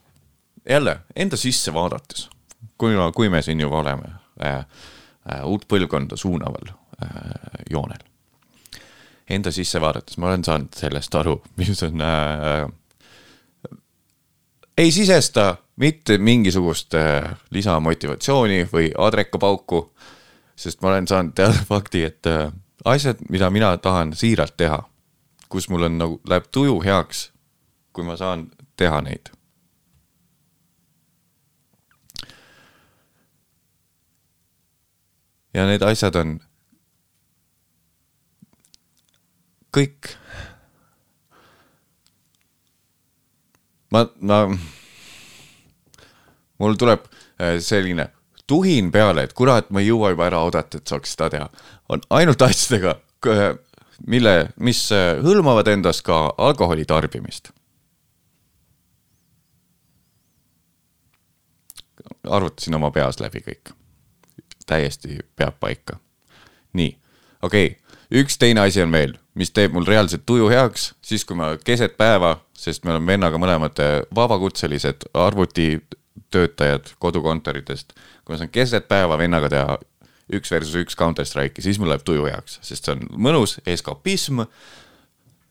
jälle 0.70 1.00
enda 1.16 1.38
sisse 1.38 1.74
vaadates, 1.74 2.30
kui, 2.78 2.93
kui 3.16 3.30
me 3.30 3.41
siin 3.41 3.60
juba 3.60 3.80
oleme 3.80 4.10
äh, 4.43 4.58
äh, 4.58 5.45
uut 5.45 5.66
põlvkonda 5.68 6.18
suunaval 6.18 6.74
äh, 7.04 7.10
joonel. 7.70 8.04
Enda 9.30 9.52
sisse 9.52 9.82
vaadates 9.82 10.18
ma 10.18 10.28
olen 10.28 10.43
saanud 10.43 10.76
sellest 10.76 11.16
aru, 11.16 11.41
mis 11.56 11.84
on 11.84 12.02
äh, 12.02 12.68
ei 14.78 14.91
sisesta 14.91 15.56
mitte 15.76 16.18
mingisugust 16.18 16.93
äh, 16.93 17.38
lisamotivatsiooni 17.50 18.68
või 18.74 18.91
adrekapauku, 18.98 19.82
sest 20.56 20.82
ma 20.82 20.91
olen 20.91 21.08
saanud 21.08 21.34
teada 21.36 21.66
fakti, 21.72 22.04
et 22.04 22.28
äh, 22.28 22.52
asjad, 22.86 23.22
mida 23.30 23.50
mina 23.50 23.76
tahan 23.78 24.14
siiralt 24.16 24.58
teha, 24.58 24.84
kus 25.50 25.70
mul 25.70 25.88
on 25.88 25.98
nagu, 25.98 26.22
läheb 26.28 26.48
tuju 26.52 26.80
heaks, 26.84 27.32
kui 27.93 28.06
ma 28.06 28.18
saan 28.20 28.50
teha 28.78 29.02
neid. 29.02 29.32
ja 35.58 35.64
need 35.66 35.82
asjad 35.82 36.14
on 36.20 36.36
kõik 39.74 40.12
ma, 43.89 44.04
ma, 44.22 44.43
mul 46.62 46.78
tuleb 46.78 47.08
äh, 47.41 47.58
selline 47.64 48.10
tuhin 48.48 48.91
peale, 48.91 49.26
et 49.28 49.34
kurat, 49.36 49.72
ma 49.74 49.82
ei 49.84 49.89
jõua 49.89 50.14
juba 50.14 50.28
ära 50.30 50.43
oodata, 50.45 50.80
et 50.80 50.88
saaks 50.88 51.16
seda 51.16 51.30
teha. 51.34 51.50
on 51.89 52.04
ainult 52.20 52.41
asjadega, 52.41 52.98
mille, 54.06 54.50
mis 54.60 54.88
äh, 54.91 55.18
hõlmavad 55.24 55.68
endas 55.72 56.02
ka 56.02 56.34
alkoholi 56.38 56.86
tarbimist. 56.86 57.52
arvutasin 62.28 62.76
oma 62.76 62.89
peas 62.91 63.22
läbi 63.24 63.39
kõik. 63.39 63.72
täiesti 64.68 65.20
peab 65.36 65.60
paika. 65.60 66.00
nii, 66.74 66.98
okei 67.41 67.68
okay., 67.68 67.98
üks 68.12 68.38
teine 68.38 68.62
asi 68.62 68.82
on 68.82 68.91
veel, 68.91 69.18
mis 69.34 69.52
teeb 69.52 69.74
mul 69.74 69.86
reaalselt 69.86 70.26
tuju 70.26 70.50
heaks, 70.50 70.93
siis 71.02 71.26
kui 71.26 71.36
ma 71.36 71.56
keset 71.58 71.98
päeva, 71.98 72.38
sest 72.54 72.84
me 72.84 72.91
oleme 72.91 73.14
vennaga 73.14 73.38
mõlemad 73.38 73.80
äh, 73.80 74.02
vabakutselised 74.16 75.10
arvutitöötajad 75.14 76.93
kodukontoritest, 77.00 77.93
kui 78.26 78.34
ma 78.34 78.38
saan 78.41 78.52
keset 78.52 78.88
päeva 78.88 79.18
vennaga 79.18 79.50
teha 79.50 79.78
üks 80.34 80.51
versus 80.51 80.75
üks 80.75 80.97
Counter 80.99 81.25
Strike'i, 81.25 81.63
siis 81.63 81.80
mul 81.80 81.91
läheb 81.91 82.03
tuju 82.07 82.28
heaks, 82.28 82.59
sest 82.65 82.88
see 82.88 82.95
on 82.97 83.05
mõnus 83.28 83.57
eskapism. 83.65 84.43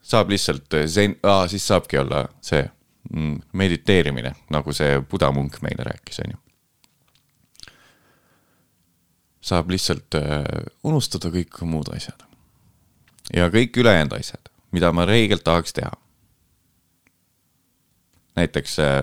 saab 0.02 0.30
lihtsalt 0.30 0.74
äh, 0.74 0.86
zen-, 0.86 1.18
siis 1.48 1.66
saabki 1.66 1.98
olla 1.98 2.26
see 2.40 2.62
mm, 3.10 3.38
mediteerimine, 3.52 4.34
nagu 4.50 4.72
see 4.72 5.00
buda 5.10 5.32
munk 5.32 5.62
meile 5.62 5.88
rääkis, 5.88 6.20
onju 6.24 6.38
saab 9.46 9.70
lihtsalt 9.70 10.16
äh, 10.18 10.42
unustada 10.86 11.30
kõik 11.30 11.60
muud 11.70 11.90
asjad. 11.94 12.24
ja 13.34 13.48
kõik 13.50 13.78
ülejäänud 13.78 14.18
asjad, 14.18 14.50
mida 14.74 14.92
ma 14.92 15.06
reegelt 15.06 15.44
tahaks 15.46 15.76
teha. 15.76 15.92
näiteks 18.36 18.78
äh, 18.82 19.02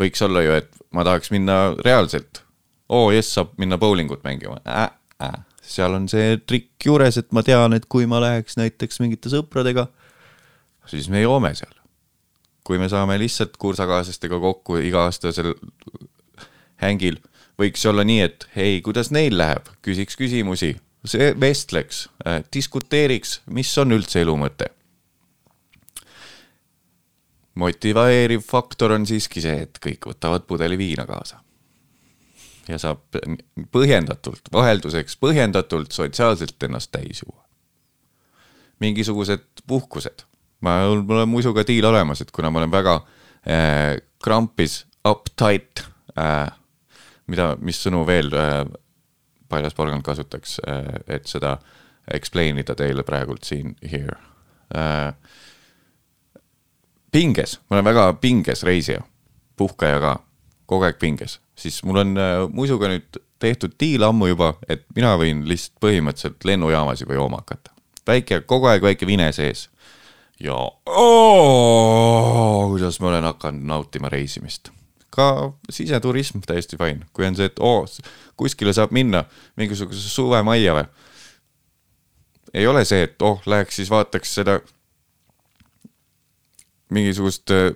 võiks 0.00 0.22
olla 0.22 0.42
ju, 0.42 0.54
et 0.62 0.70
ma 0.94 1.04
tahaks 1.04 1.30
minna 1.34 1.74
reaalselt, 1.84 2.43
oo 2.88 3.10
jess, 3.12 3.34
saab 3.38 3.54
minna 3.58 3.78
bowlingut 3.78 4.24
mängima 4.24 4.60
äh,. 4.68 4.90
Äh. 5.22 5.44
seal 5.62 5.94
on 5.94 6.08
see 6.08 6.36
trikk 6.46 6.84
juures, 6.84 7.18
et 7.18 7.32
ma 7.32 7.42
tean, 7.42 7.72
et 7.72 7.86
kui 7.88 8.06
ma 8.10 8.20
läheks 8.20 8.58
näiteks 8.60 9.00
mingite 9.00 9.30
sõpradega, 9.32 9.86
siis 10.90 11.08
me 11.08 11.22
joome 11.22 11.54
seal. 11.54 11.72
kui 12.64 12.78
me 12.80 12.88
saame 12.88 13.18
lihtsalt 13.20 13.56
kursakaaslastega 13.60 14.40
kokku 14.40 14.78
iga-aastasel 14.80 15.52
hängil 16.80 17.20
võiks 17.60 17.84
olla 17.88 18.04
nii, 18.06 18.20
et 18.24 18.48
hei, 18.56 18.80
kuidas 18.84 19.10
neil 19.14 19.36
läheb, 19.38 19.68
küsiks 19.84 20.18
küsimusi, 20.18 20.74
see 21.06 21.32
vestleks 21.40 22.06
äh,, 22.26 22.42
diskuteeriks, 22.52 23.40
mis 23.46 23.70
on 23.78 23.94
üldse 23.96 24.24
elu 24.24 24.36
mõte. 24.40 24.70
motiveeriv 27.54 28.42
faktor 28.42 28.96
on 28.96 29.04
siiski 29.06 29.38
see, 29.44 29.60
et 29.68 29.78
kõik 29.78 30.08
võtavad 30.10 30.42
pudeli 30.42 30.78
viina 30.78 31.04
kaasa. 31.06 31.38
Ja 32.68 32.78
saab 32.80 33.18
põhjendatult, 33.72 34.48
vahelduseks 34.52 35.18
põhjendatult 35.20 35.92
sotsiaalselt 35.92 36.62
ennast 36.62 36.92
täis 36.94 37.22
juua. 37.24 37.42
mingisugused 38.80 39.62
puhkused, 39.66 40.24
ma, 40.60 40.80
mul 40.88 41.22
on 41.22 41.28
muisuga 41.28 41.62
diil 41.66 41.84
olemas, 41.86 42.20
et 42.20 42.32
kuna 42.34 42.50
ma 42.50 42.60
olen 42.60 42.72
väga 42.72 42.94
äh, 43.46 44.00
krampis, 44.22 44.84
uptight 45.08 45.84
äh,, 46.18 46.50
mida, 47.26 47.54
mis 47.60 47.80
sõnu 47.84 48.04
veel 48.06 48.32
äh, 48.34 48.64
Paljas 49.48 49.76
Porgand 49.76 50.02
kasutaks 50.04 50.58
äh,, 50.66 51.16
et 51.16 51.30
seda 51.30 51.58
explain 52.12 52.58
ida 52.60 52.74
teile 52.76 53.04
praegult 53.06 53.44
siin 53.44 53.76
here. 53.82 54.18
Äh,. 54.74 55.14
pinges, 57.12 57.60
ma 57.70 57.76
olen 57.76 57.84
väga 57.84 58.12
pinges 58.20 58.64
reisija, 58.66 59.04
puhkaja 59.56 60.00
ka, 60.02 60.16
kogu 60.66 60.88
aeg 60.88 60.98
pinges, 60.98 61.38
siis 61.56 61.82
mul 61.84 62.02
on 62.02 62.16
äh, 62.18 62.36
muisuga 62.50 62.88
nüüd 62.92 63.20
tehtud 63.42 63.74
diil 63.80 64.02
ammu 64.06 64.26
juba, 64.32 64.54
et 64.68 64.86
mina 64.96 65.14
võin 65.20 65.44
lihtsalt 65.48 65.78
põhimõtteliselt 65.84 66.44
lennujaamas 66.48 67.04
juba 67.04 67.18
jooma 67.18 67.42
hakata. 67.42 67.70
väike, 68.06 68.40
kogu 68.40 68.66
aeg 68.68 68.82
väike 68.82 69.06
vine 69.06 69.32
sees. 69.32 69.68
ja 70.40 70.54
oo, 70.86 72.68
kuidas 72.70 73.00
ma 73.00 73.08
olen 73.12 73.24
hakanud 73.32 73.66
nautima 73.66 74.08
reisimist 74.08 74.70
ka 75.14 75.52
siseturism 75.70 76.42
täiesti 76.46 76.76
fine, 76.76 77.06
kui 77.14 77.26
on 77.26 77.36
see, 77.38 77.46
et 77.46 77.60
oo, 77.62 77.84
kuskile 78.36 78.72
saab 78.74 78.90
minna 78.94 79.24
mingisuguse 79.56 80.08
suvemajja 80.10 80.74
või. 80.74 80.86
ei 82.54 82.66
ole 82.66 82.84
see, 82.84 83.04
et 83.06 83.22
oh, 83.22 83.42
läheks 83.46 83.78
siis 83.78 83.90
vaataks 83.90 84.34
seda 84.40 84.58
mingisugust 86.94 87.50
äh, 87.54 87.70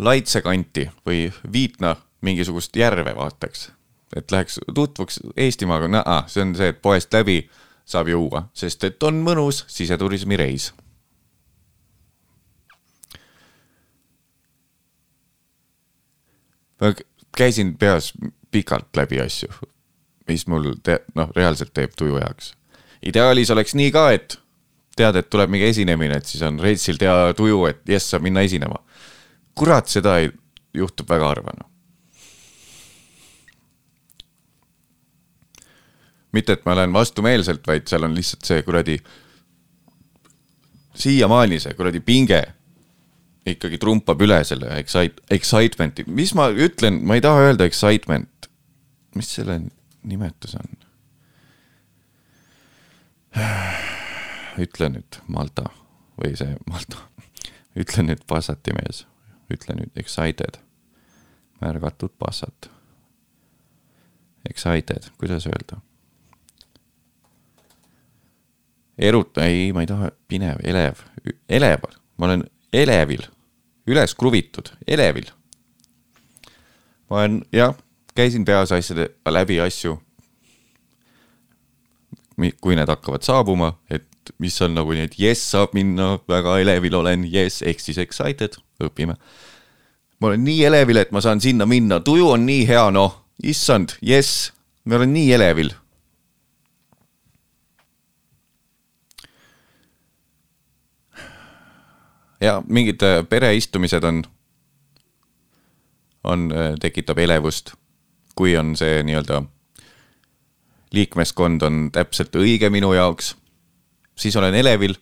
Laitse 0.00 0.40
kanti 0.40 0.86
või 1.04 1.26
Viitna 1.52 1.94
mingisugust 2.20 2.76
järve 2.76 3.14
vaataks. 3.16 3.72
et 4.16 4.30
läheks 4.30 4.58
tutvuks 4.74 5.20
Eestimaaga, 5.36 5.88
näe, 5.88 6.22
see 6.26 6.42
on 6.42 6.54
see, 6.54 6.68
et 6.68 6.82
poest 6.82 7.14
läbi 7.14 7.50
saab 7.86 8.08
juua, 8.08 8.48
sest 8.54 8.84
et 8.84 9.02
on 9.02 9.22
mõnus 9.22 9.64
siseturismi 9.68 10.36
reis 10.36 10.72
ma 16.80 16.92
käisin 17.36 17.76
peas 17.78 18.12
pikalt 18.50 18.96
läbi 18.96 19.20
asju, 19.20 19.48
mis 20.28 20.46
mul 20.46 20.72
te-, 20.82 21.02
noh, 21.14 21.30
reaalselt 21.36 21.74
teeb 21.74 21.94
tuju 21.96 22.18
heaks. 22.18 22.54
ideaalis 23.06 23.50
oleks 23.50 23.74
nii 23.74 23.90
ka, 23.94 24.10
et 24.12 24.38
tead, 24.96 25.16
et 25.16 25.30
tuleb 25.30 25.50
mingi 25.50 25.70
esinemine, 25.70 26.18
et 26.18 26.26
siis 26.26 26.42
on 26.42 26.60
Reitsil 26.60 26.98
hea 27.00 27.34
tuju, 27.36 27.64
et 27.70 27.82
jess, 27.88 28.10
saab 28.10 28.26
minna 28.26 28.44
esinema. 28.46 28.82
kurat, 29.54 29.88
seda 29.88 30.18
ei, 30.18 30.30
juhtub 30.74 31.08
väga 31.08 31.28
harva, 31.28 31.54
noh. 31.58 31.69
mitte, 36.32 36.52
et 36.52 36.64
ma 36.66 36.76
olen 36.76 36.92
vastumeelselt, 36.94 37.66
vaid 37.66 37.88
seal 37.90 38.06
on 38.06 38.14
lihtsalt 38.14 38.46
see 38.46 38.62
kuradi, 38.66 38.96
siiamaani 40.94 41.60
see 41.62 41.74
kuradi 41.78 42.00
pinge 42.04 42.42
ikkagi 43.46 43.78
trumpab 43.80 44.20
üle 44.22 44.38
selle 44.44 44.70
excite-, 44.80 45.24
excitement'i, 45.32 46.04
mis 46.06 46.34
ma 46.38 46.50
ütlen, 46.52 47.00
ma 47.06 47.16
ei 47.18 47.24
taha 47.24 47.48
öelda 47.48 47.66
excitement, 47.68 48.50
mis 49.16 49.34
selle 49.36 49.60
nimetus 50.06 50.56
on? 50.60 50.76
ütle 54.64 54.90
nüüd 54.92 55.20
Malta 55.30 55.68
või 56.20 56.34
see 56.38 56.56
Malta, 56.70 57.06
ütle 57.80 58.06
nüüd 58.06 58.26
Passati 58.28 58.74
mees, 58.76 59.04
ütle 59.52 59.78
nüüd 59.78 60.00
excited, 60.00 60.60
märgatud 61.62 62.12
Passat. 62.18 62.70
Excited, 64.48 65.10
kuidas 65.20 65.44
öelda? 65.46 65.82
eruta-, 69.00 69.46
ei, 69.48 69.72
ma 69.72 69.84
ei 69.84 69.90
taha, 69.90 70.10
pinev, 70.28 70.60
elev, 70.66 71.00
elev, 71.48 71.86
ma 72.20 72.28
olen 72.28 72.44
elevil, 72.72 73.24
üles 73.90 74.14
kruvitud, 74.18 74.72
elevil. 74.86 75.30
ma 77.10 77.22
olen, 77.22 77.40
jah, 77.54 77.74
käisin 78.14 78.44
peas 78.44 78.72
asjade 78.72 79.10
läbi 79.28 79.60
asju. 79.60 79.98
kui 82.60 82.72
need 82.72 82.88
hakkavad 82.88 83.20
saabuma, 83.20 83.74
et 83.92 84.06
mis 84.40 84.54
on 84.64 84.72
nagu 84.72 84.94
nii, 84.96 85.08
et 85.10 85.16
jess, 85.20 85.50
saab 85.52 85.74
minna, 85.76 86.14
väga 86.28 86.56
elevil 86.62 86.94
olen, 87.02 87.26
jess, 87.28 87.60
ehk 87.66 87.82
siis 87.82 87.98
excited, 88.00 88.56
õpime. 88.80 89.16
ma 90.20 90.28
olen 90.30 90.44
nii 90.44 90.64
elevil, 90.68 91.00
et 91.02 91.12
ma 91.12 91.20
saan 91.24 91.40
sinna 91.40 91.66
minna, 91.68 92.00
tuju 92.04 92.30
on 92.36 92.46
nii 92.48 92.64
hea, 92.68 92.88
noh, 92.94 93.18
issand, 93.42 93.96
jess, 94.04 94.50
ma 94.84 95.00
olen 95.00 95.12
nii 95.16 95.32
elevil 95.36 95.72
ja 102.40 102.62
mingid 102.68 103.02
äh, 103.02 103.20
pereistumised 103.28 104.04
on, 104.04 104.22
on, 106.24 106.50
tekitab 106.80 107.18
elevust, 107.18 107.74
kui 108.36 108.56
on 108.56 108.74
see 108.76 109.02
nii-öelda 109.04 109.42
liikmeskond 110.94 111.62
on 111.62 111.86
täpselt 111.94 112.34
õige 112.36 112.70
minu 112.72 112.92
jaoks, 112.96 113.34
siis 114.18 114.36
olen 114.36 114.54
elevil. 114.54 114.96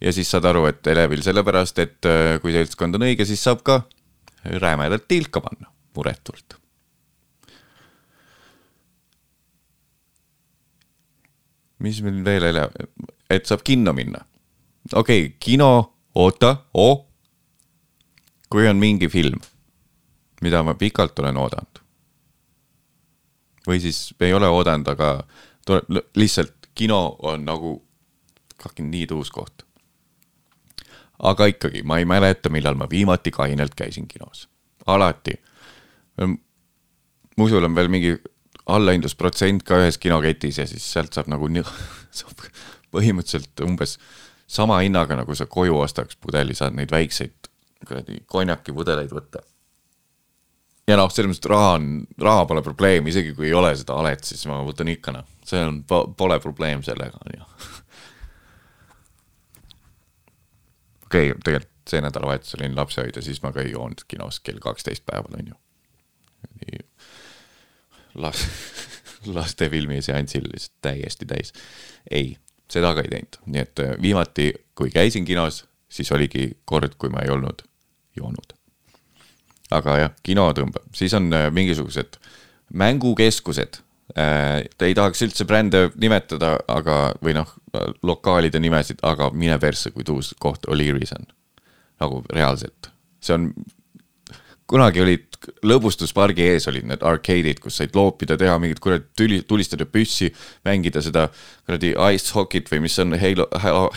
ja 0.00 0.12
siis 0.12 0.30
saad 0.30 0.44
aru, 0.46 0.66
et 0.70 0.86
elevil 0.86 1.22
sellepärast, 1.26 1.78
et 1.82 2.06
äh, 2.06 2.36
kui 2.42 2.52
seltskond 2.54 2.94
on 2.94 3.06
õige, 3.08 3.24
siis 3.26 3.42
saab 3.42 3.64
ka 3.66 3.80
rämedalt 4.44 5.08
tilka 5.08 5.40
panna, 5.40 5.70
muretult. 5.96 6.54
mis 11.78 12.00
meil 12.02 12.24
veel 12.26 12.42
elev, 12.42 12.72
et 13.30 13.46
saab 13.46 13.60
kinno 13.62 13.92
minna 13.94 14.24
okei 14.92 15.24
okay,, 15.24 15.36
kino, 15.40 15.94
oota, 16.14 16.56
oo. 16.74 17.08
kui 18.50 18.68
on 18.68 18.76
mingi 18.76 19.08
film, 19.08 19.40
mida 20.42 20.62
ma 20.62 20.74
pikalt 20.74 21.18
olen 21.18 21.36
oodanud. 21.36 21.82
või 23.68 23.80
siis 23.80 24.14
ei 24.20 24.32
ole 24.34 24.48
oodanud, 24.48 24.88
aga 24.88 25.24
tuleb 25.66 26.06
lihtsalt 26.16 26.70
kino 26.74 27.16
on 27.18 27.44
nagu 27.44 27.74
fucking 28.62 28.88
nii 28.90 29.06
tuus 29.06 29.30
koht. 29.30 29.62
aga 31.18 31.46
ikkagi, 31.50 31.82
ma 31.82 31.98
ei 31.98 32.04
mäleta, 32.04 32.48
millal 32.48 32.74
ma 32.78 32.86
viimati 32.90 33.30
kainelt 33.30 33.74
käisin 33.74 34.08
kinos, 34.08 34.48
alati. 34.86 35.34
musul 37.36 37.64
on 37.64 37.74
veel 37.74 37.88
mingi 37.88 38.16
allahindlusprotsent 38.68 39.64
ka 39.66 39.80
ühes 39.82 39.98
kinoketis 39.98 40.60
ja 40.60 40.66
siis 40.68 40.86
sealt 40.92 41.16
saab 41.16 41.30
nagu 41.32 41.48
nii, 41.50 41.64
saab 42.20 42.46
põhimõtteliselt 42.94 43.64
umbes 43.66 43.96
sama 44.48 44.80
hinnaga, 44.80 45.16
nagu 45.16 45.34
sa 45.36 45.46
koju 45.46 45.76
ostaks 45.82 46.16
pudeli, 46.16 46.56
saad 46.56 46.76
neid 46.76 46.92
väikseid 46.92 47.50
kuradi 47.86 48.22
konjakipudeleid 48.26 49.12
võtta. 49.12 49.42
ja 50.88 50.96
noh, 50.96 51.10
selles 51.12 51.30
mõttes, 51.30 51.44
et 51.44 51.50
raha 51.52 51.74
on, 51.76 51.90
raha 52.24 52.46
pole 52.48 52.62
probleem, 52.64 53.06
isegi 53.12 53.34
kui 53.36 53.50
ei 53.50 53.54
ole 53.56 53.74
seda 53.76 53.98
alet, 54.00 54.24
siis 54.24 54.46
ma 54.48 54.62
võtan 54.66 54.88
ikka 54.92 55.14
noh, 55.14 55.28
see 55.46 55.60
on, 55.64 55.82
pole 55.88 56.40
probleem 56.40 56.82
sellega, 56.86 57.20
on 57.26 57.36
ju. 57.36 57.48
okei 61.06 61.32
okay,, 61.32 61.42
tegelikult 61.44 61.74
see 61.88 62.02
nädalavahetus 62.04 62.56
olin 62.58 62.76
lapsehoidja, 62.76 63.22
siis 63.24 63.40
ma 63.44 63.52
ka 63.52 63.62
ei 63.64 63.72
joonud 63.72 64.02
kinos 64.08 64.42
kell 64.44 64.60
kaksteist 64.64 65.06
päeval, 65.08 65.38
on 65.40 65.52
ju. 65.52 66.82
las-, 68.24 68.44
lastefilmi 69.38 70.02
seansil 70.04 70.48
lihtsalt 70.50 70.76
täiesti 70.88 71.28
täis. 71.28 71.52
ei 72.10 72.36
seda 72.72 72.92
ka 72.96 73.04
ei 73.04 73.12
teinud, 73.12 73.40
nii 73.46 73.64
et 73.64 73.82
äh, 73.84 73.96
viimati, 74.02 74.52
kui 74.78 74.92
käisin 74.94 75.26
kinos, 75.28 75.64
siis 75.88 76.10
oligi 76.12 76.50
kord, 76.68 76.96
kui 77.00 77.10
ma 77.12 77.24
ei 77.24 77.32
olnud 77.32 77.64
joonud. 78.18 78.54
aga 79.70 79.98
jah, 80.00 80.12
kino 80.24 80.46
tõmbab, 80.56 80.88
siis 80.96 81.14
on 81.16 81.32
äh, 81.32 81.48
mingisugused 81.52 82.20
mängukeskused. 82.74 83.82
ei 84.16 84.94
tahaks 84.96 85.20
üldse 85.22 85.44
brände 85.44 85.90
nimetada, 86.00 86.54
aga, 86.72 86.94
või 87.20 87.34
noh, 87.36 87.50
lokaalide 88.02 88.60
nimesid, 88.60 89.02
aga 89.04 89.28
mine 89.36 89.58
persse, 89.60 89.90
kui 89.92 90.04
tuus 90.04 90.30
koht 90.40 90.64
O'Leary's 90.64 91.12
on. 91.12 91.26
nagu 92.00 92.22
reaalselt, 92.32 92.88
see 93.20 93.34
on 93.34 93.50
kunagi 94.68 95.02
olid 95.02 95.38
lõbustuspargi 95.66 96.44
ees 96.52 96.68
olid 96.70 96.86
need 96.88 97.04
arcade'id, 97.06 97.60
kus 97.62 97.78
said 97.80 97.94
loopida, 97.96 98.36
teha 98.40 98.56
mingit 98.60 98.82
kuradi 98.84 99.06
tüli, 99.16 99.40
tulistada 99.48 99.86
püssi, 99.88 100.30
mängida 100.66 101.02
seda 101.04 101.28
kuradi 101.66 101.94
ice 102.12 102.34
hockey't 102.36 102.70
või 102.72 102.82
mis 102.86 102.98
on 103.02 103.16
Halo, 103.18 103.48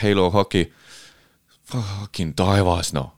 Halo, 0.02 0.30
hockey. 0.34 0.70
Fucking 1.72 2.36
taevas 2.38 2.94
noh. 2.96 3.12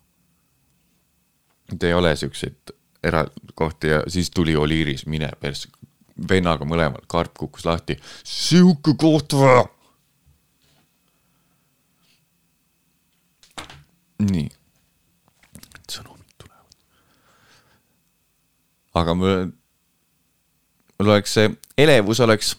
Need 1.71 1.85
ei 1.87 1.93
ole 1.95 2.15
siukseid 2.19 2.73
erakohti 3.03 3.91
ja 3.91 4.01
siis 4.07 4.29
tuli 4.31 4.55
Oliiris, 4.55 5.05
mine 5.09 5.29
persse, 5.39 5.69
vennaga 6.29 6.65
mõlemal, 6.67 7.03
karp 7.09 7.37
kukkus 7.37 7.65
lahti, 7.67 7.97
sihuke 8.23 8.95
koht 8.99 9.37
vaja. 9.37 9.65
nii, 14.23 14.49
aga 18.93 19.15
mul, 19.17 19.47
mul 20.99 21.09
oleks 21.15 21.33
see 21.37 21.49
elevus 21.77 22.19
oleks 22.23 22.53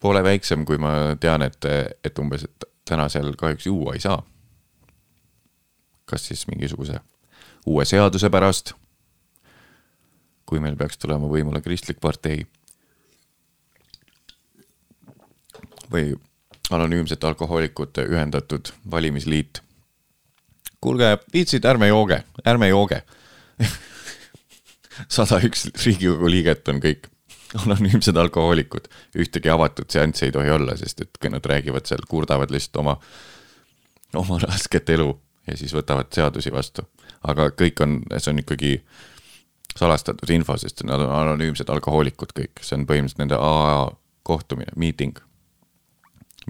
poole 0.00 0.22
väiksem, 0.24 0.64
kui 0.64 0.78
ma 0.80 1.16
tean, 1.20 1.42
et, 1.42 1.66
et 2.04 2.18
umbes, 2.18 2.44
et 2.44 2.68
täna 2.88 3.08
seal 3.12 3.34
kahjuks 3.38 3.66
juua 3.66 3.94
ei 3.94 4.00
saa. 4.00 4.22
kas 6.10 6.24
siis 6.26 6.46
mingisuguse 6.50 6.98
uue 7.70 7.84
seaduse 7.86 8.30
pärast, 8.30 8.72
kui 10.46 10.58
meil 10.58 10.74
peaks 10.76 10.98
tulema 10.98 11.28
võimule 11.30 11.60
kristlik 11.62 12.00
partei 12.02 12.42
või 15.92 16.16
anonüümsete 16.70 17.26
alkohoolikute 17.26 18.08
ühendatud 18.10 18.72
valimisliit. 18.90 19.62
kuulge, 20.80 21.18
viitsid, 21.32 21.64
ärme 21.64 21.86
jooge, 21.86 22.24
ärme 22.46 22.68
jooge 22.68 23.02
sada 25.08 25.40
üks 25.46 25.68
Riigikogu 25.84 26.30
liiget 26.30 26.68
on 26.68 26.80
kõik 26.82 27.08
anonüümsed 27.58 28.16
alkohoolikud, 28.16 28.86
ühtegi 29.18 29.50
avatud 29.50 29.90
seanssi 29.90 30.28
ei 30.28 30.32
tohi 30.34 30.50
olla, 30.54 30.76
sest 30.78 31.00
et 31.04 31.18
kui 31.20 31.32
nad 31.32 31.44
räägivad 31.46 31.88
seal, 31.88 32.04
kurdavad 32.08 32.52
lihtsalt 32.54 32.82
oma, 32.82 32.96
oma 34.14 34.38
rasket 34.44 34.90
elu 34.94 35.10
ja 35.48 35.56
siis 35.58 35.74
võtavad 35.74 36.12
seadusi 36.14 36.52
vastu. 36.52 36.86
aga 37.26 37.50
kõik 37.52 37.82
on, 37.84 37.98
see 38.16 38.30
on 38.32 38.38
ikkagi 38.40 38.76
salastatud 39.76 40.30
info, 40.30 40.56
sest 40.58 40.84
nad 40.88 41.02
on 41.04 41.10
anonüümsed 41.14 41.68
alkohoolikud 41.68 42.32
kõik, 42.36 42.62
see 42.64 42.78
on 42.78 42.86
põhimõtteliselt 42.88 43.24
nende 43.24 43.38
AA 43.40 43.90
kohtumine, 44.22 44.72
miiting. 44.76 45.18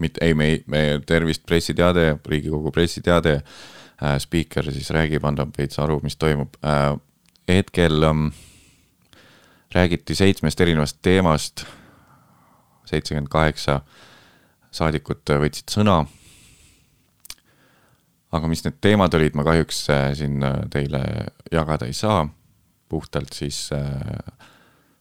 mitte, 0.00 0.24
ei, 0.24 0.34
me, 0.34 0.62
me 0.66 1.00
tervist 1.06 1.46
pressiteade, 1.46 2.18
Riigikogu 2.26 2.70
pressiteade 2.70 3.40
äh,. 3.40 4.18
spiiker 4.18 4.72
siis 4.72 4.90
räägib, 4.90 5.24
annab 5.24 5.56
veits 5.58 5.78
aru, 5.78 6.00
mis 6.02 6.16
toimub 6.16 6.56
äh,. 6.64 6.96
Hetkel 7.48 8.02
ähm, 8.02 8.26
räägiti 9.74 10.14
seitsmest 10.14 10.60
erinevast 10.60 10.98
teemast. 11.02 11.64
seitsekümmend 12.90 13.28
kaheksa 13.30 13.80
saadikut 14.70 15.30
võtsid 15.30 15.70
sõna. 15.70 16.04
aga 18.32 18.48
mis 18.48 18.64
need 18.64 18.78
teemad 18.80 19.14
olid, 19.14 19.34
ma 19.34 19.44
kahjuks 19.44 19.88
äh, 19.90 20.12
siin 20.14 20.42
äh, 20.42 20.60
teile 20.70 21.02
jagada 21.52 21.86
ei 21.86 21.92
saa. 21.92 22.28
puhtalt 22.88 23.32
siis 23.32 23.70
äh, 23.72 24.48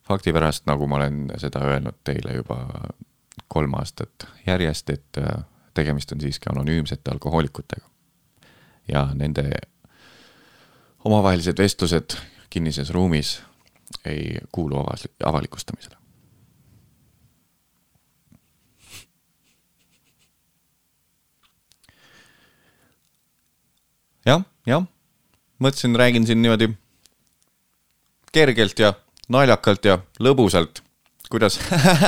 fakti 0.08 0.34
pärast, 0.34 0.66
nagu 0.66 0.88
ma 0.88 0.96
olen 0.96 1.32
seda 1.38 1.62
öelnud 1.66 2.02
teile 2.04 2.34
juba 2.42 2.66
kolm 3.48 3.74
aastat 3.74 4.28
järjest, 4.48 4.90
et 4.90 5.18
äh, 5.22 5.44
tegemist 5.74 6.12
on 6.12 6.22
siiski 6.22 6.50
anonüümsete 6.52 7.12
alkohoolikutega. 7.12 7.86
ja 8.88 9.10
nende 9.14 9.50
omavahelised 11.06 11.58
vestlused 11.58 12.18
kinnises 12.50 12.90
ruumis 12.90 13.42
ei 14.06 14.38
kuulu 14.52 14.76
avas- 14.76 15.08
avalikustamisele. 15.26 15.96
jah, 24.26 24.44
jah, 24.66 24.84
mõtlesin, 25.60 25.96
räägin 25.96 26.26
siin 26.28 26.42
niimoodi 26.42 26.70
kergelt 28.32 28.80
ja 28.80 28.94
naljakalt 29.30 29.86
ja 29.86 29.98
lõbusalt, 30.20 30.84
kuidas 31.30 31.60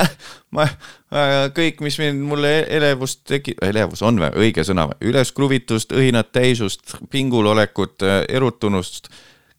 ma 0.54 0.66
äh, 0.66 1.50
kõik, 1.54 1.80
mis 1.84 1.98
mind 2.02 2.24
mulle 2.26 2.52
elevust 2.68 3.22
tegi-, 3.28 3.56
elevus 3.62 4.02
on 4.02 4.18
või, 4.22 4.32
õige 4.46 4.64
sõna 4.66 4.88
või, 4.90 4.98
üleskruvitust, 5.12 5.94
õhinat, 5.94 6.32
täisust, 6.34 6.96
pingul 7.10 7.46
olekut, 7.52 8.02
erutunust, 8.28 9.08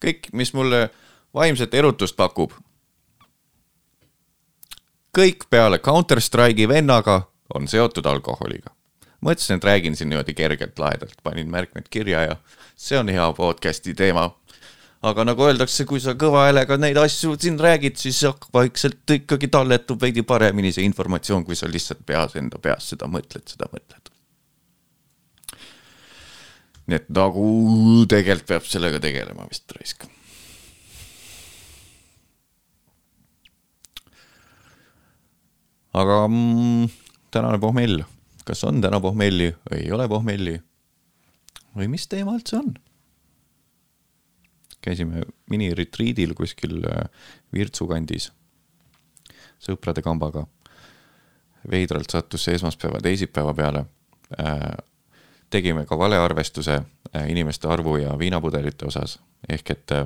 kõik, 0.04 0.28
mis 0.32 0.52
mulle 0.56 0.88
vaimset 1.34 1.74
erutust 1.74 2.16
pakub. 2.16 2.52
kõik 5.14 5.44
peale 5.50 5.78
Counter 5.78 6.20
Strike'i 6.20 6.68
vennaga 6.68 7.22
on 7.54 7.68
seotud 7.68 8.06
alkoholiga. 8.06 8.70
mõtlesin, 9.20 9.56
et 9.56 9.64
räägin 9.64 9.96
siin 9.96 10.08
niimoodi 10.08 10.34
kergelt 10.34 10.78
lahedalt, 10.78 11.14
panin 11.22 11.50
märkmed 11.50 11.88
kirja 11.90 12.20
ja 12.22 12.36
see 12.76 12.98
on 12.98 13.08
hea 13.08 13.32
podcast'i 13.32 13.94
teema. 13.94 14.30
Aga 15.04 15.26
nagu 15.28 15.44
öeldakse, 15.44 15.84
kui 15.88 16.00
sa 16.00 16.14
kõva 16.18 16.46
häälega 16.46 16.78
neid 16.80 16.98
asju 17.00 17.34
siin 17.40 17.58
räägid, 17.60 17.98
siis 18.00 18.22
vaikselt 18.54 19.14
ikkagi 19.18 19.50
talletub 19.52 20.00
veidi 20.00 20.24
paremini 20.26 20.72
see 20.72 20.86
informatsioon, 20.88 21.44
kui 21.44 21.58
sa 21.58 21.68
lihtsalt 21.70 22.04
peas 22.06 22.36
enda 22.40 22.60
peas 22.62 22.88
seda 22.94 23.08
mõtled, 23.10 23.46
seda 23.50 23.70
mõtled. 23.72 24.10
nii 26.84 26.98
et 27.00 27.06
nagu 27.16 27.44
tegelikult 28.12 28.48
peab 28.50 28.66
sellega 28.68 28.98
tegelema 29.00 29.46
vist 29.48 29.72
raisk 29.72 30.04
aga 35.94 36.18
mm, 36.28 36.88
tänane 37.32 37.60
pohmell, 37.62 38.02
kas 38.44 38.64
on 38.68 38.82
täna 38.84 39.00
pohmelli 39.00 39.52
ei 39.72 39.92
ole 39.94 40.08
pohmelli? 40.10 40.58
või 41.74 41.88
mis 41.90 42.04
teema 42.10 42.36
üldse 42.36 42.60
on? 42.60 42.74
Käisime 44.84 45.24
miniretriidil 45.50 46.34
kuskil 46.36 46.82
äh, 46.88 47.08
Virtsu 47.54 47.88
kandis 47.88 48.30
sõprade 49.64 50.02
kambaga. 50.04 50.46
veidralt 51.70 52.10
sattus 52.12 52.42
see 52.44 52.58
esmaspäeva 52.58 52.98
teisipäeva 53.00 53.54
peale. 53.56 53.86
Äh, 54.40 54.74
tegime 55.50 55.86
ka 55.86 55.96
valearvestuse 55.98 56.74
äh, 56.74 57.30
inimeste 57.30 57.68
arvu 57.68 57.96
ja 57.96 58.18
viinapudelite 58.18 58.86
osas, 58.86 59.18
ehk 59.48 59.70
et 59.70 59.96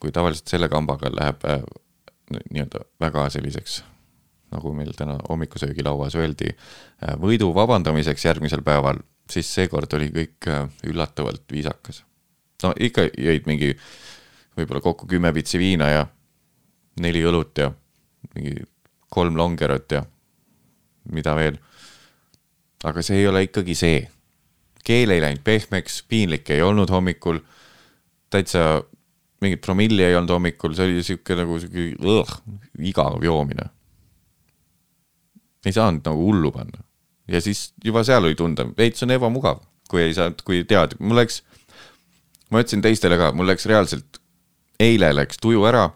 kui 0.00 0.12
tavaliselt 0.12 0.48
selle 0.48 0.68
kambaga 0.68 1.10
läheb 1.12 1.46
nii-öelda 2.30 2.84
väga 3.00 3.28
selliseks 3.30 3.82
nagu 4.50 4.72
meil 4.74 4.90
täna 4.98 5.18
hommikusöögilauas 5.28 6.16
öeldi, 6.18 6.50
võidu 7.22 7.52
vabandamiseks 7.54 8.24
järgmisel 8.24 8.64
päeval, 8.66 8.98
siis 9.30 9.50
seekord 9.54 9.92
oli 9.94 10.08
kõik 10.14 10.48
üllatavalt 10.90 11.44
viisakas. 11.52 12.02
No 12.66 12.72
ikka 12.78 13.06
jõid 13.08 13.48
mingi 13.48 13.72
võib-olla 14.58 14.82
kokku 14.84 15.08
kümme 15.10 15.32
pitsi 15.36 15.60
viina 15.60 15.88
ja 15.90 16.04
neli 17.00 17.22
õlut 17.26 17.58
ja 17.62 17.70
mingi 18.34 18.64
kolm 19.10 19.38
longerot 19.38 19.96
ja 19.96 20.04
mida 21.12 21.34
veel. 21.38 21.58
aga 22.84 23.02
see 23.02 23.20
ei 23.20 23.26
ole 23.28 23.44
ikkagi 23.48 23.74
see. 23.74 24.06
keel 24.84 25.10
ei 25.10 25.20
läinud 25.20 25.42
pehmeks, 25.44 26.02
piinlik 26.08 26.50
ei 26.50 26.62
olnud 26.62 26.90
hommikul, 26.90 27.40
täitsa 28.30 28.82
mingit 29.40 29.60
promilli 29.60 30.04
ei 30.04 30.16
olnud 30.16 30.30
hommikul, 30.30 30.74
see 30.74 30.88
oli 30.88 31.04
sihuke 31.04 31.36
nagu 31.36 31.58
sihuke 31.60 31.92
igav 32.90 33.22
joomine 33.24 33.70
ei 35.66 35.72
saanud 35.72 36.04
nagu 36.06 36.26
hullu 36.26 36.52
panna. 36.52 36.84
ja 37.28 37.40
siis 37.40 37.72
juba 37.84 38.02
seal 38.04 38.24
oli 38.24 38.34
tunda, 38.34 38.66
veits 38.78 39.02
on 39.06 39.12
ebamugav, 39.14 39.60
kui 39.90 40.02
ei 40.02 40.14
saanud, 40.14 40.40
kui 40.46 40.64
tead, 40.66 40.96
mul 40.98 41.20
läks, 41.20 41.42
ma 42.50 42.62
ütlesin 42.62 42.82
teistele 42.84 43.18
ka, 43.20 43.32
mul 43.36 43.48
läks 43.50 43.66
reaalselt, 43.70 44.20
eile 44.80 45.12
läks 45.14 45.40
tuju 45.42 45.64
ära, 45.68 45.88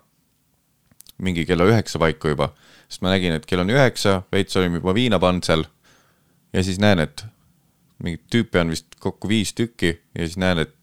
mingi 1.22 1.46
kella 1.48 1.66
üheksa 1.70 2.00
paiku 2.02 2.34
juba, 2.34 2.50
sest 2.88 3.02
ma 3.05 3.14
nägin, 3.14 3.36
et 3.36 3.46
kell 3.46 3.62
on 3.62 3.72
üheksa, 3.72 4.22
veits 4.32 4.57
olime 4.61 4.80
juba 4.80 4.94
viina 4.96 5.20
pannud 5.22 5.46
seal 5.46 5.64
ja 6.55 6.62
siis 6.62 6.78
näen, 6.82 7.02
et 7.02 7.24
mingit 8.02 8.26
tüüpi 8.30 8.61
on 8.61 8.72
vist 8.74 8.98
kokku 9.00 9.30
viis 9.30 9.55
tükki 9.55 9.94
ja 9.94 10.26
siis 10.26 10.38
näen, 10.40 10.62
et 10.64 10.74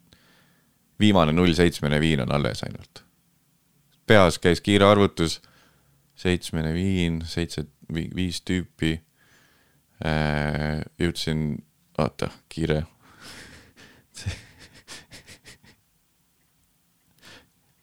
viimane 1.00 1.34
null 1.36 1.54
seitsmene 1.58 2.00
viin 2.00 2.22
on 2.24 2.32
alles 2.32 2.64
ainult. 2.64 3.04
peas 4.08 4.40
käis 4.40 4.62
kiire 4.62 4.86
arvutus, 4.86 5.40
seitsmene 6.20 6.74
viin, 6.74 7.22
seitse 7.26 7.64
viis 7.92 8.42
tüüpi. 8.42 8.98
Äh, 10.02 10.82
jõudsin, 11.00 11.62
oota, 12.02 12.32
kiire 12.50 12.82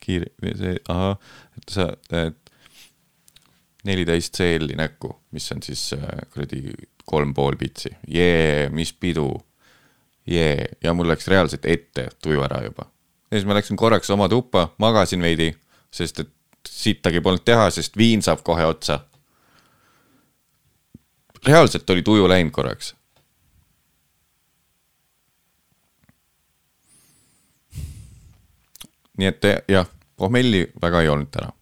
kiire, 0.09 0.31
see, 0.57 0.77
ahah, 0.93 1.19
et 1.59 1.75
sa, 1.75 1.89
et 2.17 2.55
neliteist 3.89 4.39
CL-i 4.41 4.77
näkku, 4.79 5.13
mis 5.37 5.47
on 5.55 5.61
siis 5.65 5.91
äh, 5.97 6.25
kuradi 6.33 6.63
kolm 7.09 7.35
pool 7.37 7.57
pitsi, 7.61 7.93
jee, 8.09 8.69
mis 8.75 8.93
pidu, 8.93 9.31
jee, 10.29 10.67
ja 10.85 10.95
mul 10.97 11.09
läks 11.13 11.29
reaalselt 11.31 11.69
ette 11.69 12.09
tuju 12.23 12.43
ära 12.45 12.65
juba. 12.65 12.89
ja 13.31 13.37
siis 13.37 13.47
ma 13.49 13.57
läksin 13.57 13.77
korraks 13.77 14.11
oma 14.11 14.29
tuppa, 14.29 14.71
magasin 14.83 15.23
veidi, 15.25 15.53
sest 15.93 16.25
et 16.25 16.35
sittagi 16.69 17.21
polnud 17.25 17.45
teha, 17.47 17.71
sest 17.73 17.97
viin 17.97 18.25
saab 18.25 18.43
kohe 18.45 18.65
otsa 18.69 19.01
reaalselt 21.47 21.91
oli 21.91 22.03
tuju 22.03 22.29
läinud 22.29 22.53
korraks. 22.53 22.95
nii 29.19 29.27
et 29.27 29.47
jah, 29.69 29.89
pohmelli 30.19 30.67
väga 30.83 31.03
ei 31.03 31.09
olnud 31.09 31.31
täna. 31.31 31.53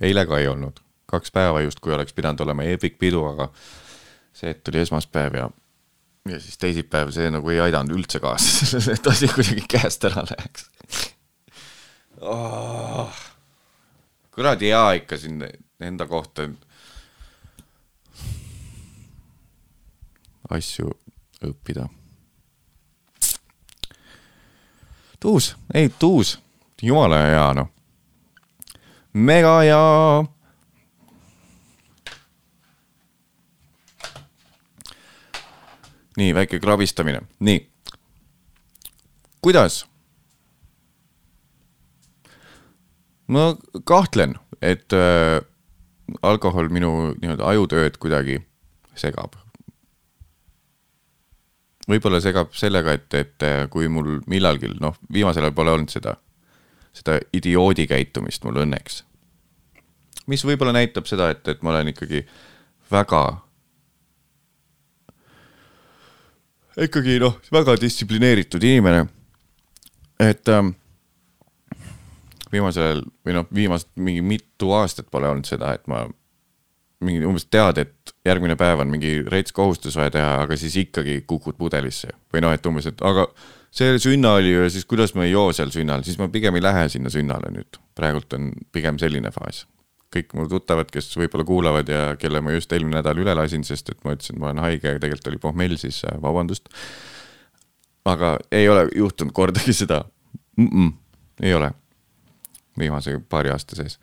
eile 0.00 0.24
ka 0.26 0.38
ei 0.38 0.48
olnud, 0.48 0.80
kaks 1.06 1.32
päeva 1.34 1.60
justkui 1.60 1.92
oleks 1.94 2.12
pidanud 2.12 2.40
olema 2.40 2.64
epic 2.70 2.96
pidu, 2.98 3.24
aga 3.28 3.50
see, 4.32 4.50
et 4.50 4.62
tuli 4.64 4.80
esmaspäev 4.80 5.36
ja, 5.38 5.48
ja 6.30 6.40
siis 6.40 6.58
teisipäev, 6.58 7.12
see 7.14 7.30
nagu 7.30 7.52
ei 7.52 7.60
aidanud 7.66 7.94
üldse 7.98 8.20
kaasa 8.22 8.66
sellele, 8.70 8.96
et 8.98 9.10
asi 9.12 9.28
kuidagi 9.34 9.66
käest 9.76 10.08
ära 10.10 10.24
läheks. 10.30 10.68
Oh.. 12.24 13.10
kuradi 14.34 14.70
hea 14.72 14.86
ikka 15.02 15.18
siin 15.20 15.42
enda 15.80 16.06
kohta. 16.08 16.48
Asju 20.54 20.90
õppida. 21.44 21.88
tuus, 25.20 25.54
ei 25.74 25.88
tuus, 25.88 26.38
jumala 26.82 27.20
hea 27.26 27.52
noh. 27.54 27.68
mega 29.12 29.58
hea. 29.60 30.24
nii 36.16 36.34
väike 36.34 36.60
krabistamine, 36.62 37.20
nii. 37.40 37.66
kuidas? 39.42 39.84
ma 43.26 43.54
kahtlen, 43.84 44.36
et 44.62 44.92
äh, 44.92 45.40
alkohol 46.22 46.68
minu 46.68 47.14
nii-öelda 47.16 47.46
ajutööd 47.54 47.96
kuidagi 47.98 48.42
segab 48.94 49.34
võib-olla 51.88 52.20
segab 52.22 52.52
sellega, 52.56 52.94
et, 52.96 53.14
et 53.14 53.46
kui 53.72 53.88
mul 53.92 54.20
millalgi, 54.30 54.70
noh, 54.80 54.96
viimasel 55.12 55.44
ajal 55.44 55.56
pole 55.56 55.74
olnud 55.74 55.92
seda, 55.92 56.16
seda 56.94 57.18
idioodi 57.34 57.86
käitumist 57.90 58.44
mul 58.44 58.62
õnneks. 58.64 59.02
mis 60.26 60.44
võib-olla 60.44 60.72
näitab 60.72 61.08
seda, 61.10 61.30
et, 61.34 61.48
et 61.48 61.62
ma 61.62 61.74
olen 61.74 61.92
ikkagi 61.92 62.24
väga, 62.90 63.24
ikkagi 66.86 67.18
noh, 67.20 67.36
väga 67.52 67.76
distsiplineeritud 67.80 68.62
inimene. 68.62 69.06
et 70.20 70.48
ähm, 70.48 70.74
viimasel 72.54 72.84
ajal 72.84 73.00
või 73.26 73.38
noh, 73.38 73.48
viimased 73.54 73.90
mingi 73.96 74.22
mitu 74.22 74.70
aastat 74.72 75.10
pole 75.10 75.28
olnud 75.28 75.48
seda, 75.48 75.74
et 75.74 75.86
ma 75.90 76.06
mingi 77.04 77.26
umbes 77.28 77.46
tead, 77.50 77.80
et 77.82 78.14
järgmine 78.26 78.56
päev 78.56 78.80
on 78.84 78.90
mingi 78.92 79.18
rets 79.28 79.52
kohustus 79.52 79.96
vaja 79.98 80.14
teha, 80.14 80.30
aga 80.44 80.56
siis 80.56 80.76
ikkagi 80.80 81.20
kukud 81.26 81.58
pudelisse. 81.58 82.14
või 82.32 82.44
noh, 82.44 82.54
et 82.54 82.66
umbes, 82.66 82.86
et 82.90 83.02
aga 83.04 83.26
see 83.74 83.98
sünna 84.02 84.36
oli 84.38 84.52
ju 84.52 84.64
ja 84.64 84.70
siis 84.70 84.86
kuidas 84.88 85.14
ma 85.18 85.26
ei 85.26 85.32
joo 85.34 85.52
seal 85.52 85.72
sünnal, 85.74 86.04
siis 86.06 86.18
ma 86.20 86.28
pigem 86.32 86.54
ei 86.58 86.62
lähe 86.62 86.88
sinna 86.92 87.10
sünnale 87.10 87.50
nüüd. 87.54 87.80
praegult 87.94 88.32
on 88.36 88.52
pigem 88.72 88.98
selline 89.02 89.30
faas. 89.34 89.64
kõik 90.14 90.34
mu 90.38 90.46
tuttavad, 90.48 90.90
kes 90.94 91.10
võib-olla 91.18 91.44
kuulavad 91.44 91.88
ja 91.90 92.02
kelle 92.18 92.40
ma 92.40 92.54
just 92.54 92.72
eelmine 92.72 93.00
nädal 93.00 93.18
üle 93.18 93.34
lasin, 93.34 93.64
sest 93.66 93.90
et 93.90 94.04
ma 94.06 94.14
ütlesin, 94.14 94.38
ma 94.38 94.52
olen 94.52 94.62
haige 94.62 94.92
ja 94.94 95.00
tegelikult 95.02 95.30
oli 95.32 95.40
pohmell, 95.42 95.76
siis 95.76 96.04
äh, 96.06 96.20
vabandust. 96.22 96.68
aga 98.04 98.36
ei 98.52 98.68
ole 98.68 98.88
juhtunud 98.94 99.32
kordagi 99.32 99.72
seda 99.82 100.04
mm. 100.56 100.68
-mm, 100.68 100.92
ei 101.42 101.54
ole. 101.54 101.72
viimase 102.78 103.18
paari 103.28 103.50
aasta 103.50 103.76
sees 103.76 103.98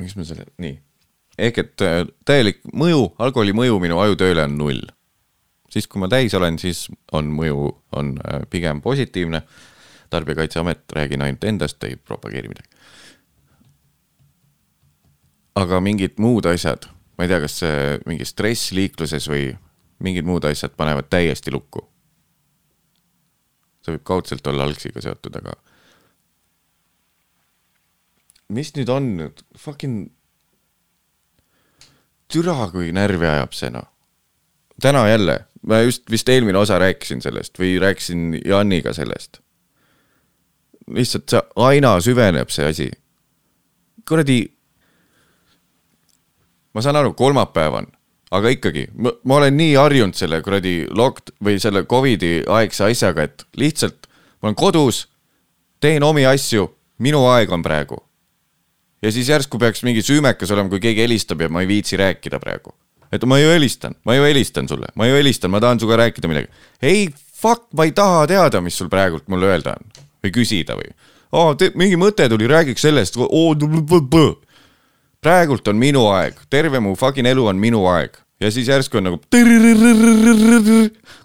miks 0.00 0.16
ma 0.16 0.26
selle, 0.26 0.46
nii. 0.60 0.76
ehk 1.38 1.60
et 1.62 1.84
äh, 1.84 2.00
täielik 2.28 2.62
mõju, 2.72 3.10
alkoholi 3.22 3.54
mõju 3.56 3.80
minu 3.82 4.00
ajutööle 4.02 4.46
on 4.48 4.56
null. 4.60 4.82
Siis, 5.70 5.86
kui 5.86 6.02
ma 6.02 6.08
täis 6.10 6.34
olen, 6.34 6.58
siis 6.58 6.88
on 7.16 7.30
mõju, 7.34 7.70
on 7.96 8.14
äh, 8.18 8.42
pigem 8.50 8.82
positiivne. 8.82 9.42
tarbijakaitseamet, 10.10 10.80
räägin 10.92 11.22
ainult 11.22 11.44
endast, 11.44 11.84
ei 11.84 11.96
propageeri 11.96 12.48
midagi. 12.48 12.68
aga 15.54 15.80
mingid 15.80 16.18
muud 16.18 16.46
asjad, 16.46 16.86
ma 17.18 17.24
ei 17.24 17.28
tea, 17.28 17.40
kas 17.40 17.60
mingi 18.06 18.24
stress 18.24 18.72
liikluses 18.72 19.28
või 19.28 19.50
mingid 20.00 20.24
muud 20.24 20.44
asjad 20.48 20.72
panevad 20.76 21.10
täiesti 21.10 21.52
lukku. 21.52 21.86
see 23.84 23.94
võib 23.94 24.04
kaudselt 24.04 24.46
olla 24.46 24.64
algsiga 24.64 25.00
seotud, 25.00 25.36
aga 25.36 25.54
mis 28.50 28.72
nüüd 28.76 28.90
on, 28.92 29.12
fucking. 29.58 30.10
türa 32.30 32.68
kui 32.70 32.92
närvi 32.94 33.26
ajab 33.26 33.54
see 33.56 33.70
noh. 33.74 33.88
täna 34.80 35.06
jälle, 35.08 35.38
ma 35.66 35.82
just 35.84 36.10
vist 36.10 36.28
eelmine 36.28 36.58
osa 36.58 36.78
rääkisin 36.80 37.22
sellest 37.24 37.58
või 37.60 37.76
rääkisin 37.80 38.40
Janiga 38.44 38.92
sellest. 38.96 39.40
lihtsalt 40.90 41.30
see 41.30 41.42
aina 41.56 41.94
süveneb 42.00 42.50
see 42.50 42.66
asi. 42.66 42.90
kuradi. 44.08 44.52
ma 46.74 46.82
saan 46.82 46.96
aru, 46.96 47.14
kolmapäev 47.14 47.74
on, 47.74 47.86
aga 48.30 48.48
ikkagi, 48.48 48.86
ma 48.98 49.36
olen 49.36 49.56
nii 49.56 49.74
harjunud 49.74 50.14
selle 50.14 50.42
kuradi 50.42 50.86
lock- 50.90 51.34
või 51.44 51.58
selle 51.60 51.84
Covidi 51.84 52.44
aegse 52.46 52.84
asjaga, 52.84 53.22
et 53.22 53.46
lihtsalt 53.56 54.06
ma 54.42 54.48
olen 54.48 54.54
kodus, 54.56 55.08
teen 55.80 56.02
omi 56.02 56.26
asju, 56.26 56.68
minu 56.98 57.26
aeg 57.26 57.52
on 57.52 57.62
praegu 57.62 58.00
ja 59.02 59.12
siis 59.12 59.28
järsku 59.28 59.58
peaks 59.58 59.82
mingi 59.86 60.02
süümekas 60.04 60.52
olema, 60.54 60.70
kui 60.72 60.80
keegi 60.82 61.04
helistab 61.04 61.40
ja 61.40 61.48
ma 61.52 61.64
ei 61.64 61.68
viitsi 61.68 61.96
rääkida 62.00 62.40
praegu. 62.40 62.74
Et 63.12 63.24
ma 63.26 63.38
ju 63.40 63.50
helistan, 63.50 63.96
ma 64.04 64.16
ju 64.16 64.24
helistan 64.24 64.68
sulle, 64.68 64.90
ma 64.94 65.08
ju 65.08 65.18
helistan, 65.18 65.50
ma 65.50 65.60
tahan 65.60 65.80
sinuga 65.80 66.00
rääkida 66.04 66.30
midagi. 66.30 66.48
ei, 66.82 67.08
fuck, 67.34 67.66
ma 67.76 67.84
ei 67.88 67.92
taha 67.96 68.26
teada, 68.30 68.60
mis 68.60 68.78
sul 68.78 68.88
praegult 68.92 69.28
mulle 69.28 69.50
öelda 69.50 69.76
on 69.78 70.06
või 70.24 70.34
küsida 70.34 70.76
või 70.78 70.92
oh,. 71.32 71.54
mingi 71.74 71.98
mõte 72.00 72.28
tuli, 72.28 72.48
räägiks 72.50 72.86
sellest 72.86 73.18
praegult 75.20 75.68
on 75.68 75.76
minu 75.76 76.06
aeg, 76.12 76.38
terve 76.50 76.80
mu 76.80 76.94
fucking 76.96 77.28
elu 77.28 77.46
on 77.52 77.60
minu 77.60 77.84
aeg 77.90 78.16
ja 78.40 78.50
siis 78.50 78.68
järsku 78.68 78.98
on 78.98 79.10
nagu. 79.10 79.20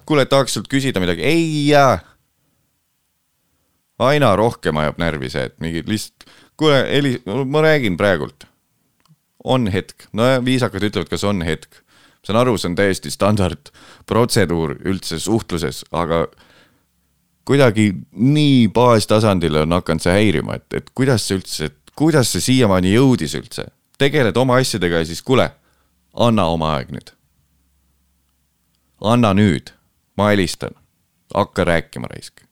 kuule, 0.06 0.26
tahaks 0.26 0.58
sult 0.58 0.68
küsida 0.72 1.00
midagi, 1.00 1.22
ei 1.22 1.68
jää. 1.68 1.98
aina 3.98 4.36
rohkem 4.36 4.76
ajab 4.76 4.98
närvi 5.00 5.30
see, 5.32 5.46
et 5.48 5.56
mingi 5.60 5.82
lihtsalt 5.86 6.26
kuule, 6.56 6.82
Heli, 6.90 7.22
ma 7.46 7.62
räägin 7.62 7.96
praegult. 7.96 8.46
On 9.46 9.70
hetk, 9.70 10.08
no 10.16 10.26
viisakad 10.44 10.84
ütlevad, 10.88 11.10
kas 11.10 11.24
on 11.24 11.44
hetk. 11.46 11.82
saan 12.26 12.40
aru, 12.40 12.56
see 12.58 12.72
on 12.72 12.74
täiesti 12.74 13.10
standardprotseduur 13.14 14.80
üldse 14.90 15.20
suhtluses, 15.22 15.84
aga 15.94 16.24
kuidagi 17.46 17.92
nii 18.10 18.66
baastasandil 18.74 19.62
on 19.62 19.76
hakanud 19.76 20.02
see 20.02 20.14
häirima, 20.14 20.58
et, 20.58 20.66
et 20.74 20.90
kuidas 20.94 21.28
see 21.28 21.38
üldse, 21.38 21.70
kuidas 21.94 22.32
see 22.34 22.42
siiamaani 22.48 22.96
jõudis 22.96 23.36
üldse. 23.38 23.68
tegeled 23.98 24.36
oma 24.36 24.58
asjadega 24.60 24.98
ja 25.00 25.06
siis 25.08 25.22
kuule, 25.22 25.46
anna 26.12 26.48
oma 26.50 26.74
aeg 26.76 26.90
nüüd. 26.90 27.14
anna 29.00 29.32
nüüd, 29.34 29.70
ma 30.18 30.32
helistan, 30.32 30.74
hakka 31.34 31.64
rääkima 31.64 32.10
raisk. 32.10 32.42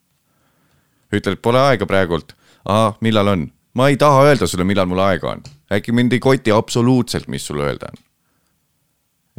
ütled, 1.13 1.43
pole 1.43 1.59
aega 1.59 1.87
praegult, 1.87 2.37
aa, 2.65 2.95
millal 3.01 3.35
on? 3.35 3.51
ma 3.75 3.89
ei 3.89 3.97
taha 3.97 4.23
öelda 4.31 4.47
sulle, 4.47 4.65
millal 4.65 4.87
mul 4.87 5.03
aega 5.03 5.35
on. 5.35 5.43
Äkki 5.79 5.95
mind 5.95 6.15
ei 6.17 6.23
koti 6.23 6.55
absoluutselt, 6.55 7.29
mis 7.33 7.47
sulle 7.47 7.69
öelda 7.69 7.93
on. 7.93 8.01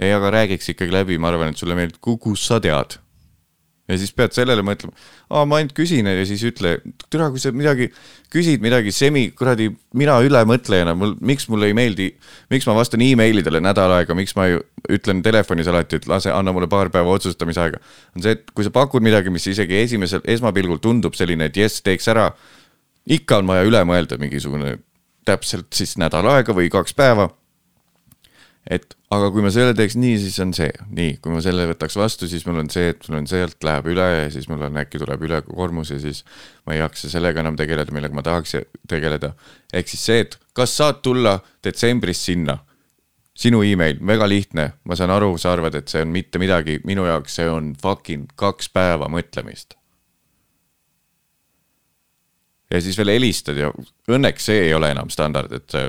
ei, 0.01 0.11
aga 0.11 0.31
räägiks 0.41 0.69
ikkagi 0.73 0.91
läbi, 0.91 1.17
ma 1.17 1.31
arvan, 1.31 1.53
et 1.53 1.59
sulle 1.59 1.75
meeldib, 1.77 2.01
kus 2.03 2.45
sa 2.47 2.59
tead. 2.63 2.97
ja 3.86 3.97
siis 4.01 4.09
pead 4.17 4.33
sellele 4.33 4.63
mõtlema, 4.65 4.95
aa, 5.29 5.45
ma 5.45 5.59
ainult 5.59 5.75
küsin 5.77 6.07
ja 6.09 6.23
siis 6.25 6.41
ütle, 6.49 6.79
türa, 7.13 7.29
kui 7.29 7.39
sa 7.39 7.51
midagi 7.53 7.91
küsid, 8.33 8.63
midagi 8.63 8.91
semi, 8.95 9.27
kuradi, 9.38 9.69
mina 9.93 10.17
ülemõtlejana, 10.25 10.95
mul, 10.97 11.13
miks 11.21 11.45
mulle 11.53 11.69
ei 11.69 11.77
meeldi, 11.77 12.09
miks 12.49 12.65
ma 12.65 12.73
vastan 12.75 13.05
emailidele 13.05 13.61
nädal 13.61 13.93
aega, 13.99 14.17
miks 14.17 14.33
ma 14.36 14.49
ju 14.49 14.63
ütlen 14.89 15.21
telefonis 15.25 15.69
alati, 15.69 16.01
et 16.01 16.09
lase, 16.09 16.33
anna 16.33 16.53
mulle 16.55 16.67
paar 16.71 16.89
päeva 16.93 17.13
otsustamisaega. 17.13 17.79
on 18.17 18.25
see, 18.25 18.33
et 18.39 18.49
kui 18.57 18.65
sa 18.65 18.73
pakud 18.73 19.05
midagi, 19.05 19.29
mis 19.29 19.45
isegi 19.53 19.77
esimesel, 19.83 20.25
esmapilgul 20.33 20.81
tundub 20.81 21.13
selline, 21.13 21.51
et 21.51 21.61
jess, 21.61 21.86
teeks 21.86 22.09
ära 22.09 22.31
ikka 23.05 23.41
on 23.41 23.49
vaja 23.49 23.65
üle 23.67 23.81
mõelda 23.88 24.17
mingisugune 24.21 24.77
täpselt 25.26 25.73
siis 25.76 25.97
nädal 26.01 26.28
aega 26.32 26.55
või 26.55 26.69
kaks 26.73 26.95
päeva. 26.97 27.30
et 28.65 28.95
aga 29.13 29.28
kui 29.30 29.43
ma 29.45 29.51
selle 29.53 29.76
teeks 29.78 29.93
nii, 30.01 30.15
siis 30.23 30.39
on 30.41 30.51
see, 30.57 30.71
nii, 30.97 31.19
kui 31.21 31.34
ma 31.34 31.41
selle 31.45 31.67
võtaks 31.69 31.97
vastu, 31.99 32.26
siis 32.30 32.47
mul 32.47 32.63
on 32.63 32.71
see, 32.73 32.88
et 32.95 33.03
mul 33.09 33.19
on 33.19 33.28
sealt 33.30 33.61
läheb 33.67 33.91
üle 33.93 34.07
ja 34.09 34.32
siis 34.34 34.47
mul 34.49 34.63
on 34.65 34.80
äkki 34.82 35.01
tuleb 35.01 35.21
ülekoormus 35.28 35.93
ja 35.93 35.99
siis 36.01 36.23
ma 36.65 36.73
ei 36.73 36.82
jaksa 36.82 37.11
sellega 37.13 37.43
enam 37.43 37.59
tegeleda, 37.59 37.93
millega 37.93 38.17
ma 38.17 38.26
tahaks 38.26 38.57
tegeleda. 38.89 39.36
ehk 39.73 39.93
siis 39.93 40.05
see, 40.09 40.26
et 40.26 40.39
kas 40.57 40.73
saad 40.78 41.03
tulla 41.05 41.39
detsembris 41.63 42.26
sinna? 42.26 42.59
sinu 43.36 43.59
email, 43.67 43.97
väga 43.99 44.30
lihtne, 44.32 44.63
ma 44.88 44.95
saan 44.95 45.11
aru, 45.11 45.34
sa 45.36 45.51
arvad, 45.51 45.76
et 45.76 45.91
see 45.91 46.05
on 46.05 46.07
mitte 46.07 46.39
midagi, 46.39 46.78
minu 46.88 47.03
jaoks 47.03 47.36
see 47.36 47.49
on 47.51 47.73
fucking 47.82 48.30
kaks 48.39 48.71
päeva 48.71 49.11
mõtlemist 49.11 49.76
ja 52.72 52.82
siis 52.82 52.97
veel 52.97 53.13
helistad 53.16 53.57
ja 53.59 53.72
õnneks 54.11 54.49
see 54.49 54.68
ei 54.68 54.74
ole 54.74 54.91
enam 54.93 55.09
standard, 55.13 55.51
et 55.53 55.70
sa. 55.70 55.88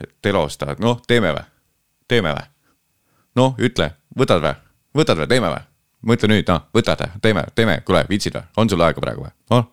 et 0.00 0.14
telos 0.22 0.58
tahad, 0.58 0.80
noh, 0.80 1.00
teeme 1.08 1.32
või, 1.36 1.46
teeme 2.08 2.34
või? 2.36 2.46
noh, 3.40 3.58
ütle, 3.58 3.92
võtad 4.16 4.44
või, 4.44 4.54
võtad 5.00 5.22
või, 5.22 5.28
teeme 5.30 5.52
või? 5.52 5.66
mõtle 6.10 6.30
nüüd, 6.30 6.48
noh, 6.48 6.62
võtad, 6.74 7.02
teeme, 7.22 7.44
teeme, 7.54 7.80
kuule, 7.84 8.04
viitsid 8.08 8.36
või, 8.36 8.46
on 8.56 8.70
sul 8.72 8.84
aega 8.84 9.02
praegu 9.04 9.26
või? 9.26 9.32
noh, 9.52 9.66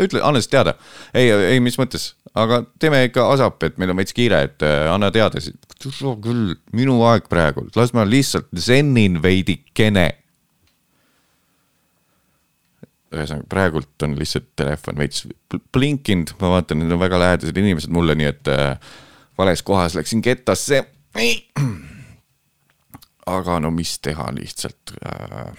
ütle, 0.00 0.22
anna 0.24 0.40
siis 0.40 0.52
teada. 0.52 0.76
ei, 1.14 1.30
ei, 1.30 1.60
mis 1.60 1.76
mõttes, 1.80 2.14
aga 2.34 2.62
teeme 2.80 3.02
ikka 3.08 3.26
asap, 3.32 3.62
et 3.68 3.80
meil 3.80 3.92
on 3.92 4.00
veits 4.00 4.16
kiire, 4.16 4.42
et 4.48 4.64
äh, 4.66 4.86
anna 4.92 5.10
teada 5.12 5.40
siis. 5.40 5.56
küll, 6.24 6.54
minu 6.76 7.00
aeg 7.08 7.28
praegu, 7.32 7.66
las 7.76 7.92
ma 7.96 8.06
lihtsalt 8.08 8.48
zennin 8.52 9.20
veidikene 9.22 10.10
ühesõnaga 13.16 13.48
praegult 13.50 14.06
on 14.06 14.16
lihtsalt 14.18 14.48
telefon 14.58 14.98
veits 15.00 15.18
blinkinud, 15.72 16.28
ma 16.40 16.46
vaatan, 16.56 16.82
need 16.82 16.94
on 16.94 17.02
väga 17.02 17.20
lähedased 17.22 17.56
inimesed 17.62 17.92
mulle, 17.92 18.12
nii 18.18 18.30
et 18.30 18.44
äh, 18.52 18.66
vales 19.38 19.62
kohas 19.66 19.92
läksin 19.98 20.22
kettasse. 20.24 20.76
aga 23.36 23.52
no 23.60 23.68
mis 23.74 23.92
teha 24.04 24.26
lihtsalt 24.36 24.84
äh,. 25.00 25.50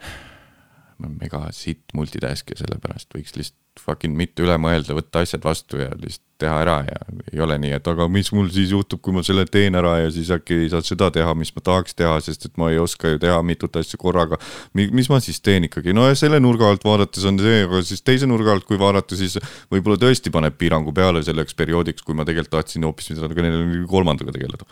ma 0.98 1.06
olen 1.06 1.16
mega 1.20 1.40
sitt 1.56 1.86
multitask 1.96 2.44
ja 2.52 2.56
sellepärast 2.60 3.08
võiks 3.16 3.32
lihtsalt 3.38 3.58
fucking 3.78 4.16
mitte 4.16 4.42
üle 4.44 4.56
mõelda, 4.60 4.96
võtta 4.96 5.22
asjad 5.24 5.44
vastu 5.46 5.78
ja 5.80 5.92
lihtsalt 5.94 6.26
teha 6.40 6.60
ära 6.62 6.76
ja 6.86 6.98
ei 7.32 7.40
ole 7.44 7.58
nii, 7.60 7.74
et 7.76 7.88
aga 7.90 8.06
mis 8.08 8.30
mul 8.32 8.48
siis 8.52 8.70
juhtub, 8.72 9.00
kui 9.04 9.12
ma 9.14 9.22
selle 9.26 9.44
teen 9.50 9.76
ära 9.78 9.96
ja 10.00 10.10
siis 10.14 10.30
äkki 10.32 10.56
ei 10.64 10.70
saa 10.72 10.80
seda 10.84 11.10
teha, 11.14 11.34
mis 11.38 11.52
ma 11.56 11.62
tahaks 11.66 11.96
teha, 11.98 12.14
sest 12.24 12.46
et 12.48 12.54
ma 12.60 12.70
ei 12.72 12.78
oska 12.80 13.12
ju 13.12 13.20
teha 13.22 13.40
mitut 13.46 13.76
asja 13.80 14.00
korraga. 14.00 14.40
mis 14.74 15.10
ma 15.12 15.20
siis 15.20 15.40
teen 15.44 15.68
ikkagi, 15.68 15.94
no 15.96 16.06
ja 16.08 16.16
selle 16.18 16.40
nurga 16.40 16.70
alt 16.70 16.84
vaadates 16.86 17.26
on 17.28 17.38
see, 17.42 17.64
aga 17.66 17.82
siis 17.86 18.00
teise 18.06 18.28
nurga 18.30 18.54
alt, 18.56 18.64
kui 18.68 18.80
vaadata, 18.80 19.18
siis 19.20 19.36
võib-olla 19.72 20.00
tõesti 20.00 20.32
paneb 20.32 20.56
piirangu 20.60 20.94
peale 20.96 21.22
selleks 21.26 21.56
perioodiks, 21.58 22.06
kui 22.06 22.16
ma 22.16 22.24
tegelikult 22.28 22.56
tahtsin 22.56 22.88
hoopis 22.88 23.12
midagi 23.12 23.84
kolmandaga 23.90 24.32
tegeleda 24.38 24.64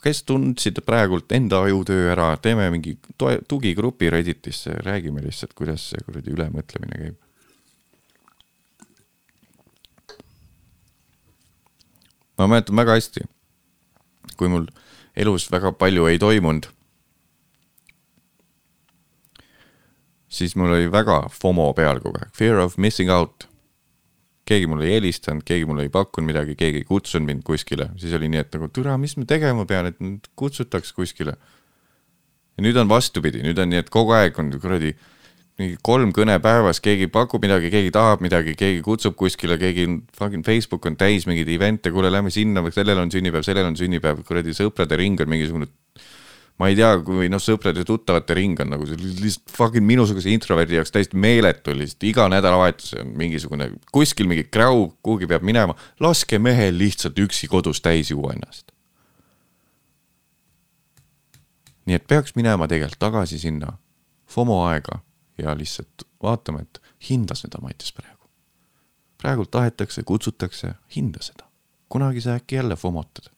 kes 0.00 0.22
tundsid 0.24 0.80
praegult 0.86 1.32
enda 1.32 1.62
ajutöö 1.66 2.12
ära, 2.12 2.30
teeme 2.42 2.70
mingi 2.72 2.96
toe, 3.18 3.38
tugigrupi 3.48 4.10
Redditisse, 4.10 4.78
räägime 4.84 5.22
lihtsalt, 5.24 5.52
kuidas 5.54 5.90
see 5.90 6.04
kuradi 6.06 6.32
ülemõtlemine 6.36 7.02
käib. 7.02 7.18
ma 12.40 12.46
mäletan 12.48 12.76
väga 12.76 12.94
hästi, 12.96 13.26
kui 14.40 14.48
mul 14.48 14.64
elus 15.12 15.50
väga 15.52 15.74
palju 15.76 16.06
ei 16.08 16.16
toimunud, 16.18 16.70
siis 20.32 20.56
mul 20.56 20.72
oli 20.72 20.88
väga 20.88 21.26
FOMO 21.34 21.68
peal 21.76 22.00
kogu 22.00 22.22
aeg, 22.22 22.32
fear 22.32 22.62
of 22.64 22.78
missing 22.80 23.12
out 23.12 23.49
keegi 24.48 24.66
mulle 24.70 24.88
ei 24.88 24.96
helistanud, 24.98 25.44
keegi 25.46 25.68
mulle 25.68 25.86
ei 25.86 25.92
pakkunud 25.92 26.26
midagi, 26.26 26.56
keegi 26.58 26.82
ei 26.82 26.88
kutsunud 26.88 27.28
mind 27.28 27.44
kuskile, 27.46 27.90
siis 28.00 28.14
oli 28.16 28.30
nii, 28.32 28.42
et 28.44 28.56
nagu 28.56 28.68
türa, 28.74 28.96
mis 29.00 29.16
ma 29.18 29.26
tegema 29.28 29.66
pean, 29.68 29.90
et 29.90 30.00
mind 30.02 30.30
kutsutaks 30.38 30.92
kuskile. 30.96 31.36
ja 32.56 32.64
nüüd 32.64 32.76
on 32.76 32.88
vastupidi, 32.90 33.44
nüüd 33.44 33.58
on 33.62 33.70
nii, 33.70 33.80
et 33.84 33.90
kogu 33.92 34.12
aeg 34.16 34.38
on 34.42 34.50
kuradi 34.60 34.94
mingi 35.60 35.76
kolm 35.84 36.12
kõne 36.16 36.38
päevas, 36.42 36.80
keegi 36.80 37.10
pakub 37.12 37.44
midagi, 37.44 37.70
keegi 37.72 37.92
tahab 37.94 38.24
midagi, 38.24 38.54
keegi 38.58 38.80
kutsub 38.84 39.16
kuskile, 39.18 39.58
keegi 39.60 39.86
fucking 40.16 40.44
Facebook 40.46 40.86
on 40.88 40.96
täis 41.00 41.26
mingeid 41.28 41.48
event'e, 41.52 41.92
kuule, 41.92 42.10
lähme 42.12 42.32
sinna, 42.32 42.64
sellel 42.74 43.02
on 43.02 43.12
sünnipäev, 43.12 43.44
sellel 43.46 43.68
on 43.68 43.76
sünnipäev, 43.76 44.24
kuradi 44.26 44.56
sõprade 44.56 44.98
ring 44.98 45.20
on 45.20 45.30
mingisugune 45.30 45.68
ma 46.60 46.68
ei 46.68 46.76
tea, 46.76 46.90
kui 47.00 47.30
noh, 47.32 47.40
sõprade-tuttavate 47.40 48.34
ring 48.36 48.58
on 48.60 48.74
nagu 48.74 48.84
lihtsalt 48.84 49.52
fucking 49.56 49.86
minusuguse 49.88 50.28
introverdi 50.28 50.76
jaoks 50.76 50.92
täiesti 50.92 51.16
meeletu, 51.16 51.72
lihtsalt 51.72 52.04
iga 52.10 52.26
nädalavahetus 52.28 52.98
on 53.00 53.14
mingisugune, 53.16 53.70
kuskil 53.94 54.28
mingi 54.28 54.44
kräu, 54.52 54.90
kuhugi 55.00 55.28
peab 55.30 55.46
minema, 55.46 55.76
laske 56.04 56.36
mehel 56.42 56.76
lihtsalt 56.76 57.16
üksi 57.24 57.48
kodus 57.48 57.80
täis 57.80 58.12
juua 58.12 58.34
ennast. 58.36 58.74
nii 61.88 61.96
et 61.96 62.04
peaks 62.06 62.36
minema 62.36 62.68
tegelikult 62.70 63.00
tagasi 63.02 63.38
sinna 63.40 63.72
FOMO 64.30 64.60
aega 64.68 65.00
ja 65.40 65.56
lihtsalt 65.56 66.04
vaatama, 66.22 66.60
et 66.60 66.78
hinda 67.08 67.34
seda 67.34 67.58
Mattias 67.64 67.96
praegu. 67.96 68.28
praegult 69.18 69.50
tahetakse, 69.50 70.04
kutsutakse, 70.04 70.74
hinda 70.96 71.24
seda. 71.24 71.48
kunagi 71.88 72.20
sa 72.20 72.36
äkki 72.36 72.60
jälle 72.60 72.76
FOMO-tad. 72.76 73.32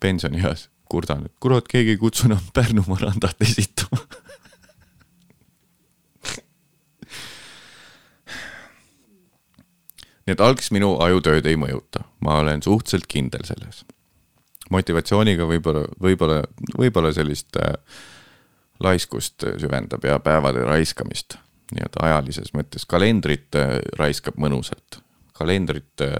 pensionieas 0.00 0.68
kurdan, 0.90 1.26
et 1.26 1.34
kurat, 1.40 1.66
keegi 1.68 1.94
ei 1.94 2.00
kutsu 2.00 2.28
enam 2.28 2.42
Pärnu 2.54 2.84
Marandat 2.88 3.40
esitama. 3.44 4.00
Nii 10.24 10.32
et 10.32 10.40
algselt 10.40 10.72
minu 10.72 10.94
ajutööd 11.04 11.44
ei 11.50 11.56
mõjuta, 11.60 12.06
ma 12.24 12.38
olen 12.40 12.62
suhteliselt 12.64 13.06
kindel 13.10 13.44
selles. 13.44 13.84
motivatsiooniga 14.72 15.44
võib-olla, 15.44 15.82
võib-olla, 16.00 16.38
võib-olla 16.80 17.10
sellist 17.12 17.56
äh, 17.60 17.74
laiskust 18.80 19.44
süvendab 19.60 20.04
ja 20.08 20.16
päevade 20.24 20.64
raiskamist. 20.64 21.36
Nii-öelda 21.74 22.00
ajalises 22.06 22.54
mõttes, 22.56 22.86
kalendrit 22.88 23.54
äh, 23.60 23.76
raiskab 24.00 24.40
mõnusalt, 24.40 25.02
kalendrit 25.36 26.00
äh, 26.00 26.16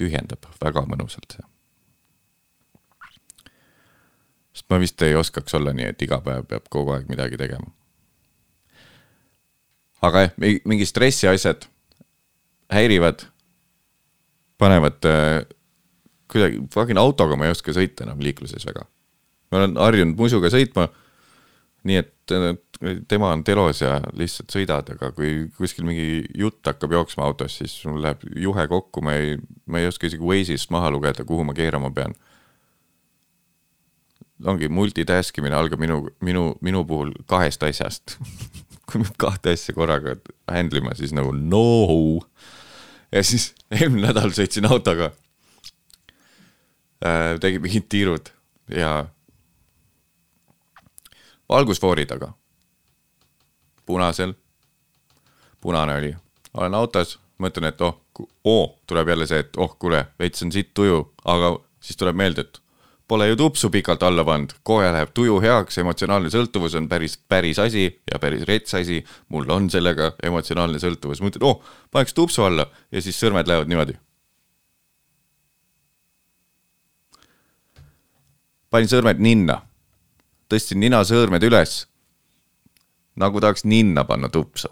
tühjendab 0.00 0.48
väga 0.64 0.88
mõnusalt 0.88 1.36
see 1.36 1.44
sest 4.54 4.68
ma 4.70 4.78
vist 4.82 5.02
ei 5.02 5.16
oskaks 5.18 5.56
olla 5.58 5.74
nii, 5.74 5.90
et 5.90 6.02
iga 6.06 6.20
päev 6.24 6.46
peab 6.50 6.68
kogu 6.72 6.94
aeg 6.94 7.08
midagi 7.10 7.38
tegema. 7.40 7.72
aga 10.04 10.26
jah, 10.26 10.34
mingi 10.68 10.86
stressi 10.86 11.28
asjad 11.28 11.64
häirivad, 12.72 13.24
panevad 14.60 15.06
äh, 15.08 15.46
kuidagi, 16.30 16.60
fucking 16.74 17.00
autoga 17.00 17.38
ma 17.38 17.48
ei 17.48 17.54
oska 17.54 17.74
sõita 17.74 18.04
enam 18.06 18.20
liikluses 18.22 18.66
väga. 18.66 18.86
ma 19.50 19.60
olen 19.60 19.76
harjunud 19.80 20.18
musuga 20.18 20.50
sõitma, 20.52 20.88
nii 21.88 21.98
et 22.00 22.34
äh, 22.34 22.54
tema 23.08 23.32
on 23.32 23.44
telos 23.44 23.82
ja 23.82 23.98
lihtsalt 24.16 24.52
sõidad, 24.54 24.90
aga 24.94 25.10
kui 25.16 25.48
kuskil 25.58 25.86
mingi 25.88 26.24
jutt 26.38 26.66
hakkab 26.66 26.94
jooksma 26.96 27.26
autos, 27.26 27.58
siis 27.60 27.76
mul 27.88 28.02
läheb 28.04 28.24
juhe 28.40 28.66
kokku, 28.70 29.02
ma 29.04 29.16
ei, 29.18 29.36
ma 29.66 29.80
ei 29.80 29.88
oska 29.90 30.08
isegi 30.08 30.24
Waze'ist 30.24 30.72
maha 30.74 30.90
lugeda, 30.94 31.26
kuhu 31.28 31.46
ma 31.46 31.56
keerama 31.56 31.92
pean. 31.94 32.16
Ongi 34.42 34.68
multitask 34.68 35.38
imine 35.38 35.56
algab 35.56 35.80
minu, 35.80 36.00
minu, 36.24 36.54
minu 36.64 36.84
puhul 36.88 37.12
kahest 37.30 37.62
asjast. 37.62 38.16
kui 38.88 39.00
ma 39.00 39.08
kahte 39.18 39.54
asja 39.54 39.74
korraga 39.76 40.16
handle 40.50 40.82
ima, 40.82 40.94
siis 40.98 41.14
nagu 41.16 41.32
no. 41.32 42.20
ja 43.12 43.22
siis 43.24 43.52
eelmine 43.72 44.10
nädal 44.10 44.34
sõitsin 44.36 44.68
autoga 44.68 45.12
äh,. 47.00 47.38
tegin 47.40 47.62
mingid 47.64 47.88
tiirud 47.88 48.28
ja 48.74 49.06
valgusfoori 51.48 52.06
taga, 52.06 52.32
punasel, 53.86 54.34
punane 55.60 55.96
oli, 56.00 56.12
olen 56.54 56.74
autos, 56.74 57.18
mõtlen, 57.40 57.68
et 57.68 57.80
oh, 57.84 58.00
oo, 58.44 58.64
tuleb 58.86 59.08
jälle 59.12 59.26
see, 59.28 59.42
et 59.44 59.56
oh, 59.60 59.76
kuule, 59.78 60.04
veits 60.18 60.44
on 60.44 60.52
sitt 60.52 60.72
tuju, 60.74 61.00
aga 61.24 61.54
siis 61.84 62.00
tuleb 62.00 62.16
meelde, 62.16 62.46
et 62.46 62.60
pole 63.08 63.28
ju 63.28 63.36
tupsu 63.36 63.70
pikalt 63.70 64.02
alla 64.02 64.24
pannud, 64.24 64.54
kohe 64.62 64.88
läheb 64.92 65.12
tuju 65.14 65.36
heaks, 65.44 65.78
emotsionaalne 65.82 66.30
sõltuvus 66.32 66.76
on 66.78 66.88
päris, 66.88 67.16
päris 67.28 67.58
asi 67.60 67.86
ja 68.12 68.18
päris 68.18 68.46
rets 68.48 68.74
asi. 68.74 69.04
mul 69.28 69.50
on 69.50 69.68
sellega 69.70 70.12
emotsionaalne 70.22 70.80
sõltuvus, 70.80 71.20
mõtled, 71.20 71.44
oh, 71.44 71.60
paneks 71.90 72.14
tupsu 72.14 72.44
alla 72.44 72.66
ja 72.92 73.02
siis 73.02 73.20
sõrmed 73.20 73.48
lähevad 73.48 73.68
niimoodi. 73.68 73.98
panin 78.70 78.88
sõrmed 78.90 79.20
ninna, 79.22 79.60
tõstsin 80.50 80.80
ninasõõrmed 80.80 81.44
üles. 81.46 81.86
nagu 83.16 83.40
tahaks 83.40 83.64
ninna 83.64 84.04
panna 84.04 84.28
tupsu. 84.28 84.68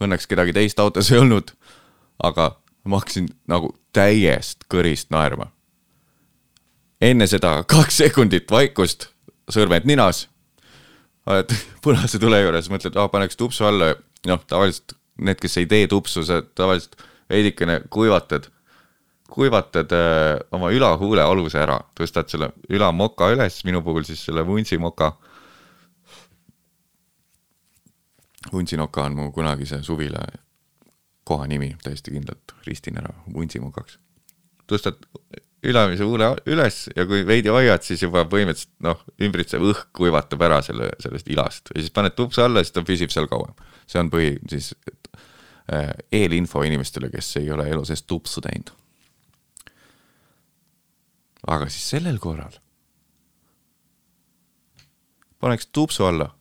Õnneks 0.00 0.26
kedagi 0.26 0.52
teist 0.52 0.78
autos 0.80 1.10
ei 1.10 1.18
olnud, 1.18 1.50
aga 2.22 2.56
ma 2.84 3.02
hakkasin 3.02 3.28
nagu 3.46 3.74
täiest 3.92 4.64
kõrist 4.70 5.10
naerma 5.10 5.50
enne 7.00 7.26
seda 7.30 7.62
kaks 7.68 8.02
sekundit 8.02 8.50
vaikust, 8.50 9.08
sõrmed 9.50 9.86
ninas. 9.88 10.26
oled 11.26 11.52
punase 11.84 12.18
tule 12.18 12.40
juures, 12.42 12.70
mõtled, 12.72 12.96
aa 12.96 13.08
paneks 13.12 13.36
tupsu 13.36 13.66
alla, 13.68 13.92
noh 14.26 14.44
tavaliselt 14.46 14.96
need, 15.18 15.38
kes 15.40 15.58
ei 15.60 15.66
tee 15.66 15.86
tupsu, 15.90 16.24
sa 16.24 16.40
tavaliselt 16.42 16.96
veidikene 17.30 17.80
kuivatad, 17.90 18.48
kuivatad 19.30 19.92
äh, 19.92 20.40
oma 20.52 20.70
ülahuule 20.72 21.22
aluse 21.22 21.60
ära, 21.60 21.78
tõstad 21.98 22.30
selle 22.32 22.52
ülamoka 22.72 23.30
üles, 23.34 23.60
minu 23.68 23.82
puhul 23.84 24.06
siis 24.08 24.24
selle 24.28 24.46
vuntsi-moka. 24.46 25.16
vuntsinoka 28.52 29.02
on 29.04 29.16
mu 29.16 29.32
kunagise 29.32 29.82
suvila 29.82 30.22
koha 31.28 31.46
nimi, 31.46 31.74
täiesti 31.82 32.14
kindlalt 32.14 32.54
ristin 32.64 32.96
ära 32.96 33.12
vuntsimokaks. 33.34 33.98
tõstad 34.70 34.96
ülemise 35.66 36.06
huule 36.06 36.30
üles 36.46 36.84
ja 36.94 37.04
kui 37.08 37.24
veidi 37.26 37.50
hoiad, 37.50 37.82
siis 37.82 38.02
juba 38.04 38.22
põhimõtteliselt 38.30 38.74
noh, 38.84 39.00
ümbritsev 39.26 39.64
õhk 39.72 39.88
kuivatab 39.96 40.44
ära 40.46 40.60
selle, 40.62 40.92
sellest 41.02 41.30
ilast 41.32 41.72
ja 41.74 41.82
siis 41.82 41.94
paned 41.94 42.14
tupsu 42.18 42.44
alla, 42.44 42.62
siis 42.62 42.74
ta 42.76 42.84
püsib 42.86 43.10
seal 43.14 43.26
kauem. 43.30 43.56
see 43.86 43.98
on 44.02 44.10
põhi 44.12 44.36
siis 44.50 44.70
äh, 45.72 45.90
eelinfo 46.12 46.62
inimestele, 46.62 47.10
kes 47.10 47.34
ei 47.42 47.50
ole 47.50 47.66
elu 47.70 47.84
sees 47.88 48.04
tupsu 48.06 48.42
teinud. 48.44 48.70
aga 51.48 51.68
siis 51.72 51.90
sellel 51.96 52.22
korral 52.22 52.60
paneks 55.40 55.66
tupsu 55.66 56.06
alla. 56.06 56.34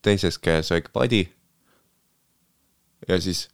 teises 0.00 0.38
käes 0.40 0.70
väike 0.72 0.88
padi 0.94 1.26
ja 3.10 3.18
siis 3.20 3.48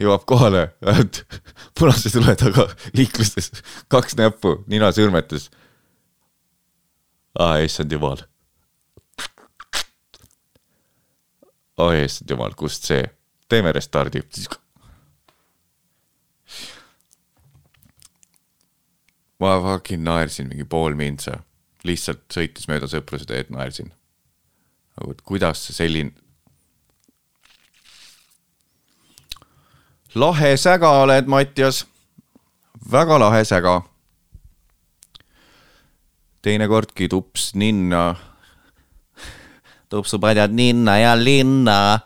jõuab 0.00 0.26
kohale, 0.28 0.62
et 1.00 1.22
punase 1.78 2.12
tule 2.12 2.34
taga 2.38 2.68
liikluses 2.96 3.50
kaks 3.92 4.16
näppu 4.20 4.60
ninasõrmetes. 4.70 5.50
aa, 7.38 7.58
issand 7.64 7.92
jumal. 7.92 8.22
oi, 11.76 12.04
issand 12.04 12.30
jumal, 12.30 12.54
kust 12.56 12.86
see, 12.88 13.02
teeme 13.48 13.72
restardi. 13.72 14.22
ma 19.40 19.58
fucking 19.60 20.04
naersin 20.04 20.48
mingi 20.48 20.64
pool 20.64 20.94
mintsa, 20.96 21.40
lihtsalt 21.84 22.24
sõites 22.32 22.68
mööda 22.68 22.88
sõpruse 22.88 23.28
teed, 23.28 23.50
naersin. 23.52 23.92
nagu, 25.00 25.12
et 25.12 25.20
kuidas 25.24 25.66
see 25.66 25.76
selline 25.76 26.25
lahe 30.16 30.56
säga 30.56 30.90
oled, 31.02 31.28
Mattias. 31.28 31.84
väga 32.90 33.18
lahe 33.18 33.44
säga. 33.44 33.82
teinekordki 36.42 37.08
tups 37.08 37.54
ninna. 37.54 38.16
tupsupadjad 39.88 40.50
ninna 40.50 40.98
ja 40.98 41.14
linna. 41.14 42.00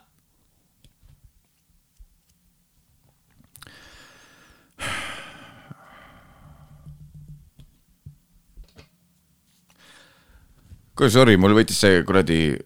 kuule, 11.01 11.11
sorry, 11.11 11.37
mul 11.41 11.55
võttis 11.57 11.79
see 11.81 12.03
kuradi 12.05 12.59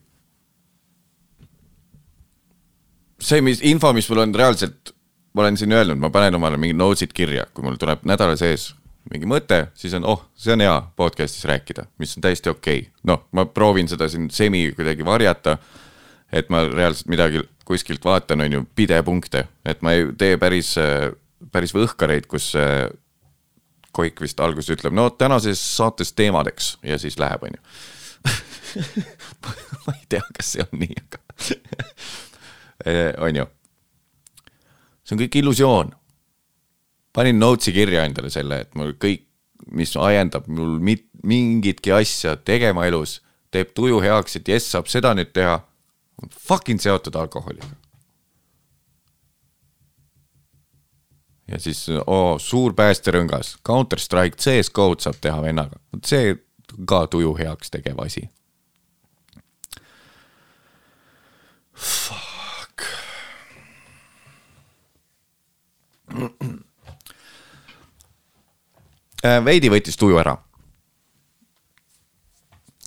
see, 3.22 3.40
mis 3.44 3.60
info, 3.62 3.92
mis 3.94 4.08
mul 4.10 4.24
on 4.24 4.34
reaalselt, 4.34 4.94
ma 5.34 5.42
olen 5.42 5.58
siin 5.58 5.74
öelnud, 5.74 5.98
ma 6.00 6.10
panen 6.14 6.38
omale 6.38 6.58
mingid 6.60 6.78
notes'id 6.78 7.12
kirja, 7.14 7.46
kui 7.54 7.66
mul 7.66 7.78
tuleb 7.80 8.04
nädala 8.06 8.36
sees 8.38 8.72
mingi 9.12 9.28
mõte, 9.28 9.66
siis 9.76 9.92
on, 9.98 10.06
oh, 10.08 10.22
see 10.38 10.54
on 10.54 10.62
hea 10.64 10.74
podcast'is 10.96 11.44
rääkida, 11.48 11.86
mis 12.00 12.14
on 12.16 12.24
täiesti 12.24 12.50
okei 12.52 12.86
okay.. 12.86 12.92
noh, 13.10 13.26
ma 13.36 13.44
proovin 13.44 13.88
seda 13.90 14.08
siin 14.08 14.30
semi 14.32 14.66
kuidagi 14.76 15.04
varjata. 15.04 15.58
et 16.32 16.48
ma 16.50 16.64
reaalselt 16.66 17.08
midagi 17.12 17.42
kuskilt 17.64 18.04
vaatan, 18.04 18.40
on 18.40 18.52
ju, 18.52 18.62
pidepunkte, 18.76 19.44
et 19.64 19.82
ma 19.82 19.92
ei 19.94 20.06
tee 20.18 20.38
päris, 20.40 20.74
päris 21.52 21.74
võhkareid, 21.74 22.26
kus 22.26 22.54
äh, 22.58 22.88
Koik 23.94 24.18
vist 24.18 24.40
alguses 24.42 24.72
ütleb, 24.74 24.90
no 24.90 25.06
tänases 25.14 25.60
saates 25.76 26.10
teemadeks 26.18 26.72
ja 26.82 26.96
siis 26.98 27.14
läheb, 27.20 27.44
on 27.46 27.54
ju. 27.54 27.60
ma 29.84 29.94
ei 29.94 30.08
tea, 30.10 30.24
kas 30.34 30.48
see 30.56 30.64
on 30.64 30.80
nii, 30.80 30.96
aga 31.04 31.20
on 33.28 33.38
ju. 33.38 33.46
See 35.04 35.16
on 35.16 35.20
kõik 35.20 35.38
illusioon. 35.40 35.92
panin 37.14 37.38
notes'i 37.38 37.72
kirja 37.72 38.04
endale 38.08 38.30
selle, 38.30 38.64
et 38.64 38.74
mul 38.74 38.96
kõik, 38.98 39.22
mis 39.70 39.94
ajendab 39.96 40.48
mul 40.50 40.80
mit, 40.82 41.06
mingitki 41.22 41.92
asja 41.94 42.34
tegema 42.36 42.86
elus, 42.88 43.20
teeb 43.54 43.70
tuju 43.74 44.00
heaks, 44.02 44.36
et 44.36 44.48
jess, 44.48 44.72
saab 44.74 44.90
seda 44.90 45.14
nüüd 45.14 45.30
teha, 45.32 45.60
on 46.22 46.32
fucking 46.34 46.82
seotud 46.82 47.14
alkoholiga. 47.16 47.70
ja 51.48 51.58
siis 51.60 51.84
oo, 52.06 52.38
suur 52.40 52.72
päästerõngas, 52.74 53.58
Counter 53.66 54.00
Strike, 54.00 54.40
CS 54.40 54.72
GO-d 54.74 55.04
saab 55.04 55.20
teha 55.20 55.42
vennaga, 55.44 55.78
vot 55.92 56.08
see 56.08 56.34
ka 56.88 57.04
tuju 57.06 57.36
heaks 57.38 57.70
tegev 57.70 58.00
asi 58.00 58.28
Fuck. 61.74 62.23
Veidi 69.44 69.70
võttis 69.72 69.96
tuju 69.96 70.18
ära. 70.20 70.36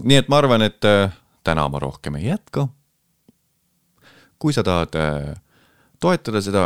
nii 0.04 0.18
et 0.22 0.28
ma 0.30 0.38
arvan, 0.38 0.62
et 0.62 0.86
äh, 0.86 1.12
täna 1.44 1.68
ma 1.72 1.80
rohkem 1.80 2.16
ei 2.20 2.28
jätka. 2.30 2.68
kui 4.40 4.54
sa 4.54 4.64
tahad 4.64 4.96
äh, 4.96 5.34
toetada 6.00 6.42
seda 6.42 6.66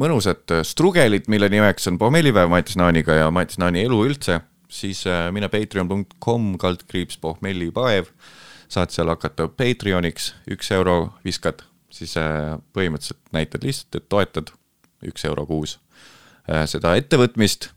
mõnusat 0.00 0.54
äh, 0.54 0.62
strugelit, 0.64 1.28
mille 1.28 1.48
nimeks 1.52 1.88
on 1.90 1.98
pommellipäev 1.98 2.48
Matis 2.52 2.78
Naaniga 2.80 3.18
ja 3.18 3.30
Matis 3.30 3.58
Naani 3.60 3.84
elu 3.84 4.04
üldse, 4.08 4.40
siis 4.68 5.02
äh, 5.06 5.28
mine 5.34 5.50
patreon.com 5.52 6.54
kaldkriips 6.58 7.18
pohmellipäev. 7.20 8.12
saad 8.70 8.92
seal 8.94 9.08
hakata 9.10 9.48
Patreoniks, 9.48 10.28
üks 10.46 10.70
euro 10.70 11.12
viskad, 11.24 11.64
siis 11.90 12.14
äh, 12.16 12.56
põhimõtteliselt 12.72 13.32
näitad 13.34 13.66
lihtsalt, 13.66 13.96
et 13.98 14.08
toetad 14.08 14.52
üks 15.04 15.24
euro 15.26 15.46
kuus 15.46 15.80
seda 16.66 16.96
ettevõtmist. 16.98 17.70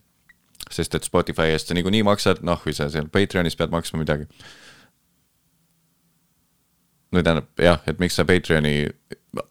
sest 0.72 0.96
et 0.96 1.04
Spotify 1.04 1.52
eest 1.54 1.68
sa 1.68 1.76
niikuinii 1.78 2.04
maksad, 2.08 2.40
noh, 2.42 2.62
või 2.66 2.74
sa 2.74 2.90
seal 2.90 3.10
Patreonis 3.12 3.58
pead 3.60 3.74
maksma 3.74 4.00
midagi 4.00 4.26
no 7.14 7.22
tähendab 7.22 7.62
jah, 7.62 7.82
et 7.88 8.00
miks 8.02 8.18
sa 8.18 8.26
Patreoni 8.26 8.88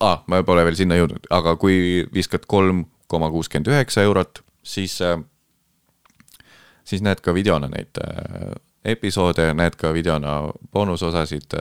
ah,, 0.00 0.22
ma 0.26 0.42
pole 0.46 0.64
veel 0.66 0.78
sinna 0.78 0.98
jõudnud, 0.98 1.28
aga 1.34 1.54
kui 1.60 2.02
viskad 2.14 2.46
kolm 2.50 2.86
koma 3.12 3.30
kuuskümmend 3.32 3.70
üheksa 3.72 4.04
eurot, 4.06 4.42
siis, 4.64 4.96
äh, 5.04 5.18
siis 6.88 7.04
näed 7.04 7.22
ka 7.24 7.34
videona 7.36 7.68
neid 7.72 8.00
äh, 8.02 8.54
episoode, 8.94 9.50
näed 9.58 9.76
ka 9.80 9.92
videona 9.94 10.40
boonusosasid. 10.72 11.58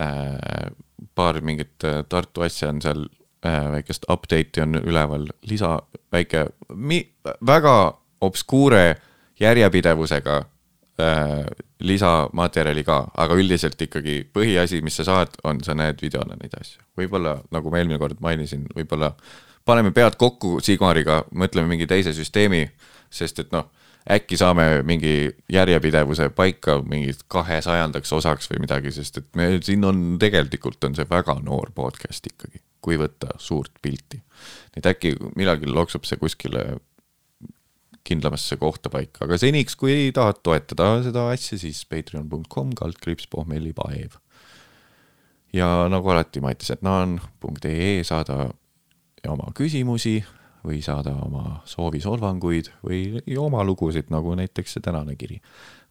Äh, 0.00 0.70
paar 1.18 1.40
mingit 1.42 1.82
Tartu 2.08 2.44
asja 2.46 2.68
on 2.70 2.78
seal, 2.84 3.00
väikest 3.44 4.04
update'i 4.12 4.62
on 4.62 4.80
üleval, 4.82 5.28
lisa, 5.48 5.78
väike, 6.12 6.46
väga 7.46 7.76
obskuure 8.20 8.96
järjepidevusega 9.40 10.42
lisamaterjali 11.80 12.84
ka, 12.84 12.98
aga 13.16 13.36
üldiselt 13.40 13.80
ikkagi 13.80 14.18
põhiasi, 14.34 14.82
mis 14.84 14.98
sa 15.00 15.06
saad, 15.08 15.38
on, 15.48 15.62
sa 15.64 15.74
näed 15.74 16.02
videona 16.02 16.36
neid 16.36 16.52
asju. 16.60 16.82
võib-olla, 17.00 17.38
nagu 17.54 17.72
ma 17.72 17.80
eelmine 17.80 17.98
kord 17.98 18.20
mainisin, 18.20 18.66
võib-olla 18.76 19.14
paneme 19.64 19.94
pead 19.96 20.18
kokku 20.20 20.58
Sigmariga, 20.64 21.22
mõtleme 21.32 21.72
mingi 21.72 21.86
teise 21.88 22.12
süsteemi, 22.12 22.66
sest 23.10 23.40
et 23.40 23.54
noh, 23.54 23.70
äkki 24.08 24.36
saame 24.40 24.82
mingi 24.86 25.30
järjepidevuse 25.52 26.30
paika 26.36 26.78
mingiks 26.82 27.24
kahesajandaks 27.28 28.12
osaks 28.16 28.50
või 28.52 28.64
midagi, 28.64 28.92
sest 28.94 29.20
et 29.20 29.28
me 29.36 29.50
siin 29.62 29.84
on 29.84 30.18
tegelikult 30.20 30.84
on 30.84 30.96
see 30.96 31.08
väga 31.10 31.36
noor 31.44 31.72
podcast 31.76 32.26
ikkagi, 32.30 32.62
kui 32.80 32.98
võtta 33.00 33.34
suurt 33.38 33.72
pilti. 33.82 34.22
et 34.76 34.86
äkki 34.86 35.16
millalgi 35.36 35.68
loksub 35.68 36.08
see 36.08 36.20
kuskile 36.20 36.64
kindlamasse 38.04 38.56
kohta 38.56 38.90
paika, 38.90 39.26
aga 39.26 39.36
seniks, 39.38 39.76
kui 39.76 40.08
tahad 40.16 40.40
toetada 40.42 41.02
seda 41.04 41.28
asja, 41.34 41.58
siis 41.60 41.82
patreon.com 41.86 42.72
kaldkriips 42.78 43.28
pohmellipaev. 43.30 44.16
ja 45.52 45.68
nagu 45.92 46.10
alati, 46.10 46.40
matisetnaan.ee 46.40 48.04
saada 48.04 48.48
oma 49.28 49.52
küsimusi 49.54 50.22
või 50.64 50.80
saada 50.84 51.14
oma 51.24 51.60
soovisolvanguid 51.68 52.72
või 52.84 53.20
oma 53.38 53.64
lugusid, 53.64 54.10
nagu 54.12 54.34
näiteks 54.38 54.76
see 54.76 54.84
tänane 54.84 55.16
kiri. 55.16 55.40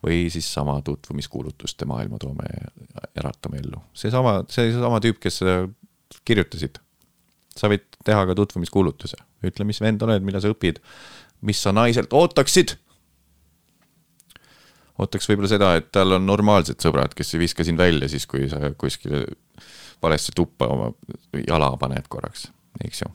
või 0.05 0.29
siis 0.31 0.53
sama 0.53 0.81
tutvumiskuulutuste 0.81 1.85
maailma 1.85 2.17
toome, 2.17 2.45
eratame 3.15 3.57
ellu. 3.57 3.81
seesama, 3.93 4.43
seesama 4.49 4.99
tüüp, 4.99 5.19
kes 5.19 5.41
kirjutasid. 6.25 6.79
sa 7.55 7.67
võid 7.67 7.83
teha 8.05 8.25
ka 8.25 8.35
tutvumiskuulutuse, 8.35 9.17
ütle, 9.43 9.65
mis 9.65 9.81
vend 9.81 10.01
oled, 10.01 10.23
mida 10.23 10.39
sa 10.39 10.47
õpid 10.47 10.79
mis 11.41 11.63
sa 11.63 11.73
naiselt 11.75 12.13
ootaksid? 12.13 12.75
ootaks 14.99 15.29
võib-olla 15.29 15.47
seda, 15.47 15.67
et 15.79 15.93
tal 15.95 16.17
on 16.17 16.25
normaalsed 16.27 16.83
sõbrad, 16.83 17.13
kes 17.15 17.29
ei 17.31 17.45
viska 17.45 17.63
sind 17.63 17.79
välja 17.79 18.09
siis, 18.11 18.25
kui 18.27 18.49
sa 18.51 18.73
kuskile 18.75 19.21
valesse 20.03 20.33
tuppa 20.35 20.67
oma 20.67 20.89
jala 21.47 21.69
paned 21.79 22.09
korraks, 22.11 22.49
eks 22.83 23.05
ju. 23.05 23.11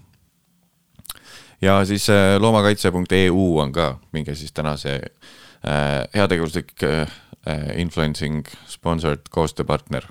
Ja 1.63 1.85
siis 1.85 2.09
äh, 2.11 2.37
loomakaitse.eu 2.41 3.59
on 3.59 3.73
ka, 3.73 3.99
minge 4.13 4.35
siis 4.35 4.53
tänase 4.53 4.95
äh, 4.95 6.05
heategevuslik 6.15 6.75
äh, 6.83 7.09
influencing 7.77 8.47
sponsored 8.69 9.29
koostööpartner 9.31 10.07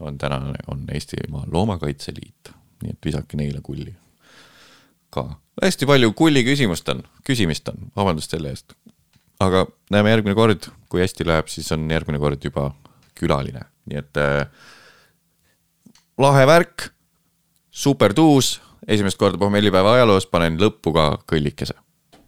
on 0.00 0.18
tänane, 0.18 0.58
on 0.66 0.84
Eestimaa 0.94 1.44
Loomakaitse 1.52 2.12
Liit, 2.16 2.54
nii 2.82 2.94
et 2.94 3.04
visake 3.04 3.36
neile 3.36 3.60
kulli 3.62 3.94
ka. 5.12 5.26
hästi 5.62 5.86
palju 5.86 6.12
kulli 6.16 6.44
küsimust 6.46 6.88
on, 6.88 7.02
küsimist 7.28 7.68
on, 7.68 7.90
vabandust 7.96 8.32
selle 8.32 8.52
eest. 8.52 8.74
aga 9.40 9.66
näeme 9.90 10.10
järgmine 10.10 10.34
kord, 10.38 10.68
kui 10.88 11.02
hästi 11.02 11.26
läheb, 11.26 11.50
siis 11.50 11.72
on 11.74 11.90
järgmine 11.90 12.20
kord 12.22 12.44
juba 12.44 12.70
külaline, 13.18 13.66
nii 13.90 13.98
et 14.00 14.20
äh, 14.20 14.46
lahe 16.18 16.46
värk, 16.48 16.88
super 17.70 18.14
tuus, 18.14 18.56
esimest 18.88 19.18
korda 19.18 19.38
pohmellipäeva 19.38 19.96
ajaloos 19.98 20.26
panen 20.26 20.58
lõppu 20.60 20.94
ka 20.94 21.08
kõllikese 21.30 21.78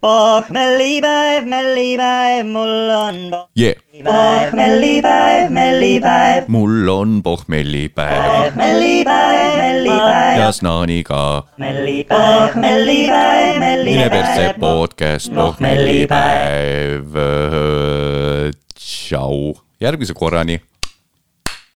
pohmellipäev, 0.05 1.47
mellipäev, 1.49 2.45
mul 2.53 2.91
on 2.93 3.21
yeah. 3.57 3.79
pohmellipäev, 4.05 5.49
mellipäev. 5.51 6.45
mul 6.49 6.89
on 6.93 7.23
pohmellipäev. 7.23 8.53
mellipäev, 8.57 9.57
mellipäev. 9.57 10.41
ja 10.41 10.53
Snaaniga. 10.53 11.47
mellipäev, 11.57 12.57
mellipäev, 12.61 13.85
mine 13.85 14.11
persse 14.11 14.55
podcast 14.61 15.35
pohmellipäev. 15.35 17.17
tšau, 18.75 19.55
järgmise 19.81 20.15
korrani 20.15 20.61